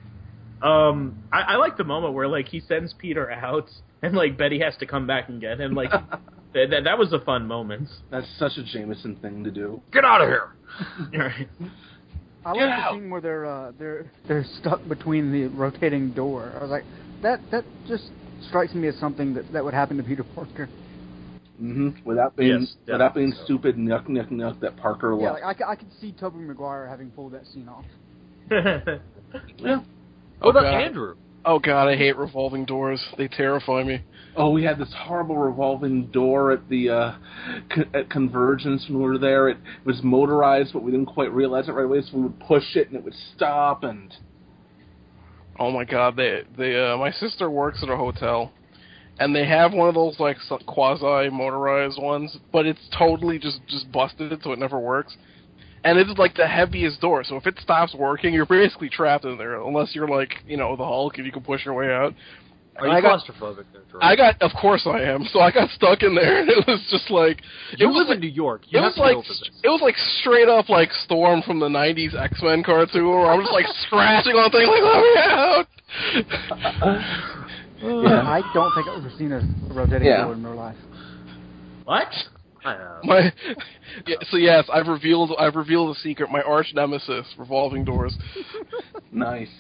Um, 0.62 1.22
I, 1.32 1.40
I 1.40 1.56
like 1.56 1.76
the 1.76 1.84
moment 1.84 2.14
where 2.14 2.28
like 2.28 2.48
he 2.48 2.60
sends 2.60 2.94
Peter 2.94 3.30
out, 3.30 3.68
and 4.02 4.14
like 4.14 4.38
Betty 4.38 4.60
has 4.60 4.76
to 4.78 4.86
come 4.86 5.06
back 5.06 5.28
and 5.28 5.40
get 5.40 5.60
him. 5.60 5.74
Like 5.74 5.90
that, 6.54 6.70
that, 6.70 6.84
that 6.84 6.98
was 6.98 7.12
a 7.12 7.20
fun 7.20 7.46
moment. 7.46 7.88
That's 8.10 8.26
such 8.38 8.52
a 8.56 8.64
Jameson 8.64 9.16
thing 9.16 9.44
to 9.44 9.50
do. 9.50 9.82
Get 9.92 10.04
out 10.04 10.22
of 10.22 10.28
here! 10.28 10.50
Right. 11.12 11.48
I 12.44 12.52
like 12.52 12.58
the 12.58 12.90
scene 12.92 13.10
where 13.10 13.20
they're 13.20 13.46
uh, 13.46 13.72
they're 13.78 14.10
they're 14.28 14.44
stuck 14.60 14.86
between 14.88 15.32
the 15.32 15.46
rotating 15.46 16.10
door. 16.12 16.52
I 16.58 16.62
was 16.62 16.70
like, 16.70 16.84
that 17.22 17.40
that 17.50 17.64
just 17.86 18.10
strikes 18.48 18.74
me 18.74 18.88
as 18.88 18.96
something 18.96 19.32
that 19.34 19.50
that 19.52 19.64
would 19.64 19.74
happen 19.74 19.96
to 19.96 20.02
Peter 20.02 20.24
Parker. 20.34 20.68
Mm-hmm. 21.62 21.90
Without 22.04 22.36
being 22.36 22.60
Yes, 22.62 22.74
without 22.86 23.14
being 23.14 23.32
so. 23.32 23.44
stupid, 23.44 23.76
nuck 23.76 24.06
nuck 24.08 24.28
nuck 24.30 24.58
that 24.60 24.76
Parker 24.76 25.16
Yeah, 25.18 25.30
left. 25.30 25.42
like 25.44 25.56
I, 25.56 25.58
c- 25.58 25.64
I 25.68 25.76
could 25.76 25.92
see 26.00 26.12
Tobey 26.12 26.38
Maguire 26.40 26.86
having 26.86 27.10
pulled 27.10 27.32
that 27.32 27.46
scene 27.46 27.68
off. 27.68 27.84
yeah. 28.50 29.80
What 30.40 30.50
about 30.50 30.62
God. 30.64 30.82
Andrew? 30.82 31.14
Oh 31.46 31.58
god, 31.58 31.88
I 31.88 31.96
hate 31.96 32.16
revolving 32.16 32.64
doors. 32.64 33.04
They 33.18 33.28
terrify 33.28 33.82
me. 33.82 34.02
Oh, 34.36 34.50
we 34.50 34.64
had 34.64 34.78
this 34.78 34.92
horrible 34.96 35.36
revolving 35.36 36.06
door 36.06 36.52
at 36.52 36.68
the 36.68 36.88
uh, 36.90 37.12
co- 37.74 37.98
at 37.98 38.10
Convergence 38.10 38.86
when 38.88 38.98
we 38.98 39.04
were 39.04 39.18
there. 39.18 39.48
It 39.48 39.58
was 39.84 40.00
motorized, 40.02 40.72
but 40.72 40.82
we 40.82 40.90
didn't 40.90 41.06
quite 41.06 41.32
realize 41.32 41.68
it 41.68 41.72
right 41.72 41.84
away, 41.84 42.00
so 42.00 42.16
we 42.16 42.22
would 42.24 42.40
push 42.40 42.74
it 42.74 42.88
and 42.88 42.96
it 42.96 43.04
would 43.04 43.14
stop. 43.36 43.84
And 43.84 44.12
Oh 45.58 45.70
my 45.70 45.84
god, 45.84 46.16
they 46.16 46.42
they 46.56 46.76
uh, 46.76 46.96
my 46.96 47.12
sister 47.12 47.50
works 47.50 47.80
at 47.82 47.90
a 47.90 47.96
hotel, 47.96 48.50
and 49.18 49.36
they 49.36 49.46
have 49.46 49.72
one 49.72 49.88
of 49.88 49.94
those 49.94 50.18
like 50.18 50.38
quasi 50.66 51.30
motorized 51.30 52.00
ones, 52.00 52.36
but 52.52 52.66
it's 52.66 52.88
totally 52.98 53.38
just 53.38 53.60
just 53.68 53.92
busted, 53.92 54.40
so 54.42 54.52
it 54.52 54.58
never 54.58 54.80
works. 54.80 55.14
And 55.84 55.98
it's 55.98 56.18
like 56.18 56.34
the 56.34 56.46
heaviest 56.46 57.00
door, 57.02 57.22
so 57.24 57.36
if 57.36 57.46
it 57.46 57.56
stops 57.60 57.94
working, 57.94 58.32
you're 58.32 58.46
basically 58.46 58.88
trapped 58.88 59.24
in 59.26 59.36
there, 59.36 59.60
unless 59.60 59.94
you're 59.94 60.08
like 60.08 60.30
you 60.46 60.56
know 60.56 60.74
the 60.76 60.84
Hulk 60.84 61.18
and 61.18 61.26
you 61.26 61.32
can 61.32 61.42
push 61.42 61.64
your 61.66 61.74
way 61.74 61.92
out. 61.92 62.14
Are 62.76 62.86
you 62.88 62.92
I 62.92 63.00
got- 63.02 63.20
claustrophobic 63.20 63.66
there, 63.72 63.82
I 64.00 64.16
got, 64.16 64.42
of 64.42 64.50
course 64.60 64.82
I 64.84 65.00
am. 65.02 65.24
So 65.32 65.38
I 65.38 65.52
got 65.52 65.70
stuck 65.70 66.02
in 66.02 66.14
there, 66.16 66.38
and 66.40 66.48
it 66.50 66.66
was 66.66 66.80
just 66.90 67.08
like 67.10 67.40
You 67.78 67.86
it 67.86 67.88
was 67.88 68.06
live 68.08 68.14
in 68.16 68.20
New 68.20 68.26
York. 68.32 68.62
You 68.68 68.78
it 68.78 68.82
have 68.82 68.88
was 68.88 68.94
to 68.96 69.00
like 69.02 69.14
know 69.16 69.22
for 69.22 69.28
this. 69.28 69.50
it 69.62 69.68
was 69.68 69.80
like 69.82 69.94
straight 70.20 70.48
up 70.48 70.68
like 70.68 70.90
Storm 71.04 71.42
from 71.42 71.60
the 71.60 71.68
'90s 71.68 72.18
X 72.18 72.40
Men 72.42 72.64
cartoon, 72.64 73.06
where 73.06 73.26
I'm 73.30 73.40
just 73.42 73.52
like 73.52 73.66
scratching 73.86 74.34
on 74.34 74.50
things 74.50 74.66
like 74.66 74.82
let 74.82 75.02
me 75.04 75.14
out. 75.30 75.66
yeah, 77.82 78.22
I 78.26 78.40
don't 78.54 78.72
think 78.74 78.88
I've 78.88 78.98
ever 79.04 79.12
seen 79.18 79.32
a 79.32 79.40
rotating 79.72 80.08
Yeah. 80.08 80.24
door 80.24 80.32
in 80.32 80.42
real 80.44 80.56
life. 80.56 80.76
what? 81.84 82.08
I 82.64 82.74
know. 82.76 83.00
My, 83.04 83.32
yeah, 84.06 84.16
so 84.30 84.36
yes, 84.36 84.64
I've 84.72 84.86
revealed 84.86 85.32
I've 85.38 85.54
revealed 85.54 85.96
a 85.96 86.00
secret. 86.00 86.30
My 86.30 86.42
arch 86.42 86.72
nemesis, 86.74 87.26
revolving 87.38 87.84
doors. 87.84 88.16
nice. 89.12 89.50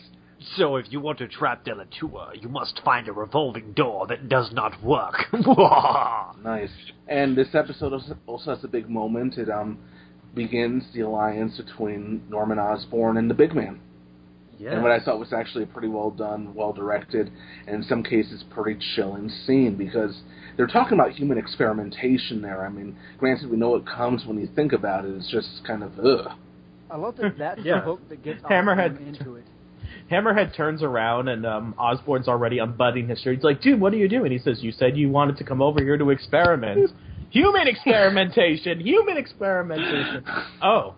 So 0.56 0.76
if 0.76 0.86
you 0.90 1.00
want 1.00 1.18
to 1.18 1.28
trap 1.28 1.64
Delatua, 1.64 2.40
you 2.42 2.48
must 2.48 2.80
find 2.84 3.08
a 3.08 3.12
revolving 3.12 3.72
door 3.72 4.06
that 4.08 4.28
does 4.28 4.50
not 4.52 4.82
work. 4.82 5.14
Nice. 6.42 6.70
And 7.08 7.36
this 7.36 7.48
episode 7.54 7.92
also- 7.94 8.18
also 8.26 8.54
has 8.54 8.64
a 8.64 8.68
big 8.68 8.88
moment. 8.90 9.38
It 9.38 9.48
um 9.48 9.78
begins 10.34 10.84
the 10.92 11.00
alliance 11.02 11.56
between 11.56 12.22
Norman 12.28 12.58
Osborn 12.58 13.16
and 13.16 13.30
the 13.30 13.34
Big 13.34 13.54
Man. 13.54 13.80
Yeah. 14.58 14.72
And 14.72 14.82
what 14.82 14.92
I 14.92 15.00
thought 15.00 15.18
was 15.18 15.32
actually 15.32 15.64
a 15.64 15.66
pretty 15.66 15.88
well 15.88 16.10
done, 16.10 16.54
well 16.54 16.72
directed, 16.72 17.30
and 17.66 17.76
in 17.76 17.82
some 17.82 18.02
cases 18.02 18.44
pretty 18.50 18.78
chilling 18.94 19.28
scene 19.28 19.76
because 19.76 20.22
they're 20.56 20.66
talking 20.66 20.98
about 20.98 21.12
human 21.12 21.38
experimentation 21.38 22.40
there. 22.42 22.64
I 22.64 22.68
mean, 22.68 22.96
granted, 23.18 23.50
we 23.50 23.56
know 23.56 23.70
what 23.70 23.86
comes 23.86 24.24
when 24.24 24.38
you 24.38 24.48
think 24.54 24.72
about 24.72 25.04
it. 25.04 25.14
It's 25.14 25.30
just 25.30 25.48
kind 25.66 25.82
of 25.82 25.92
ugh. 25.98 26.32
I 26.90 26.96
love 26.96 27.16
that 27.16 27.36
that's 27.38 27.60
Yeah. 27.64 27.76
the 27.80 27.84
hook 27.86 28.08
that 28.08 28.22
gets 28.22 28.42
Hammerhead. 28.42 28.98
Into 29.06 29.36
it. 29.36 29.44
Hammerhead 30.10 30.54
turns 30.54 30.82
around 30.82 31.28
and 31.28 31.46
um, 31.46 31.74
Osborn's 31.78 32.28
already 32.28 32.58
unbuttoning 32.58 33.08
his 33.08 33.18
shirt. 33.20 33.36
He's 33.36 33.44
like, 33.44 33.60
"Dude, 33.62 33.80
what 33.80 33.92
are 33.94 33.96
you 33.96 34.08
doing?" 34.08 34.30
He 34.30 34.38
says, 34.38 34.62
"You 34.62 34.70
said 34.70 34.96
you 34.96 35.08
wanted 35.08 35.38
to 35.38 35.44
come 35.44 35.62
over 35.62 35.82
here 35.82 35.96
to 35.96 36.10
experiment. 36.10 36.90
Human 37.30 37.66
experimentation. 37.66 38.80
Human 38.80 39.16
experimentation." 39.16 40.24
Oh, 40.62 40.94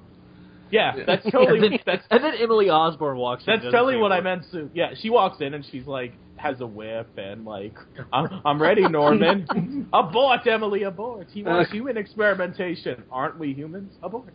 yeah, 0.70 0.92
that's 1.06 1.24
and, 1.24 1.32
totally 1.32 1.60
then, 1.60 1.78
that's 1.86 2.04
and 2.10 2.22
then 2.24 2.34
Emily 2.40 2.70
Osborn 2.70 3.16
walks 3.18 3.44
in. 3.46 3.52
that's 3.54 3.64
totally 3.64 3.94
say 3.94 3.98
a 3.98 4.00
what 4.02 4.12
I 4.12 4.20
meant 4.20 4.44
to. 4.52 4.70
Yeah, 4.74 4.90
she 5.00 5.10
walks 5.10 5.40
in 5.40 5.54
and 5.54 5.64
she's 5.70 5.86
like 5.86 6.12
has 6.36 6.60
a 6.60 6.66
whip 6.66 7.08
and 7.16 7.44
like, 7.44 7.74
"I'm, 8.12 8.42
I'm 8.44 8.60
ready, 8.60 8.86
Norman. 8.88 9.88
abort, 9.92 10.46
Emily, 10.46 10.82
abort. 10.82 11.28
He 11.30 11.42
wants 11.42 11.70
human 11.72 11.96
experimentation. 11.96 13.04
Aren't 13.10 13.38
we 13.38 13.52
humans? 13.52 13.92
Abort." 14.02 14.32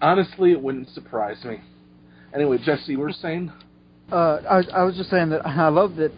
Honestly, 0.00 0.52
it 0.52 0.60
wouldn't 0.62 0.88
surprise 0.90 1.42
me. 1.44 1.58
Anyway, 2.34 2.58
Jesse, 2.64 2.92
you 2.92 2.98
were 3.00 3.12
saying? 3.12 3.52
Uh, 4.12 4.40
I, 4.48 4.56
was- 4.58 4.70
I 4.72 4.82
was 4.84 4.96
just 4.96 5.10
saying 5.10 5.30
that 5.30 5.46
I 5.46 5.68
love 5.68 5.96
that 5.96 6.12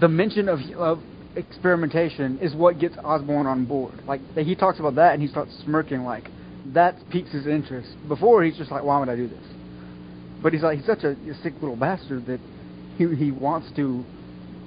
the 0.00 0.08
mention 0.08 0.48
of, 0.48 0.58
of 0.76 1.00
experimentation 1.36 2.38
is 2.40 2.54
what 2.54 2.78
gets 2.78 2.96
Osborn 3.04 3.46
on 3.46 3.64
board. 3.64 3.94
Like 4.06 4.20
he 4.36 4.54
talks 4.54 4.78
about 4.78 4.94
that 4.96 5.12
and 5.14 5.22
he 5.22 5.28
starts 5.28 5.52
smirking 5.64 6.02
like 6.04 6.28
that 6.66 6.96
piques 7.10 7.30
his 7.30 7.46
interest. 7.46 7.88
Before 8.08 8.42
he's 8.44 8.56
just 8.56 8.70
like, 8.70 8.82
why 8.82 8.98
would 8.98 9.08
I 9.08 9.16
do 9.16 9.28
this? 9.28 9.44
But 10.42 10.52
he's 10.52 10.62
like 10.62 10.78
he's 10.78 10.86
such 10.86 11.04
a, 11.04 11.10
a 11.10 11.34
sick 11.42 11.54
little 11.60 11.76
bastard 11.76 12.26
that 12.26 12.40
he 12.96 13.14
he 13.16 13.30
wants 13.30 13.68
to 13.76 14.04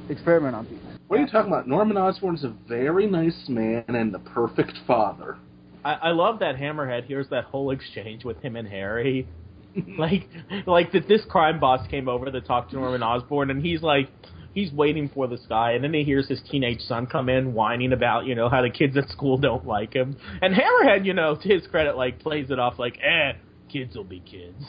experiment 0.09 0.55
on 0.55 0.65
people. 0.65 0.89
What 1.07 1.19
are 1.19 1.21
you 1.21 1.27
talking 1.27 1.51
about? 1.51 1.67
Norman 1.67 1.97
Osborn's 1.97 2.43
a 2.43 2.55
very 2.67 3.07
nice 3.07 3.45
man 3.47 3.83
and 3.87 4.13
the 4.13 4.19
perfect 4.19 4.73
father. 4.87 5.37
I, 5.83 5.93
I 5.93 6.09
love 6.11 6.39
that 6.39 6.55
Hammerhead 6.55 7.05
hears 7.05 7.27
that 7.29 7.45
whole 7.45 7.71
exchange 7.71 8.23
with 8.23 8.41
him 8.41 8.55
and 8.55 8.67
Harry. 8.67 9.27
like, 9.97 10.29
like 10.65 10.91
that 10.93 11.07
this 11.07 11.21
crime 11.29 11.59
boss 11.59 11.85
came 11.87 12.07
over 12.07 12.31
to 12.31 12.41
talk 12.41 12.69
to 12.69 12.75
Norman 12.75 13.03
Osborn, 13.03 13.49
and 13.49 13.63
he's 13.63 13.81
like, 13.81 14.09
he's 14.53 14.71
waiting 14.71 15.09
for 15.13 15.27
this 15.27 15.41
guy, 15.49 15.71
and 15.71 15.83
then 15.83 15.93
he 15.93 16.03
hears 16.03 16.27
his 16.27 16.41
teenage 16.49 16.79
son 16.81 17.07
come 17.07 17.29
in 17.29 17.53
whining 17.53 17.93
about, 17.93 18.25
you 18.25 18.35
know, 18.35 18.49
how 18.49 18.61
the 18.61 18.69
kids 18.69 18.95
at 18.97 19.09
school 19.09 19.37
don't 19.37 19.65
like 19.65 19.93
him. 19.93 20.15
And 20.41 20.53
Hammerhead, 20.55 21.05
you 21.05 21.13
know, 21.13 21.35
to 21.35 21.49
his 21.49 21.65
credit, 21.67 21.97
like 21.97 22.19
plays 22.19 22.49
it 22.51 22.59
off 22.59 22.79
like, 22.79 22.97
eh, 23.03 23.33
kids 23.71 23.95
will 23.95 24.03
be 24.03 24.19
kids. 24.19 24.63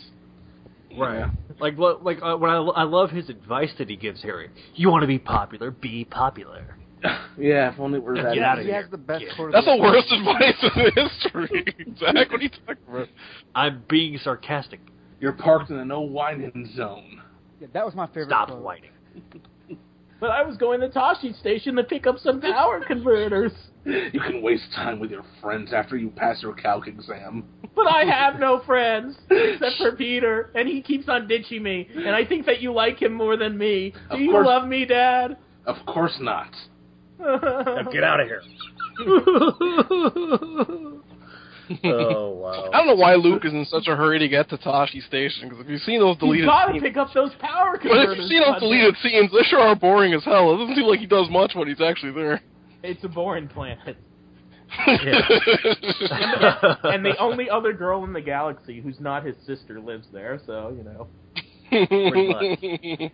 Right. 0.97 1.31
Like 1.59 1.77
what? 1.77 2.05
Like 2.05 2.19
uh, 2.23 2.37
when 2.37 2.51
I, 2.51 2.57
I 2.57 2.83
love 2.85 3.11
his 3.11 3.29
advice 3.29 3.73
that 3.79 3.89
he 3.89 3.97
gives 3.97 4.23
Harry. 4.23 4.51
You 4.75 4.91
want 4.91 5.03
to 5.03 5.09
be 5.09 5.19
popular? 5.19 5.71
Be 5.71 6.05
popular. 6.05 6.77
Yeah, 7.37 7.73
if 7.73 7.81
only 7.81 7.99
it 7.99 8.05
were 8.05 8.15
that. 8.15 8.35
Get 8.35 8.43
outta 8.43 8.63
he 8.63 8.69
here. 8.69 8.81
has 8.81 8.91
the 8.91 8.97
best. 8.97 9.25
Yeah. 9.25 9.49
That's 9.53 9.67
the 9.67 9.77
worst 9.77 10.11
advice 10.11 10.55
in 10.63 11.05
history. 11.05 11.95
Zach, 11.99 12.31
what 12.31 12.41
are 12.41 12.43
you 12.43 12.49
talking 12.49 12.77
about? 12.89 13.09
I'm 13.55 13.83
being 13.91 14.17
sarcastic. 14.19 14.81
You're 15.21 15.33
parked 15.33 15.69
in 15.71 15.77
a 15.79 15.85
no 15.85 16.01
whining 16.01 16.71
zone. 16.75 17.21
Yeah, 17.61 17.67
that 17.75 17.85
was 17.85 17.95
my 17.95 18.07
favorite. 18.07 18.29
Stop 18.29 18.49
quote. 18.49 18.63
whining. 18.63 18.91
But 20.21 20.31
I 20.31 20.43
was 20.43 20.57
going 20.57 20.81
to 20.81 20.89
Tashi 20.89 21.33
Station 21.35 21.75
to 21.77 21.85
pick 21.85 22.07
up 22.07 22.19
some 22.19 22.41
power 22.41 22.83
converters. 22.87 23.53
You 23.85 24.21
can 24.21 24.41
waste 24.41 24.73
time 24.75 24.99
with 24.99 25.11
your 25.11 25.25
friends 25.43 25.73
after 25.75 25.97
you 25.97 26.09
pass 26.11 26.41
your 26.43 26.55
calc 26.55 26.87
exam. 26.89 27.45
But 27.77 27.87
I 27.87 28.05
have 28.05 28.41
no 28.41 28.63
friends 28.67 29.17
except 29.31 29.77
for 29.79 29.93
Peter, 29.97 30.51
and 30.55 30.67
he 30.69 30.81
keeps 30.81 31.09
on 31.09 31.27
ditching 31.29 31.63
me. 31.63 31.89
And 31.95 32.11
I 32.15 32.25
think 32.25 32.47
that 32.47 32.61
you 32.63 32.73
like 32.73 33.03
him 33.03 33.13
more 33.13 33.37
than 33.37 33.59
me. 33.59 33.91
Do 34.11 34.15
Of 34.15 34.21
you 34.21 34.31
course. 34.31 34.47
love 34.47 34.67
me, 34.69 34.87
Dad? 34.87 35.37
Of 35.67 35.77
course 35.87 36.17
not. 36.21 36.55
Now 37.19 37.83
get 37.93 38.03
out 38.05 38.21
of 38.21 38.27
here. 38.27 38.43
oh 41.85 42.29
wow! 42.31 42.71
I 42.73 42.79
don't 42.79 42.87
know 42.89 42.95
why 42.95 43.15
Luke 43.15 43.45
is 43.45 43.53
in 43.53 43.65
such 43.65 43.87
a 43.89 43.97
hurry 43.97 44.19
to 44.19 44.29
get 44.29 44.49
to 44.51 44.59
Tashi 44.59 45.01
Station 45.01 45.49
because 45.49 45.65
if 45.65 45.71
you've 45.71 45.81
seen 45.83 46.01
those 46.01 46.17
deleted, 46.19 46.45
You 46.45 46.47
deleted 46.47 46.47
gotta 46.47 46.73
scenes, 46.73 46.83
pick 46.83 46.97
up 46.97 47.13
those 47.15 47.31
power 47.41 47.79
but 47.83 47.91
if 48.11 48.19
you've 48.19 48.29
seen 48.29 48.41
those 48.41 48.61
goddamn. 48.61 48.69
deleted 48.69 48.97
scenes, 49.03 49.31
they 49.33 49.43
sure 49.45 49.61
are 49.61 49.75
boring 49.75 50.13
as 50.15 50.25
hell. 50.25 50.53
It 50.55 50.59
doesn't 50.59 50.75
seem 50.77 50.85
like 50.85 51.01
he 51.01 51.07
does 51.07 51.29
much 51.31 51.55
when 51.55 51.69
he's 51.69 51.81
actually 51.81 52.13
there. 52.13 52.43
It's 52.83 53.03
a 53.05 53.09
boring 53.09 53.49
planet. 53.49 53.97
Yeah. 54.77 55.21
and 56.85 57.05
the 57.05 57.17
only 57.21 57.49
other 57.49 57.73
girl 57.73 58.03
in 58.05 58.13
the 58.13 58.21
galaxy 58.21 58.81
who's 58.81 58.99
not 58.99 59.25
his 59.25 59.37
sister 59.47 59.79
lives 59.79 60.09
there, 60.13 60.41
so 60.47 60.77
you 60.77 60.83
know. 60.83 61.09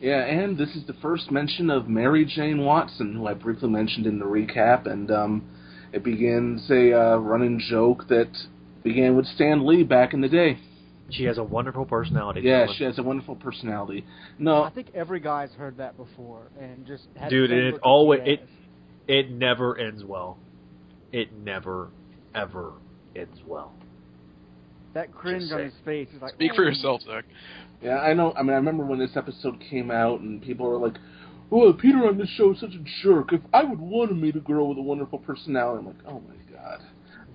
Yeah, 0.00 0.24
and 0.24 0.58
this 0.58 0.70
is 0.74 0.84
the 0.88 0.94
first 0.94 1.30
mention 1.30 1.70
of 1.70 1.88
Mary 1.88 2.24
Jane 2.24 2.64
Watson, 2.64 3.14
who 3.14 3.28
I 3.28 3.34
briefly 3.34 3.68
mentioned 3.68 4.04
in 4.04 4.18
the 4.18 4.24
recap, 4.24 4.90
and 4.90 5.08
um, 5.12 5.44
it 5.92 6.02
begins 6.02 6.68
a 6.70 6.92
uh, 6.92 7.16
running 7.16 7.60
joke 7.60 8.08
that 8.08 8.30
began 8.82 9.16
with 9.16 9.26
Stan 9.26 9.66
Lee 9.66 9.82
back 9.82 10.14
in 10.14 10.20
the 10.20 10.28
day. 10.28 10.58
She 11.10 11.24
has 11.24 11.36
a 11.36 11.44
wonderful 11.44 11.84
personality. 11.84 12.40
Yeah, 12.42 12.66
she 12.76 12.84
has 12.84 12.98
a 12.98 13.02
wonderful 13.02 13.36
personality. 13.36 14.04
No, 14.38 14.62
I 14.62 14.70
think 14.70 14.88
every 14.94 15.20
guy's 15.20 15.50
heard 15.52 15.76
that 15.76 15.96
before 15.96 16.46
and 16.58 16.86
just 16.86 17.04
had 17.16 17.28
dude, 17.28 17.50
and 17.50 17.74
it 17.74 17.80
always 17.82 18.20
it 18.24 18.48
it 19.06 19.30
never 19.30 19.76
ends 19.76 20.02
well. 20.04 20.38
It 21.12 21.32
never 21.32 21.90
ever 22.34 22.72
ends 23.14 23.40
well. 23.46 23.74
that 24.94 25.12
cringe 25.12 25.52
on 25.52 25.64
his 25.64 25.74
face 25.84 26.08
is 26.14 26.22
like 26.22 26.32
Speak 26.34 26.54
for 26.54 26.62
"Oh." 26.62 26.68
yourself, 26.68 27.02
Zach. 27.02 27.24
Yeah, 27.82 27.98
I 27.98 28.14
know. 28.14 28.32
I 28.32 28.42
mean, 28.42 28.52
I 28.52 28.56
remember 28.56 28.86
when 28.86 28.98
this 28.98 29.16
episode 29.16 29.60
came 29.68 29.90
out, 29.90 30.20
and 30.20 30.40
people 30.40 30.66
were 30.66 30.78
like, 30.78 30.96
"Oh, 31.52 31.72
Peter 31.74 32.08
on 32.08 32.16
this 32.18 32.28
show 32.30 32.52
is 32.52 32.60
such 32.60 32.74
a 32.74 32.82
jerk. 33.02 33.32
If 33.32 33.42
I 33.52 33.62
would 33.62 33.78
want 33.80 34.08
to 34.10 34.14
meet 34.16 34.34
a 34.36 34.40
girl 34.40 34.68
with 34.70 34.78
a 34.78 34.82
wonderful 34.82 35.18
personality," 35.18 35.80
I'm 35.80 35.86
like, 35.86 35.96
"Oh 36.08 36.20
my 36.26 36.56
god." 36.56 36.80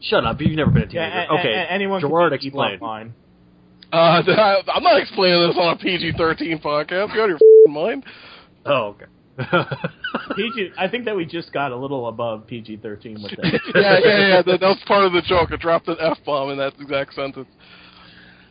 Shut 0.01 0.26
up! 0.26 0.41
You've 0.41 0.51
never 0.57 0.72
been 0.72 0.84
a 0.84 0.88
teenager. 0.88 1.07
Yeah, 1.09 1.26
a- 1.30 1.36
a- 1.36 1.39
okay, 1.39 1.53
a- 1.53 1.72
anyone 1.72 2.01
can 2.01 2.09
Gerard, 2.09 2.32
be 2.32 2.38
Eve 2.45 2.53
explain. 2.53 2.80
offline. 2.80 3.11
Uh, 3.93 4.22
I'm 4.74 4.84
not 4.84 4.99
explaining 4.99 5.47
this 5.47 5.57
on 5.57 5.74
a 5.74 5.78
PG-13 5.78 6.61
podcast. 6.61 7.13
You 7.15 7.22
out 7.22 7.30
of 7.30 7.30
your 7.30 7.36
f***ing 7.38 7.74
mind? 7.74 8.05
Oh, 8.65 8.95
okay. 8.97 9.05
PG. 10.36 10.72
I 10.78 10.88
think 10.88 11.05
that 11.05 11.15
we 11.15 11.26
just 11.26 11.53
got 11.53 11.72
a 11.72 11.76
little 11.78 12.07
above 12.07 12.47
PG 12.47 12.78
thirteen 12.78 13.22
with 13.22 13.32
that. 13.38 13.61
yeah, 13.76 13.99
yeah, 14.03 14.28
yeah. 14.28 14.41
That, 14.41 14.59
that 14.61 14.68
was 14.68 14.80
part 14.88 15.05
of 15.05 15.13
the 15.13 15.22
joke. 15.22 15.49
I 15.51 15.57
dropped 15.57 15.88
an 15.88 15.97
f 15.99 16.18
bomb 16.26 16.49
in 16.49 16.57
that 16.57 16.74
exact 16.80 17.13
sentence. 17.13 17.47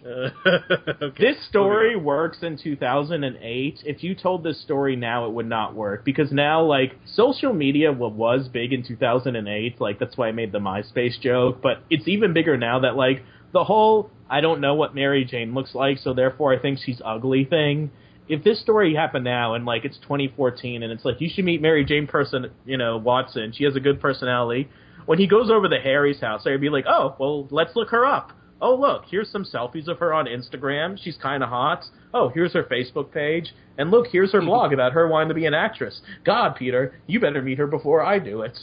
This 1.18 1.36
story 1.48 1.96
works 1.96 2.38
in 2.42 2.58
2008. 2.58 3.80
If 3.84 4.02
you 4.02 4.14
told 4.14 4.44
this 4.44 4.60
story 4.60 4.96
now, 4.96 5.26
it 5.26 5.32
would 5.32 5.48
not 5.48 5.74
work 5.74 6.04
because 6.04 6.30
now, 6.30 6.62
like, 6.62 6.92
social 7.06 7.52
media 7.52 7.92
was 7.92 8.48
big 8.48 8.72
in 8.72 8.84
2008. 8.86 9.80
Like, 9.80 9.98
that's 9.98 10.16
why 10.16 10.28
I 10.28 10.32
made 10.32 10.52
the 10.52 10.58
MySpace 10.58 11.20
joke. 11.20 11.60
But 11.62 11.82
it's 11.90 12.06
even 12.06 12.32
bigger 12.32 12.56
now 12.56 12.80
that, 12.80 12.96
like, 12.96 13.22
the 13.52 13.64
whole 13.64 14.10
I 14.28 14.40
don't 14.40 14.60
know 14.60 14.74
what 14.74 14.94
Mary 14.94 15.24
Jane 15.24 15.54
looks 15.54 15.74
like, 15.74 15.98
so 15.98 16.12
therefore 16.12 16.52
I 16.52 16.58
think 16.58 16.78
she's 16.84 17.00
ugly 17.04 17.44
thing. 17.44 17.90
If 18.28 18.42
this 18.42 18.60
story 18.60 18.94
happened 18.94 19.24
now 19.24 19.54
and 19.54 19.64
like 19.64 19.84
it's 19.84 19.98
2014 19.98 20.82
and 20.82 20.92
it's 20.92 21.04
like 21.04 21.20
you 21.20 21.30
should 21.32 21.44
meet 21.44 21.62
Mary 21.62 21.84
Jane 21.84 22.06
person, 22.06 22.50
you 22.64 22.76
know 22.76 22.96
Watson. 22.96 23.52
She 23.52 23.64
has 23.64 23.76
a 23.76 23.80
good 23.80 24.00
personality. 24.00 24.68
When 25.06 25.18
he 25.18 25.28
goes 25.28 25.48
over 25.50 25.68
to 25.68 25.78
Harry's 25.80 26.20
house, 26.20 26.44
I'd 26.46 26.60
be 26.60 26.68
like, 26.68 26.86
oh 26.88 27.14
well, 27.18 27.46
let's 27.50 27.76
look 27.76 27.90
her 27.90 28.04
up. 28.04 28.32
Oh 28.60 28.74
look, 28.74 29.04
here's 29.10 29.30
some 29.30 29.44
selfies 29.44 29.86
of 29.88 29.98
her 29.98 30.14
on 30.14 30.26
Instagram. 30.26 30.98
She's 31.02 31.16
kind 31.16 31.42
of 31.42 31.48
hot. 31.48 31.84
Oh, 32.14 32.30
here's 32.30 32.54
her 32.54 32.64
Facebook 32.64 33.12
page, 33.12 33.52
and 33.76 33.90
look, 33.90 34.06
here's 34.10 34.32
her 34.32 34.40
blog 34.40 34.72
about 34.72 34.92
her 34.92 35.06
wanting 35.08 35.28
to 35.28 35.34
be 35.34 35.46
an 35.46 35.54
actress. 35.54 36.00
God, 36.24 36.56
Peter, 36.56 36.94
you 37.06 37.20
better 37.20 37.42
meet 37.42 37.58
her 37.58 37.66
before 37.66 38.02
I 38.02 38.18
do 38.18 38.42
it. 38.42 38.58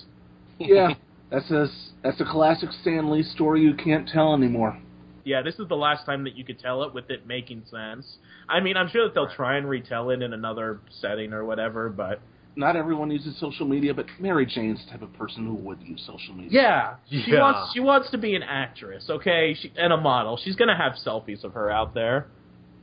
Yeah, 0.60 0.96
that's 1.30 1.52
a 1.52 1.68
that's 2.04 2.20
a 2.22 2.26
classic 2.26 2.70
Stan 2.82 3.12
Lee 3.12 3.24
story 3.24 3.62
you 3.62 3.76
can't 3.76 4.08
tell 4.08 4.34
anymore. 4.34 4.80
Yeah, 5.26 5.42
this 5.42 5.56
is 5.56 5.68
the 5.70 5.76
last 5.76 6.06
time 6.06 6.24
that 6.26 6.36
you 6.36 6.44
could 6.44 6.60
tell 6.60 6.84
it 6.84 6.94
with 6.94 7.10
it 7.10 7.26
making 7.26 7.64
sense. 7.72 8.18
I 8.50 8.60
mean, 8.60 8.76
I'm 8.76 8.90
sure 8.90 9.06
that 9.06 9.14
they'll 9.14 9.34
try 9.34 9.58
and 9.58 9.70
retell 9.70 10.10
it 10.10 10.22
in 10.22 10.34
another 10.34 10.82
setting 11.00 11.32
or 11.32 11.46
whatever, 11.46 11.90
but 11.90 12.20
Not 12.56 12.76
everyone 12.76 13.10
uses 13.10 13.38
social 13.40 13.66
media, 13.68 13.94
but 13.94 14.06
Mary 14.20 14.46
Jane's 14.46 14.84
the 14.86 14.92
type 14.92 15.02
of 15.02 15.12
person 15.14 15.46
who 15.46 15.56
would 15.56 15.82
use 15.82 16.04
social 16.06 16.36
media. 16.36 16.52
yeah, 16.52 16.96
she 17.10 17.32
Yeah. 17.32 17.42
wants 17.42 17.74
she 17.74 17.80
wants 17.80 18.12
to 18.12 18.18
be 18.18 18.36
an 18.36 18.44
actress, 18.44 19.10
okay, 19.10 19.54
she, 19.56 19.72
and 19.76 19.92
a 19.92 19.98
model. 19.98 20.38
She's 20.38 20.56
gonna 20.56 20.78
have 20.78 20.94
selfies 21.06 21.44
of 21.44 21.54
her 21.54 21.72
out 21.72 21.94
there, 21.94 22.28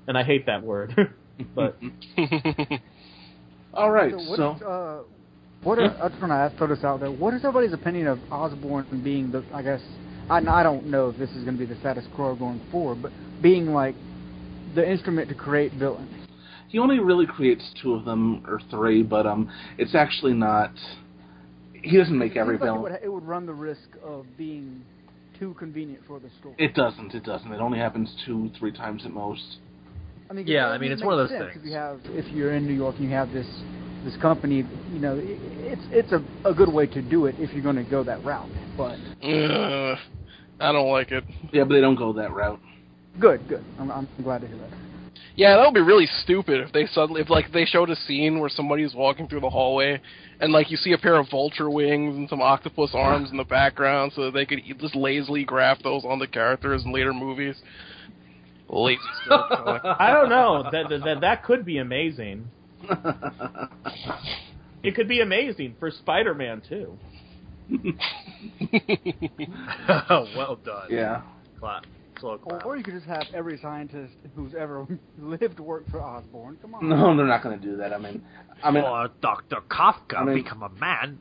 and 0.09 0.19
I 0.19 0.23
hate 0.25 0.47
that 0.47 0.63
word, 0.63 0.95
but 1.55 1.79
All 3.73 3.91
right, 3.91 4.13
So 4.13 4.19
what 4.31 4.37
so 4.37 4.55
is, 4.57 4.63
uh, 4.63 4.99
what 5.63 5.79
are, 5.79 5.97
I 6.03 6.09
just 6.09 6.21
want 6.21 6.33
to 6.33 6.53
throw 6.59 6.67
this 6.67 6.83
out 6.85 7.01
there. 7.01 7.11
What 7.11 7.35
is 7.35 7.45
everybody's 7.45 7.73
opinion 7.73 8.09
of 8.09 8.19
Osborn 8.33 9.03
being 9.05 9.31
the? 9.31 9.45
I 9.55 9.63
guess 9.63 9.81
I, 10.29 10.39
I 10.39 10.63
don't 10.63 10.87
know 10.87 11.11
if 11.11 11.19
this 11.19 11.31
is 11.31 11.45
going 11.45 11.57
to 11.57 11.67
be 11.67 11.67
the 11.67 11.79
status 11.81 12.05
quo 12.15 12.35
going 12.35 12.61
forward, 12.71 13.03
but 13.03 13.13
being 13.43 13.73
like 13.73 13.95
the 14.75 14.89
instrument 14.89 15.29
to 15.29 15.35
create 15.35 15.73
villains. 15.75 16.20
He 16.71 16.79
only 16.79 17.01
really 17.01 17.27
creates 17.27 17.65
two 17.83 17.95
of 17.95 18.05
them 18.05 18.45
or 18.47 18.61
three, 18.71 19.03
but 19.03 19.27
um, 19.27 19.51
it's 19.77 19.95
actually 19.95 20.33
not. 20.35 20.73
He 21.83 21.97
doesn't 21.97 22.17
make 22.17 22.37
It 22.37 22.39
every 22.39 22.55
seems 22.55 22.61
like 22.63 22.69
it 22.69 22.73
villain. 22.73 22.83
would, 22.83 23.03
it 23.05 23.09
would 23.13 23.27
run 23.27 23.47
the 23.47 23.53
risk 23.53 23.89
of 24.05 24.25
being 24.39 24.83
too 25.39 25.55
convenient 25.59 26.03
for 26.07 26.21
the 26.21 26.29
story. 26.39 26.55
It 26.59 26.75
doesn't. 26.75 27.15
It 27.15 27.25
doesn't. 27.25 27.51
It 27.53 27.61
only 27.61 27.79
happens 27.79 28.15
two, 28.25 28.51
three 28.59 28.71
times 28.73 29.05
at 29.05 29.11
most. 29.13 29.59
I 30.29 30.33
mean, 30.33 30.47
Yeah, 30.47 30.69
it 30.69 30.75
I 30.75 30.79
mean, 30.79 30.91
makes 30.91 31.01
it's 31.01 31.07
one 31.07 31.19
of 31.19 31.29
those 31.29 31.37
things. 31.37 31.51
If 31.57 31.65
you 31.65 31.73
have, 31.73 32.01
if 32.11 32.33
you're 32.33 32.53
in 32.55 32.67
New 32.67 32.75
York 32.75 32.97
and 32.99 33.05
you 33.07 33.11
have 33.11 33.33
this 33.33 33.49
this 34.05 34.17
company, 34.19 34.65
you 34.93 34.99
know, 35.01 35.17
it, 35.17 35.25
it's 35.27 35.83
it's 35.91 36.13
a 36.13 36.23
a 36.49 36.55
good 36.55 36.73
way 36.73 36.87
to 36.87 37.03
do 37.03 37.27
it 37.27 37.35
if 37.41 37.53
you're 37.53 37.65
going 37.65 37.77
to 37.77 37.91
go 37.91 38.05
that 38.05 38.23
route. 38.25 38.49
But 38.77 38.97
Ugh, 39.23 39.99
I 40.61 40.73
don't 40.73 40.89
like 40.91 41.11
it. 41.11 41.25
Yeah, 41.53 41.65
but 41.65 41.75
they 41.75 41.81
don't 41.81 41.97
go 41.97 42.13
that 42.13 42.33
route. 42.33 42.61
good, 43.19 43.49
good. 43.49 43.65
I'm 43.79 43.91
I'm 43.91 44.09
glad 44.23 44.43
to 44.43 44.47
hear 44.47 44.59
that. 44.59 44.71
Yeah, 45.37 45.57
that 45.57 45.65
would 45.65 45.75
be 45.75 45.81
really 45.81 46.09
stupid 46.23 46.61
if 46.61 46.73
they 46.73 46.87
suddenly, 46.87 47.21
if 47.21 47.31
like 47.31 47.53
they 47.53 47.65
showed 47.65 47.91
a 47.91 47.97
scene 47.97 48.41
where 48.41 48.49
somebody's 48.51 48.95
walking 48.95 49.29
through 49.29 49.41
the 49.41 49.51
hallway, 49.51 50.01
and 50.41 50.53
like 50.53 50.71
you 50.71 50.77
see 50.77 50.93
a 50.93 50.99
pair 50.99 51.17
of 51.17 51.31
vulture 51.31 51.71
wings 51.71 52.17
and 52.17 52.29
some 52.29 52.43
octopus 52.43 52.91
arms 52.95 53.31
in 53.31 53.37
the 53.37 53.45
background, 53.45 54.13
so 54.15 54.25
that 54.25 54.35
they 54.35 54.45
could 54.47 54.59
e- 54.61 54.75
just 54.79 54.95
lazily 54.95 55.45
graft 55.45 55.83
those 55.83 56.05
on 56.05 56.19
the 56.19 56.27
characters 56.27 56.85
in 56.85 56.93
later 56.93 57.15
movies. 57.15 57.57
Lazy 58.69 59.01
storytelling. 59.25 59.81
I 59.85 60.11
don't 60.11 60.29
know 60.29 60.65
that 60.71 60.89
that 60.89 61.05
that, 61.05 61.21
that 61.21 61.45
could 61.45 61.65
be 61.65 61.79
amazing. 61.79 62.51
It 64.83 64.95
could 64.95 65.09
be 65.09 65.21
amazing 65.21 65.77
for 65.79 65.91
Spider-Man 65.91 66.63
too. 66.67 66.97
well 70.35 70.59
done. 70.65 70.89
Yeah. 70.89 71.23
Clap. 71.59 71.87
Slow 72.21 72.39
Or, 72.45 72.63
or 72.65 72.77
you 72.77 72.85
could 72.85 72.95
just 72.95 73.07
have 73.07 73.25
every 73.35 73.59
scientist 73.61 74.13
who's 74.37 74.53
ever 74.55 74.87
lived 75.19 75.59
work 75.61 75.89
for 75.91 76.01
Osborn. 76.01 76.59
Come 76.61 76.75
on. 76.75 76.89
No, 76.89 77.17
they're 77.17 77.27
not 77.27 77.43
going 77.43 77.59
to 77.59 77.65
do 77.65 77.77
that. 77.79 77.93
I 77.93 77.99
mean, 77.99 78.23
I 78.63 78.71
mean, 78.71 78.85
or 78.85 79.09
Dr. 79.23 79.57
Kafka 79.71 80.19
I 80.19 80.25
mean- 80.25 80.43
become 80.43 80.63
a 80.63 80.69
man. 80.69 81.19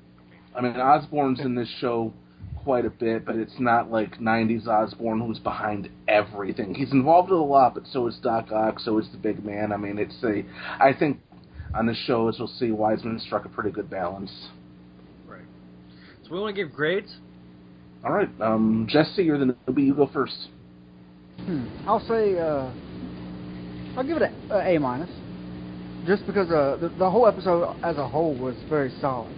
I 0.55 0.61
mean, 0.61 0.73
Osborn's 0.73 1.39
in 1.39 1.55
this 1.55 1.69
show 1.79 2.11
quite 2.63 2.83
a 2.83 2.89
bit, 2.89 3.23
but 3.25 3.35
it's 3.35 3.59
not 3.59 3.89
like 3.91 4.19
'90s 4.19 4.67
Osborne 4.67 5.21
who's 5.21 5.39
behind 5.39 5.89
everything. 6.07 6.73
He's 6.73 6.91
involved 6.91 7.29
with 7.29 7.39
a 7.39 7.43
lot, 7.43 7.75
but 7.75 7.83
so 7.87 8.07
is 8.07 8.17
Doc 8.21 8.51
Ock, 8.51 8.79
so 8.79 8.97
is 8.97 9.07
the 9.11 9.17
Big 9.17 9.45
Man. 9.45 9.71
I 9.71 9.77
mean, 9.77 9.97
it's 9.99 10.21
a. 10.23 10.43
I 10.83 10.91
think 10.97 11.19
on 11.75 11.85
the 11.85 11.93
show, 11.93 12.27
as 12.27 12.39
we'll 12.39 12.47
see, 12.47 12.67
Weisman 12.69 13.21
struck 13.21 13.45
a 13.45 13.49
pretty 13.49 13.69
good 13.69 13.89
balance. 13.89 14.31
Right. 15.27 15.43
So 16.23 16.31
we 16.31 16.39
want 16.39 16.55
to 16.55 16.61
give 16.63 16.73
grades. 16.73 17.15
All 18.03 18.11
right, 18.11 18.29
um, 18.41 18.87
Jesse, 18.89 19.23
you're 19.23 19.37
the 19.37 19.55
newbie. 19.67 19.85
You 19.85 19.93
go 19.93 20.09
first. 20.11 20.47
Hmm. 21.45 21.65
I'll 21.87 22.05
say 22.07 22.37
uh, 22.37 22.71
I'll 23.97 24.03
give 24.03 24.17
it 24.17 24.23
a, 24.49 24.55
a 24.55 24.75
A 24.75 24.79
minus, 24.79 25.09
just 26.05 26.25
because 26.25 26.49
uh, 26.49 26.77
the, 26.79 26.89
the 26.97 27.09
whole 27.09 27.27
episode 27.27 27.75
as 27.83 27.97
a 27.97 28.07
whole 28.07 28.33
was 28.35 28.55
very 28.69 28.91
solid. 29.01 29.35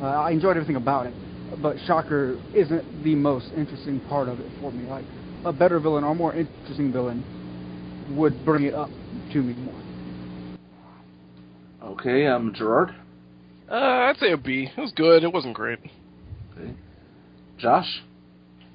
Uh, 0.00 0.06
I 0.06 0.30
enjoyed 0.30 0.56
everything 0.56 0.76
about 0.76 1.06
it, 1.06 1.14
but 1.62 1.76
Shocker 1.86 2.38
isn't 2.54 3.04
the 3.04 3.14
most 3.14 3.52
interesting 3.56 4.00
part 4.08 4.28
of 4.28 4.40
it 4.40 4.46
for 4.60 4.72
me. 4.72 4.88
Like 4.88 5.04
a 5.44 5.52
better 5.52 5.78
villain 5.78 6.04
or 6.04 6.14
more 6.14 6.34
interesting 6.34 6.92
villain 6.92 7.24
would 8.16 8.44
bring 8.44 8.64
it 8.64 8.74
up 8.74 8.90
to 9.32 9.42
me 9.42 9.54
more. 9.54 9.74
Okay, 11.92 12.26
um, 12.26 12.52
Gerard. 12.54 12.94
Uh, 13.70 13.74
I'd 13.74 14.16
say 14.18 14.32
a 14.32 14.36
B. 14.36 14.68
It 14.76 14.80
was 14.80 14.92
good. 14.92 15.24
It 15.24 15.32
wasn't 15.32 15.54
great. 15.54 15.78
Okay. 16.52 16.74
Josh. 17.58 18.02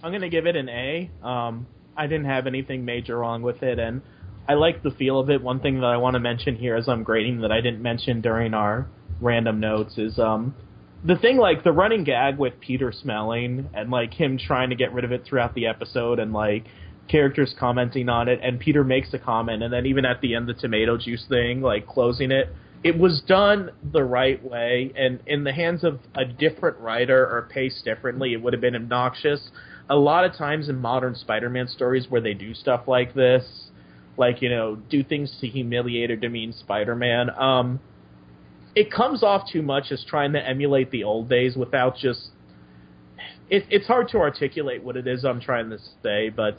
I'm 0.04 0.12
gonna 0.12 0.30
give 0.30 0.46
it 0.46 0.56
an 0.56 0.70
A. 0.70 1.10
Um, 1.24 1.68
I 1.98 2.08
didn't 2.08 2.26
have 2.26 2.48
anything 2.48 2.86
major 2.86 3.18
wrong 3.18 3.42
with 3.42 3.64
it, 3.64 3.80
and 3.80 4.02
I 4.48 4.54
like 4.54 4.84
the 4.84 4.92
feel 4.92 5.20
of 5.20 5.30
it. 5.30 5.42
One 5.42 5.60
thing 5.60 5.82
that 5.82 5.88
I 5.88 5.98
want 5.98 6.14
to 6.14 6.20
mention 6.20 6.56
here 6.56 6.76
as 6.76 6.88
I'm 6.88 7.04
grading 7.04 7.42
that 7.42 7.52
I 7.52 7.62
didn't 7.62 7.82
mention 7.82 8.22
during 8.22 8.54
our 8.54 8.88
random 9.20 9.60
notes 9.60 9.98
is 9.98 10.20
um, 10.20 10.56
the 11.04 11.18
thing 11.18 11.38
like 11.38 11.64
the 11.64 11.72
running 11.72 12.04
gag 12.04 12.38
with 12.38 12.60
Peter 12.60 12.92
smelling 12.92 13.70
and 13.74 13.90
like 13.90 14.14
him 14.14 14.38
trying 14.38 14.70
to 14.70 14.76
get 14.76 14.94
rid 14.94 15.04
of 15.04 15.12
it 15.12 15.26
throughout 15.26 15.54
the 15.56 15.68
episode 15.68 16.20
and 16.20 16.34
like 16.34 16.66
characters 17.10 17.56
commenting 17.58 18.10
on 18.10 18.28
it 18.28 18.40
and 18.44 18.60
Peter 18.60 18.84
makes 18.84 19.14
a 19.14 19.18
comment 19.18 19.64
and 19.64 19.72
then 19.72 19.86
even 19.86 20.06
at 20.06 20.20
the 20.20 20.36
end 20.36 20.46
the 20.46 20.54
tomato 20.54 20.98
juice 20.98 21.26
thing 21.30 21.62
like 21.62 21.88
closing 21.88 22.32
it 22.32 22.54
it 22.84 22.98
was 22.98 23.22
done 23.28 23.72
the 23.92 24.04
right 24.04 24.42
way, 24.44 24.92
and 24.96 25.20
in 25.26 25.44
the 25.44 25.52
hands 25.52 25.84
of 25.84 26.00
a 26.16 26.26
different 26.26 26.78
writer 26.80 27.26
or 27.26 27.50
paced 27.52 27.84
differently, 27.84 28.34
it 28.34 28.42
would 28.42 28.54
have 28.54 28.62
been 28.62 28.76
obnoxious. 28.76 29.50
A 29.90 29.96
lot 29.96 30.26
of 30.26 30.36
times 30.36 30.70
in 30.70 30.80
modern 30.80 31.16
Spider-Man 31.16 31.68
stories 31.68 32.08
where 32.10 32.22
they 32.22 32.34
do 32.34 32.54
stuff 32.54 32.88
like 32.88 33.14
this, 33.14 33.70
like 34.18 34.42
you 34.42 34.50
know, 34.50 34.76
do 34.76 35.04
things 35.04 35.36
to 35.42 35.48
humiliate 35.48 36.12
or 36.12 36.16
demean 36.16 36.54
Spider-Man, 36.54 37.30
um, 37.40 37.80
it 38.76 38.92
comes 38.92 39.24
off 39.24 39.50
too 39.52 39.62
much 39.62 39.92
as 39.92 40.04
trying 40.08 40.34
to 40.34 40.46
emulate 40.46 40.92
the 40.92 41.04
old 41.04 41.30
days 41.30 41.56
without 41.56 41.98
just. 41.98 42.30
It, 43.50 43.64
it's 43.70 43.88
hard 43.88 44.10
to 44.10 44.18
articulate 44.18 44.84
what 44.84 44.98
it 44.98 45.08
is 45.08 45.24
I'm 45.24 45.40
trying 45.40 45.70
to 45.70 45.80
say, 46.04 46.30
but 46.30 46.58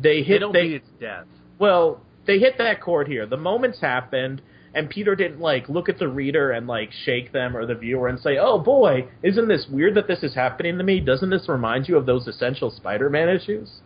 they 0.00 0.22
hit. 0.22 0.28
They 0.28 0.38
don't 0.38 0.52
they, 0.52 0.66
its 0.68 0.88
death. 1.00 1.26
well, 1.58 2.00
they 2.26 2.38
hit 2.38 2.58
that 2.58 2.80
chord 2.80 3.08
here. 3.08 3.26
The 3.26 3.36
moments 3.36 3.80
happened, 3.80 4.40
and 4.78 4.88
Peter 4.88 5.16
didn't 5.16 5.40
like 5.40 5.68
look 5.68 5.88
at 5.88 5.98
the 5.98 6.08
reader 6.08 6.52
and 6.52 6.68
like 6.68 6.90
shake 7.04 7.32
them 7.32 7.56
or 7.56 7.66
the 7.66 7.74
viewer 7.74 8.06
and 8.06 8.18
say, 8.20 8.38
"Oh 8.38 8.58
boy, 8.58 9.08
isn't 9.22 9.48
this 9.48 9.66
weird 9.70 9.96
that 9.96 10.06
this 10.06 10.22
is 10.22 10.34
happening 10.34 10.78
to 10.78 10.84
me? 10.84 11.00
Doesn't 11.00 11.30
this 11.30 11.48
remind 11.48 11.88
you 11.88 11.96
of 11.96 12.06
those 12.06 12.28
essential 12.28 12.70
Spider-Man 12.70 13.28
issues?" 13.28 13.80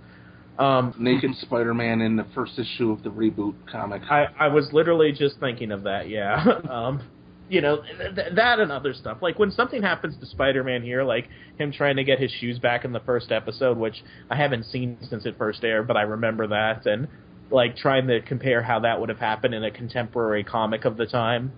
Um, 0.58 0.94
Naked 0.98 1.34
Spider-Man 1.36 2.02
in 2.02 2.16
the 2.16 2.26
first 2.34 2.58
issue 2.58 2.92
of 2.92 3.02
the 3.02 3.08
reboot 3.08 3.54
comic. 3.70 4.02
I, 4.10 4.26
I 4.38 4.48
was 4.48 4.70
literally 4.72 5.12
just 5.12 5.40
thinking 5.40 5.72
of 5.72 5.84
that. 5.84 6.10
Yeah. 6.10 6.44
um, 6.70 7.02
you 7.48 7.60
know 7.60 7.82
th- 7.82 8.14
th- 8.14 8.34
that 8.34 8.60
and 8.60 8.70
other 8.70 8.92
stuff. 8.92 9.18
Like 9.22 9.38
when 9.38 9.50
something 9.50 9.82
happens 9.82 10.16
to 10.18 10.26
Spider-Man 10.26 10.82
here, 10.82 11.04
like 11.04 11.28
him 11.58 11.72
trying 11.72 11.96
to 11.96 12.04
get 12.04 12.20
his 12.20 12.30
shoes 12.30 12.58
back 12.58 12.84
in 12.84 12.92
the 12.92 13.00
first 13.00 13.32
episode, 13.32 13.78
which 13.78 14.02
I 14.30 14.36
haven't 14.36 14.64
seen 14.64 14.98
since 15.08 15.24
it 15.24 15.36
first 15.38 15.64
aired, 15.64 15.86
but 15.86 15.96
I 15.96 16.02
remember 16.02 16.46
that, 16.48 16.86
and 16.86 17.08
like 17.50 17.76
trying 17.76 18.06
to 18.08 18.20
compare 18.22 18.62
how 18.62 18.80
that 18.80 19.00
would 19.00 19.08
have 19.08 19.18
happened 19.18 19.54
in 19.54 19.64
a 19.64 19.70
contemporary 19.70 20.44
comic 20.44 20.84
of 20.84 20.96
the 20.96 21.06
time. 21.06 21.52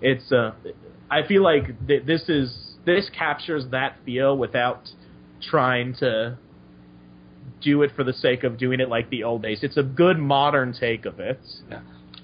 It's 0.00 0.30
uh, 0.32 0.52
I 1.10 1.26
feel 1.26 1.42
like 1.42 1.86
th- 1.86 2.04
this 2.06 2.28
is 2.28 2.56
this 2.86 3.10
captures 3.16 3.64
that 3.70 3.96
feel 4.04 4.36
without 4.36 4.88
trying 5.50 5.94
to 5.96 6.38
do 7.60 7.82
it 7.82 7.90
for 7.94 8.04
the 8.04 8.12
sake 8.12 8.44
of 8.44 8.58
doing 8.58 8.80
it 8.80 8.88
like 8.88 9.10
the 9.10 9.24
old 9.24 9.42
days. 9.42 9.58
It's 9.62 9.76
a 9.76 9.82
good 9.82 10.18
modern 10.18 10.72
take 10.78 11.04
of 11.04 11.20
it. 11.20 11.40
Yeah. 11.70 11.80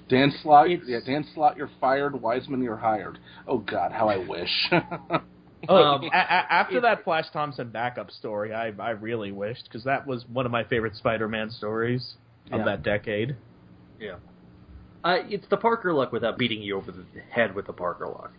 Dan 0.09 0.33
Slott, 0.41 0.67
yeah, 0.87 0.99
Dan 1.05 1.25
Slott, 1.35 1.57
you're 1.57 1.69
fired. 1.81 2.13
Weisman, 2.13 2.63
you're 2.63 2.77
hired. 2.77 3.19
Oh 3.45 3.57
God, 3.57 3.91
how 3.91 4.09
I 4.09 4.17
wish. 4.17 4.49
Um, 5.67 6.03
a- 6.03 6.07
a- 6.15 6.53
after 6.53 6.79
that 6.81 7.03
Flash 7.03 7.25
Thompson 7.33 7.69
backup 7.71 8.11
story, 8.11 8.53
I 8.53 8.71
I 8.79 8.91
really 8.91 9.31
wished 9.31 9.63
because 9.63 9.83
that 9.85 10.05
was 10.05 10.23
one 10.31 10.45
of 10.45 10.51
my 10.51 10.63
favorite 10.63 10.95
Spider-Man 10.95 11.49
stories 11.49 12.13
of 12.51 12.59
Yeah. 12.59 12.65
that 12.65 12.83
decade. 12.83 13.35
Yeah. 13.99 14.15
Uh, 15.03 15.17
it's 15.29 15.47
the 15.49 15.57
Parker 15.57 15.93
luck 15.93 16.11
without 16.11 16.37
beating 16.37 16.61
you 16.61 16.75
over 16.77 16.91
the 16.91 17.03
head 17.31 17.55
with 17.55 17.67
the 17.67 17.73
Parker 17.73 18.07
luck. 18.07 18.31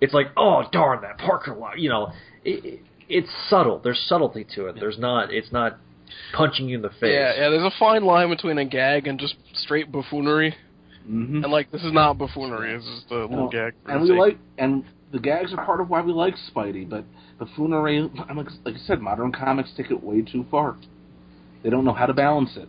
It's 0.00 0.14
like, 0.14 0.28
oh 0.36 0.62
darn 0.72 1.02
that 1.02 1.18
Parker 1.18 1.54
luck. 1.54 1.74
You 1.76 1.88
know, 1.90 2.12
it, 2.44 2.64
it, 2.64 2.80
it's 3.08 3.28
subtle. 3.48 3.78
There's 3.82 4.00
subtlety 4.08 4.46
to 4.54 4.66
it. 4.66 4.76
There's 4.78 4.98
not. 4.98 5.32
It's 5.32 5.50
not 5.52 5.78
punching 6.34 6.68
you 6.68 6.76
in 6.76 6.82
the 6.82 6.88
face. 6.90 7.12
Yeah, 7.12 7.34
yeah. 7.34 7.50
There's 7.50 7.64
a 7.64 7.72
fine 7.78 8.04
line 8.04 8.28
between 8.30 8.58
a 8.58 8.64
gag 8.64 9.06
and 9.06 9.18
just 9.18 9.34
straight 9.54 9.90
buffoonery. 9.90 10.54
hmm 11.04 11.42
And 11.42 11.52
like, 11.52 11.70
this 11.72 11.82
is 11.82 11.92
not 11.92 12.16
buffoonery. 12.18 12.74
It's 12.74 12.84
just 12.84 13.10
a 13.10 13.14
little 13.26 13.36
Well, 13.44 13.48
gag. 13.48 13.74
and 13.86 14.02
we 14.02 14.08
sake. 14.08 14.18
like, 14.18 14.38
and 14.58 14.84
the 15.12 15.18
gags 15.18 15.52
are 15.52 15.64
part 15.64 15.80
of 15.80 15.90
why 15.90 16.00
we 16.02 16.12
like 16.12 16.34
Spidey. 16.54 16.88
But 16.88 17.04
buffoonery, 17.38 18.08
I'm 18.28 18.36
like, 18.36 18.48
like 18.64 18.76
I 18.76 18.78
said, 18.86 19.00
modern 19.00 19.32
comics 19.32 19.72
take 19.76 19.90
it 19.90 20.02
way 20.02 20.22
too 20.22 20.46
far. 20.50 20.76
They 21.64 21.70
don't 21.70 21.84
know 21.84 21.92
how 21.94 22.06
to 22.06 22.14
balance 22.14 22.56
it. 22.56 22.68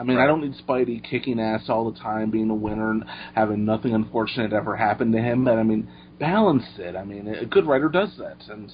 I 0.00 0.02
mean, 0.02 0.16
I 0.16 0.26
don't 0.26 0.40
need 0.40 0.54
Spidey 0.66 1.04
kicking 1.08 1.38
ass 1.38 1.68
all 1.68 1.90
the 1.90 1.98
time, 2.00 2.30
being 2.30 2.48
a 2.48 2.54
winner, 2.54 2.90
and 2.90 3.04
having 3.34 3.66
nothing 3.66 3.94
unfortunate 3.94 4.54
ever 4.54 4.74
happen 4.74 5.12
to 5.12 5.18
him. 5.18 5.44
But 5.44 5.58
I 5.58 5.62
mean, 5.62 5.90
balance 6.18 6.64
it. 6.78 6.96
I 6.96 7.04
mean, 7.04 7.28
a 7.28 7.44
good 7.44 7.66
writer 7.66 7.90
does 7.90 8.16
that, 8.16 8.38
and 8.48 8.72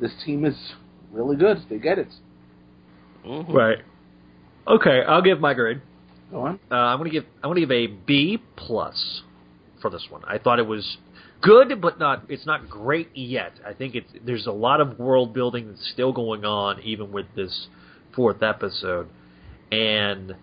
this 0.00 0.10
team 0.24 0.44
is 0.44 0.56
really 1.12 1.36
good. 1.36 1.58
They 1.70 1.78
get 1.78 1.98
it. 2.00 2.08
Mhm. 3.24 3.54
Right. 3.54 3.78
Okay, 4.66 5.02
I'll 5.06 5.22
give 5.22 5.40
my 5.40 5.54
grade. 5.54 5.80
Go 6.32 6.40
on. 6.40 6.58
Uh, 6.70 6.74
I'm 6.74 6.98
gonna 6.98 7.10
give 7.10 7.24
I'm 7.42 7.50
gonna 7.50 7.60
give 7.60 7.70
a 7.70 7.86
B 7.86 8.42
plus 8.56 9.22
for 9.80 9.90
this 9.90 10.06
one. 10.10 10.22
I 10.26 10.38
thought 10.38 10.58
it 10.58 10.66
was 10.66 10.96
good, 11.40 11.80
but 11.80 12.00
not 12.00 12.24
it's 12.28 12.46
not 12.46 12.68
great 12.68 13.10
yet. 13.14 13.52
I 13.64 13.74
think 13.74 13.94
it's 13.94 14.10
there's 14.24 14.46
a 14.46 14.52
lot 14.52 14.80
of 14.80 14.98
world 14.98 15.32
building 15.34 15.68
that's 15.68 15.88
still 15.92 16.12
going 16.12 16.44
on, 16.44 16.80
even 16.82 17.12
with 17.12 17.26
this 17.36 17.68
fourth 18.12 18.42
episode, 18.42 19.08
and 19.70 20.34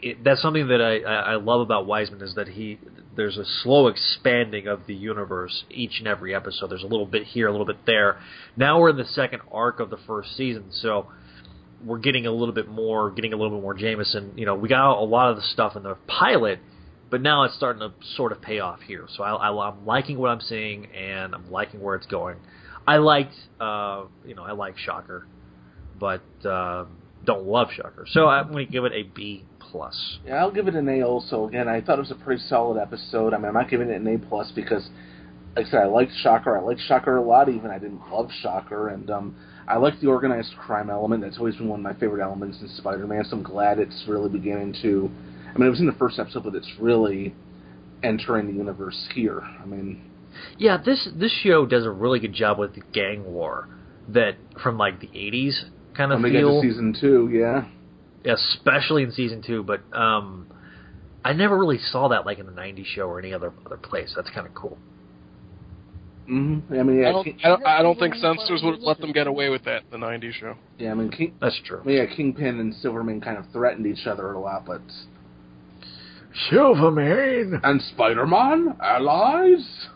it, 0.00 0.24
that's 0.24 0.42
something 0.42 0.68
that 0.68 0.80
I, 0.80 1.32
I 1.32 1.36
love 1.36 1.60
about 1.60 1.86
Weisman 1.86 2.22
is 2.22 2.34
that 2.34 2.48
he 2.48 2.78
there's 3.16 3.38
a 3.38 3.44
slow 3.62 3.88
expanding 3.88 4.66
of 4.66 4.86
the 4.86 4.94
universe 4.94 5.64
each 5.70 5.98
and 5.98 6.06
every 6.06 6.34
episode. 6.34 6.70
There's 6.70 6.82
a 6.82 6.86
little 6.86 7.06
bit 7.06 7.24
here, 7.24 7.48
a 7.48 7.50
little 7.50 7.66
bit 7.66 7.86
there. 7.86 8.18
Now 8.56 8.78
we're 8.78 8.90
in 8.90 8.96
the 8.96 9.04
second 9.06 9.40
arc 9.50 9.80
of 9.80 9.90
the 9.90 9.96
first 10.06 10.36
season, 10.36 10.66
so 10.70 11.06
we're 11.84 11.98
getting 11.98 12.26
a 12.26 12.30
little 12.30 12.54
bit 12.54 12.68
more, 12.68 13.10
getting 13.10 13.32
a 13.32 13.36
little 13.36 13.56
bit 13.56 13.62
more 13.62 13.74
Jameson. 13.74 14.32
You 14.36 14.46
know, 14.46 14.54
we 14.54 14.68
got 14.68 14.98
a 14.98 15.04
lot 15.04 15.30
of 15.30 15.36
the 15.36 15.42
stuff 15.42 15.76
in 15.76 15.82
the 15.82 15.96
pilot, 16.06 16.58
but 17.10 17.22
now 17.22 17.44
it's 17.44 17.54
starting 17.54 17.80
to 17.80 17.92
sort 18.16 18.32
of 18.32 18.42
pay 18.42 18.60
off 18.60 18.80
here. 18.80 19.06
So 19.16 19.22
I, 19.22 19.32
I, 19.34 19.68
I'm 19.68 19.86
liking 19.86 20.18
what 20.18 20.30
I'm 20.30 20.40
seeing, 20.40 20.86
and 20.86 21.34
I'm 21.34 21.50
liking 21.50 21.80
where 21.80 21.96
it's 21.96 22.06
going. 22.06 22.36
I 22.86 22.98
liked, 22.98 23.34
uh, 23.58 24.04
you 24.24 24.34
know, 24.34 24.44
I 24.44 24.52
like 24.52 24.78
Shocker, 24.78 25.26
but 25.98 26.22
uh, 26.44 26.84
don't 27.24 27.46
love 27.46 27.68
Shocker. 27.74 28.06
So 28.10 28.26
I'm 28.28 28.52
going 28.52 28.66
to 28.66 28.72
give 28.72 28.84
it 28.84 28.92
a 28.92 29.02
B 29.02 29.44
plus. 29.70 30.18
Yeah, 30.26 30.36
I'll 30.36 30.50
give 30.50 30.68
it 30.68 30.74
an 30.74 30.88
A. 30.88 31.02
Also, 31.02 31.46
again, 31.48 31.68
I 31.68 31.80
thought 31.80 31.98
it 31.98 32.02
was 32.02 32.10
a 32.10 32.16
pretty 32.16 32.42
solid 32.48 32.80
episode. 32.80 33.34
I 33.34 33.38
mean, 33.38 33.46
I'm 33.46 33.54
not 33.54 33.70
giving 33.70 33.88
it 33.90 34.00
an 34.00 34.06
A 34.06 34.18
plus 34.18 34.50
because, 34.54 34.88
like 35.54 35.66
I 35.66 35.70
said, 35.70 35.80
I 35.82 35.86
liked 35.86 36.12
Shocker. 36.22 36.56
I 36.56 36.60
liked 36.60 36.80
Shocker 36.80 37.16
a 37.16 37.22
lot. 37.22 37.48
Even 37.48 37.70
I 37.70 37.78
didn't 37.78 38.00
love 38.10 38.30
Shocker, 38.42 38.88
and 38.88 39.10
um, 39.10 39.36
I 39.68 39.78
like 39.78 40.00
the 40.00 40.06
organized 40.08 40.54
crime 40.56 40.90
element. 40.90 41.22
That's 41.22 41.38
always 41.38 41.56
been 41.56 41.68
one 41.68 41.80
of 41.80 41.84
my 41.84 41.94
favorite 41.98 42.22
elements 42.22 42.58
in 42.60 42.68
Spider-Man. 42.68 43.24
So 43.24 43.36
I'm 43.36 43.42
glad 43.42 43.78
it's 43.78 44.04
really 44.08 44.28
beginning 44.28 44.74
to. 44.82 45.10
I 45.54 45.58
mean, 45.58 45.66
it 45.66 45.70
was 45.70 45.80
in 45.80 45.86
the 45.86 45.92
first 45.92 46.18
episode, 46.18 46.44
but 46.44 46.54
it's 46.54 46.70
really 46.78 47.34
entering 48.02 48.46
the 48.46 48.52
universe 48.52 49.08
here. 49.14 49.40
I 49.40 49.64
mean, 49.64 50.02
Yeah, 50.58 50.76
this 50.82 51.08
this 51.14 51.32
show 51.42 51.66
does 51.66 51.84
a 51.84 51.90
really 51.90 52.20
good 52.20 52.34
job 52.34 52.58
with 52.58 52.74
the 52.74 52.82
gang 52.92 53.24
war 53.24 53.68
that 54.08 54.36
from 54.62 54.78
like 54.78 55.00
the 55.00 55.08
80s 55.08 55.64
kind 55.94 56.12
of 56.12 56.20
when 56.20 56.24
we 56.24 56.30
get 56.32 56.40
feel. 56.40 56.60
season 56.62 56.94
two, 57.00 57.28
yeah. 57.32 57.64
Especially 58.34 59.02
in 59.02 59.12
season 59.12 59.42
two. 59.42 59.62
But 59.62 59.80
um, 59.92 60.46
I 61.24 61.32
never 61.32 61.56
really 61.58 61.78
saw 61.78 62.08
that 62.08 62.26
like 62.26 62.38
in 62.38 62.46
the 62.46 62.52
'90s 62.52 62.86
show 62.86 63.02
or 63.08 63.18
any 63.18 63.32
other 63.32 63.52
other 63.64 63.76
place. 63.76 64.12
That's 64.16 64.30
kind 64.30 64.46
of 64.46 64.54
cool. 64.54 64.78
hmm 66.26 66.58
I 66.70 66.82
mean, 66.82 67.00
yeah, 67.00 67.08
I 67.08 67.12
don't, 67.12 67.24
King, 67.24 67.38
I 67.44 67.48
don't, 67.48 67.66
I 67.66 67.82
don't 67.82 67.98
think 67.98 68.14
censors 68.16 68.62
would 68.64 68.80
let 68.80 68.98
them 69.00 69.12
get 69.12 69.26
away 69.26 69.48
with 69.48 69.64
that 69.64 69.82
in 69.92 70.00
the 70.00 70.06
'90s 70.06 70.32
show. 70.32 70.54
yeah, 70.78 70.90
I 70.90 70.94
mean, 70.94 71.10
King, 71.10 71.34
That's 71.40 71.60
true. 71.64 71.82
yeah, 71.86 72.06
Kingpin 72.06 72.58
and 72.60 72.74
Silvermane 72.74 73.20
kind 73.20 73.38
of 73.38 73.44
threatened 73.52 73.86
each 73.86 74.06
other 74.06 74.32
a 74.32 74.40
lot, 74.40 74.64
but 74.66 74.82
Silvermane. 76.50 77.60
and 77.62 77.80
Spider-Man 77.80 78.76
allies. 78.82 79.88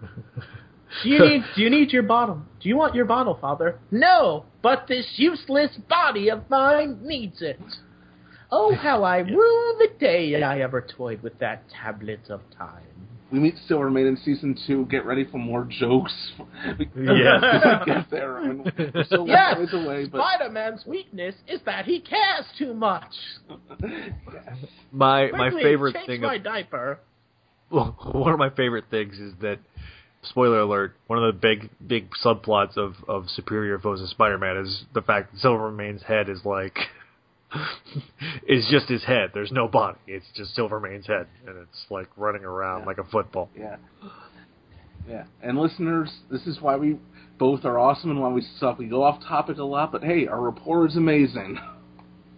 Do 1.02 1.08
you 1.08 1.18
need 1.18 1.42
do 1.56 1.62
you 1.62 1.70
need 1.70 1.90
your 1.92 2.04
bottle? 2.04 2.42
Do 2.64 2.70
you 2.70 2.78
want 2.78 2.94
your 2.94 3.04
bottle, 3.04 3.36
Father? 3.38 3.78
No, 3.90 4.46
but 4.62 4.86
this 4.88 5.04
useless 5.16 5.70
body 5.86 6.30
of 6.30 6.48
mine 6.48 6.98
needs 7.02 7.42
it. 7.42 7.60
Oh, 8.50 8.74
how 8.74 9.04
I 9.04 9.18
rue 9.18 9.74
the 9.78 9.88
day 10.00 10.42
I 10.42 10.60
ever 10.60 10.80
toyed 10.80 11.22
with 11.22 11.38
that 11.40 11.64
tablet 11.68 12.20
of 12.30 12.40
time. 12.56 12.86
We 13.30 13.38
meet 13.38 13.56
Silvermane 13.68 14.06
in 14.06 14.16
season 14.16 14.56
two. 14.66 14.86
Get 14.86 15.04
ready 15.04 15.26
for 15.30 15.36
more 15.36 15.68
jokes. 15.68 16.14
Yes. 16.96 17.42
we 17.86 17.92
get 17.92 18.10
there. 18.10 18.38
I 18.38 18.46
mean, 18.48 18.72
we're 18.94 19.04
still 19.04 19.28
Yes, 19.28 19.58
away, 19.70 20.06
but 20.06 20.22
Spider-Man's 20.22 20.86
weakness 20.86 21.34
is 21.46 21.60
that 21.66 21.84
he 21.84 22.00
cares 22.00 22.46
too 22.58 22.72
much. 22.72 23.12
My 24.90 25.30
my 25.32 25.50
Quickly, 25.50 25.62
favorite 25.64 25.92
change 25.96 26.06
thing. 26.06 26.20
my 26.22 26.36
Of, 26.36 26.44
diaper. 26.44 26.98
well, 27.70 27.94
one 28.12 28.32
of 28.32 28.38
my 28.38 28.48
favorite 28.48 28.84
things 28.90 29.18
is 29.18 29.34
that. 29.42 29.58
Spoiler 30.30 30.60
alert! 30.60 30.94
One 31.06 31.22
of 31.22 31.32
the 31.34 31.38
big, 31.38 31.70
big 31.86 32.08
subplots 32.24 32.76
of 32.76 32.94
of 33.08 33.28
Superior 33.30 33.78
Foes 33.78 34.00
of 34.00 34.08
Spider-Man 34.08 34.56
is 34.58 34.84
the 34.94 35.02
fact 35.02 35.32
that 35.32 35.40
Silvermane's 35.40 36.02
head 36.02 36.28
is 36.28 36.40
like, 36.44 36.78
is 38.48 38.66
just 38.70 38.88
his 38.88 39.04
head. 39.04 39.30
There's 39.34 39.52
no 39.52 39.68
body. 39.68 39.98
It's 40.06 40.26
just 40.34 40.54
Silvermane's 40.54 41.06
head, 41.06 41.26
and 41.46 41.56
it's 41.58 41.86
like 41.90 42.08
running 42.16 42.44
around 42.44 42.80
Yeah. 42.80 42.86
like 42.86 42.98
a 42.98 43.04
football. 43.04 43.50
yeah, 43.56 43.76
yeah. 45.08 45.24
And 45.42 45.58
listeners, 45.58 46.10
this 46.30 46.46
is 46.46 46.60
why 46.60 46.76
we 46.76 46.98
both 47.38 47.64
are 47.64 47.78
awesome 47.78 48.10
and 48.10 48.20
why 48.20 48.28
we 48.28 48.42
suck. 48.58 48.78
We 48.78 48.86
go 48.86 49.02
off 49.02 49.22
topic 49.22 49.58
a 49.58 49.64
lot, 49.64 49.92
but 49.92 50.02
hey, 50.02 50.26
our 50.26 50.40
rapport 50.40 50.86
is 50.86 50.96
amazing. 50.96 51.58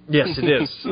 Yes, 0.08 0.28
it 0.38 0.44
is. 0.62 0.86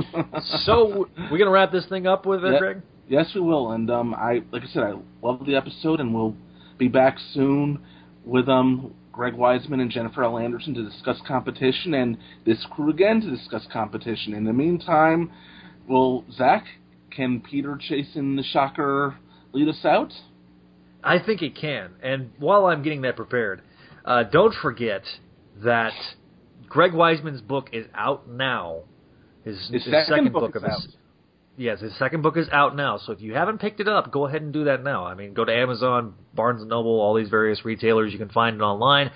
so 0.64 1.08
we're 1.30 1.38
gonna 1.38 1.50
wrap 1.50 1.70
this 1.72 1.86
thing 1.86 2.06
up 2.06 2.26
with 2.26 2.44
it, 2.44 2.52
Yep. 2.52 2.60
Greg. 2.60 2.82
Yes, 3.06 3.30
we 3.34 3.40
will. 3.42 3.72
And 3.72 3.90
um, 3.90 4.14
I, 4.14 4.42
like 4.50 4.62
I 4.62 4.66
said, 4.66 4.82
I 4.82 4.94
love 5.22 5.44
the 5.46 5.54
episode, 5.56 6.00
and 6.00 6.14
we'll 6.14 6.34
be 6.78 6.88
back 6.88 7.16
soon 7.32 7.80
with 8.24 8.48
um 8.48 8.94
Greg 9.12 9.34
Weisman 9.34 9.80
and 9.80 9.90
Jennifer 9.90 10.24
L. 10.24 10.38
Anderson 10.38 10.74
to 10.74 10.82
discuss 10.82 11.20
competition, 11.26 11.94
and 11.94 12.18
this 12.44 12.66
crew 12.72 12.90
again 12.90 13.20
to 13.20 13.30
discuss 13.30 13.64
competition. 13.72 14.34
In 14.34 14.44
the 14.44 14.52
meantime, 14.52 15.30
well, 15.88 16.24
Zach, 16.32 16.64
can 17.10 17.40
Peter 17.40 17.78
chase 17.80 18.16
in 18.16 18.34
the 18.34 18.42
Shocker 18.42 19.16
lead 19.52 19.68
us 19.68 19.84
out? 19.84 20.12
I 21.04 21.18
think 21.24 21.42
it 21.42 21.54
can. 21.54 21.92
And 22.02 22.32
while 22.38 22.66
I'm 22.66 22.82
getting 22.82 23.02
that 23.02 23.14
prepared, 23.14 23.62
uh, 24.04 24.24
don't 24.24 24.54
forget 24.60 25.02
that 25.62 25.92
Greg 26.68 26.92
Weisman's 26.92 27.40
book 27.40 27.68
is 27.72 27.86
out 27.94 28.28
now. 28.28 28.80
His, 29.44 29.58
His 29.70 29.84
his 29.84 30.06
second 30.08 30.32
book 30.32 30.52
book 30.52 30.56
is 30.56 30.62
of 30.62 30.70
his, 30.70 30.72
out. 30.72 30.96
Yes, 31.56 31.80
his 31.80 31.96
second 31.98 32.22
book 32.22 32.36
is 32.36 32.48
out 32.50 32.74
now. 32.74 32.98
So 32.98 33.12
if 33.12 33.20
you 33.20 33.34
haven't 33.34 33.58
picked 33.60 33.78
it 33.78 33.86
up, 33.86 34.10
go 34.10 34.26
ahead 34.26 34.42
and 34.42 34.52
do 34.52 34.64
that 34.64 34.82
now. 34.82 35.04
I 35.06 35.14
mean, 35.14 35.34
go 35.34 35.44
to 35.44 35.54
Amazon, 35.54 36.14
Barnes 36.34 36.62
and 36.62 36.70
Noble, 36.70 37.00
all 37.00 37.14
these 37.14 37.28
various 37.28 37.64
retailers. 37.64 38.12
You 38.12 38.18
can 38.18 38.28
find 38.28 38.56
it 38.56 38.62
online, 38.62 39.12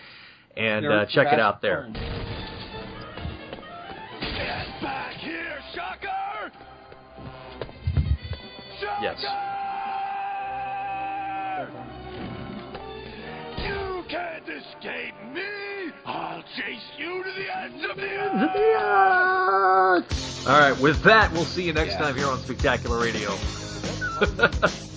and 0.56 0.86
uh, 0.86 1.06
check 1.06 1.32
it 1.32 1.40
out 1.40 1.60
there. 1.62 1.88
Get 4.20 4.66
back 4.80 5.14
here, 5.14 5.58
Shocker! 5.74 6.52
Shocker! 8.80 9.02
Yes. 9.02 9.24
You 13.66 14.04
can't 14.08 14.48
escape 14.48 15.14
me! 15.34 15.42
I'll 16.06 16.42
chase 16.56 16.88
you 16.96 17.24
to 17.24 17.30
the 17.32 17.58
ends 17.58 17.84
of 17.90 17.96
the 17.96 18.02
earth! 18.02 19.37
All 20.48 20.58
right, 20.58 20.78
with 20.80 21.02
that, 21.02 21.30
we'll 21.32 21.44
see 21.44 21.64
you 21.64 21.74
next 21.74 21.96
time 21.96 22.16
here 22.16 22.26
on 22.26 22.38
Spectacular 22.38 22.98
Radio. 22.98 23.34